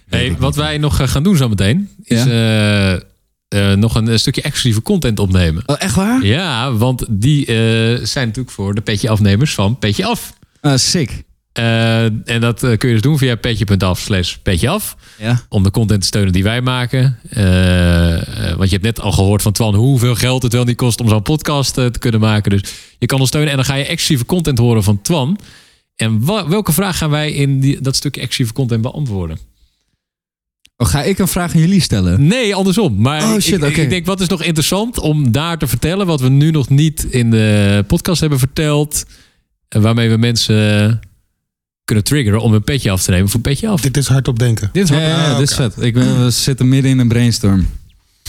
Hey, 0.05 0.37
wat 0.37 0.55
wij 0.55 0.77
nog 0.77 0.99
eh, 0.99 1.07
gaan 1.07 1.23
doen 1.23 1.37
zometeen... 1.37 1.89
is 2.03 2.23
Ja? 2.23 3.09
Eh, 3.51 3.73
nog 3.73 3.95
een, 3.95 4.07
een 4.07 4.19
stukje 4.19 4.41
exclusieve 4.41 4.81
content 4.81 5.19
opnemen. 5.19 5.63
Oh, 5.65 5.75
echt 5.79 5.95
waar? 5.95 6.25
Ja, 6.25 6.73
want 6.73 7.05
die 7.09 7.45
eh, 7.45 7.53
zijn 8.05 8.27
natuurlijk 8.27 8.55
voor 8.55 8.75
de 8.75 8.81
petje 8.81 9.09
afnemers 9.09 9.53
van 9.53 9.77
Petje 9.77 10.05
Af. 10.05 10.33
Ah, 10.61 10.77
sick. 10.77 11.23
Eh, 11.51 12.03
en 12.03 12.41
dat 12.41 12.63
eh, 12.63 12.77
kun 12.77 12.87
je 12.87 12.93
dus 12.93 13.03
doen 13.03 13.17
via 13.17 13.35
petje.af 13.35 13.99
slash 13.99 14.35
petje 14.35 14.69
af. 14.69 14.95
Ja. 15.17 15.41
Om 15.49 15.63
de 15.63 15.71
content 15.71 16.01
te 16.01 16.07
steunen 16.07 16.33
die 16.33 16.43
wij 16.43 16.61
maken. 16.61 17.17
Eh, 17.29 18.49
eh, 18.49 18.57
want 18.57 18.69
je 18.69 18.75
hebt 18.75 18.83
net 18.83 19.01
al 19.01 19.11
gehoord 19.11 19.41
van 19.41 19.51
Twan 19.51 19.75
hoeveel 19.75 20.15
geld 20.15 20.43
het 20.43 20.53
wel 20.53 20.63
niet 20.63 20.77
kost 20.77 20.99
om 21.01 21.09
zo'n 21.09 21.21
podcast 21.21 21.77
eh, 21.77 21.85
te 21.85 21.99
kunnen 21.99 22.19
maken. 22.19 22.51
Dus 22.51 22.61
je 22.99 23.05
kan 23.05 23.19
ons 23.19 23.27
steunen 23.29 23.49
en 23.49 23.55
dan 23.55 23.65
ga 23.65 23.75
je 23.75 23.85
exclusieve 23.85 24.25
content 24.25 24.57
horen 24.57 24.83
van 24.83 25.01
Twan. 25.01 25.39
En 25.95 26.25
welke 26.25 26.71
vraag 26.71 26.97
gaan 26.97 27.09
wij 27.09 27.31
in 27.31 27.59
die, 27.59 27.81
dat 27.81 27.95
stukje 27.95 28.21
exclusieve 28.21 28.53
content 28.53 28.81
beantwoorden? 28.81 29.37
Oh, 30.81 30.87
ga 30.87 31.03
ik 31.03 31.19
een 31.19 31.27
vraag 31.27 31.53
aan 31.53 31.59
jullie 31.59 31.81
stellen? 31.81 32.27
Nee, 32.27 32.55
andersom. 32.55 33.01
Maar 33.01 33.23
Oh, 33.23 33.33
ik- 33.35 33.41
shit, 33.41 33.53
ik, 33.63 33.63
oké. 33.69 33.81
ik 33.81 33.89
denk, 33.89 34.05
wat 34.05 34.21
is 34.21 34.27
nog 34.27 34.43
interessant 34.43 34.99
om 34.99 35.31
daar 35.31 35.57
te 35.57 35.67
vertellen... 35.67 36.05
wat 36.07 36.21
we 36.21 36.29
nu 36.29 36.51
nog 36.51 36.69
niet 36.69 37.03
in 37.03 37.31
de 37.31 37.83
podcast 37.87 38.21
hebben 38.21 38.39
verteld... 38.39 39.05
en 39.67 39.81
waarmee 39.81 40.09
we 40.09 40.17
mensen 40.17 40.99
kunnen 41.85 42.03
triggeren 42.03 42.41
om 42.41 42.53
een 42.53 42.63
petje 42.63 42.91
af 42.91 43.01
te 43.03 43.11
nemen 43.11 43.29
voor 43.29 43.39
petje 43.39 43.67
af. 43.67 43.81
Dit 43.81 43.97
is 43.97 44.07
hardop 44.07 44.39
denken. 44.39 44.69
Dit 44.71 44.83
is 44.83 44.89
Ja, 44.89 44.95
wat, 44.95 45.03
ja, 45.03 45.09
ja, 45.09 45.31
Ah, 45.31 45.37
dit 45.37 45.49
is 45.49 45.55
vet. 45.55 45.73
Ik 45.81 45.93
ben, 45.93 46.23
we 46.23 46.29
zitten 46.29 46.69
midden 46.69 46.91
in 46.91 46.99
een 46.99 47.07
brainstorm. 47.07 47.67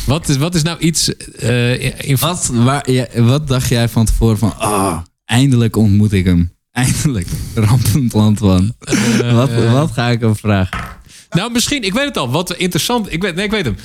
wat, 0.06 0.28
is, 0.28 0.36
wat 0.36 0.54
is 0.54 0.62
nou 0.62 0.78
iets... 0.78 1.14
eh, 1.16 2.08
in, 2.08 2.16
Wat, 2.20 2.50
waar, 2.52 2.90
ja, 2.90 3.06
wat 3.16 3.48
dacht 3.48 3.68
jij 3.68 3.88
van 3.88 4.04
tevoren 4.04 4.38
van... 4.38 4.54
Ah, 4.58 4.98
eindelijk 5.24 5.76
ontmoet 5.76 6.12
ik 6.12 6.24
hem. 6.24 6.52
Eindelijk. 6.72 7.26
Rampend 7.54 8.12
land 8.12 8.38
van. 8.38 8.74
eh, 8.80 9.34
wat, 9.34 9.50
wat 9.70 9.90
ga 9.92 10.08
ik 10.08 10.20
hem 10.20 10.36
vragen? 10.36 10.78
Nou, 11.32 11.52
misschien, 11.52 11.82
ik 11.82 11.92
weet 11.92 12.04
het 12.04 12.16
al. 12.16 12.30
Wat 12.30 12.54
interessant, 12.54 13.12
ik 13.12 13.22
weet, 13.22 13.34
nee, 13.34 13.44
ik 13.44 13.50
weet 13.50 13.64
hem. 13.64 13.76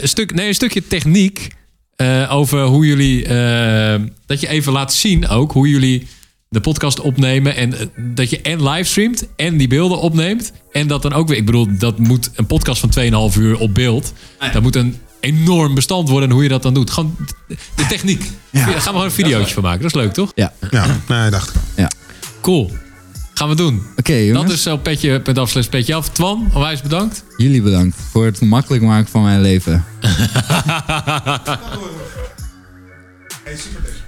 Een, 0.00 0.08
stuk, 0.08 0.34
nee, 0.34 0.48
een 0.48 0.54
stukje 0.54 0.86
techniek 0.86 1.48
eh, 1.96 2.32
over 2.32 2.62
hoe 2.62 2.86
jullie, 2.86 3.24
eh, 3.24 4.00
dat 4.26 4.40
je 4.40 4.48
even 4.48 4.72
laat 4.72 4.94
zien 4.94 5.28
ook 5.28 5.52
hoe 5.52 5.68
jullie 5.68 6.06
de 6.48 6.60
podcast 6.60 7.00
opnemen 7.00 7.56
en 7.56 7.78
eh, 7.78 7.86
dat 7.96 8.30
je 8.30 8.40
en 8.40 8.62
livestreamt 8.62 9.26
en 9.36 9.56
die 9.56 9.68
beelden 9.68 9.98
opneemt 9.98 10.52
en 10.72 10.86
dat 10.86 11.02
dan 11.02 11.12
ook 11.12 11.28
weer, 11.28 11.36
ik 11.36 11.46
bedoel, 11.46 11.68
dat 11.78 11.98
moet 11.98 12.30
een 12.34 12.46
podcast 12.46 12.80
van 12.80 13.30
2,5 13.32 13.38
uur 13.38 13.58
op 13.58 13.74
beeld. 13.74 14.12
Dat 14.52 14.62
moet 14.62 14.76
een 14.76 14.98
enorm 15.20 15.74
bestand 15.74 16.08
worden 16.08 16.28
en 16.28 16.34
hoe 16.34 16.42
je 16.44 16.48
dat 16.48 16.62
dan 16.62 16.74
doet. 16.74 16.90
Gewoon 16.90 17.16
de, 17.74 17.86
techniek. 17.88 18.30
Daar 18.50 18.62
gaan 18.62 18.74
we 18.74 18.80
gewoon 18.80 19.04
een 19.04 19.10
videootje 19.10 19.54
van 19.54 19.62
maken. 19.62 19.82
Dat 19.82 19.94
is 19.94 20.02
leuk, 20.02 20.12
toch? 20.12 20.32
Ja, 20.34 20.52
Ja, 20.70 21.00
nee, 21.08 21.30
dacht 21.30 21.54
ik. 21.54 21.86
Cool. 22.40 22.70
Gaan 23.34 23.48
we 23.48 23.54
doen. 23.54 23.82
oké 23.96 24.12
jongens. 24.14 24.42
Dat 24.46 24.52
is 24.56 24.62
zo 24.62 24.76
petje, 24.76 25.20
punt 25.20 25.38
af, 25.38 25.50
slash 25.50 25.66
petje 25.66 25.94
af. 25.94 26.08
Twan, 26.08 26.50
onwijs 26.54 26.82
bedankt. 26.82 27.24
Jullie 27.36 27.62
bedankt 27.62 27.96
voor 28.10 28.24
het 28.24 28.40
makkelijk 28.40 28.82
maken 28.82 29.10
van 29.10 29.22
mijn 29.22 29.40
leven. 29.40 29.84
Hey, 33.44 33.56
super 33.56 34.03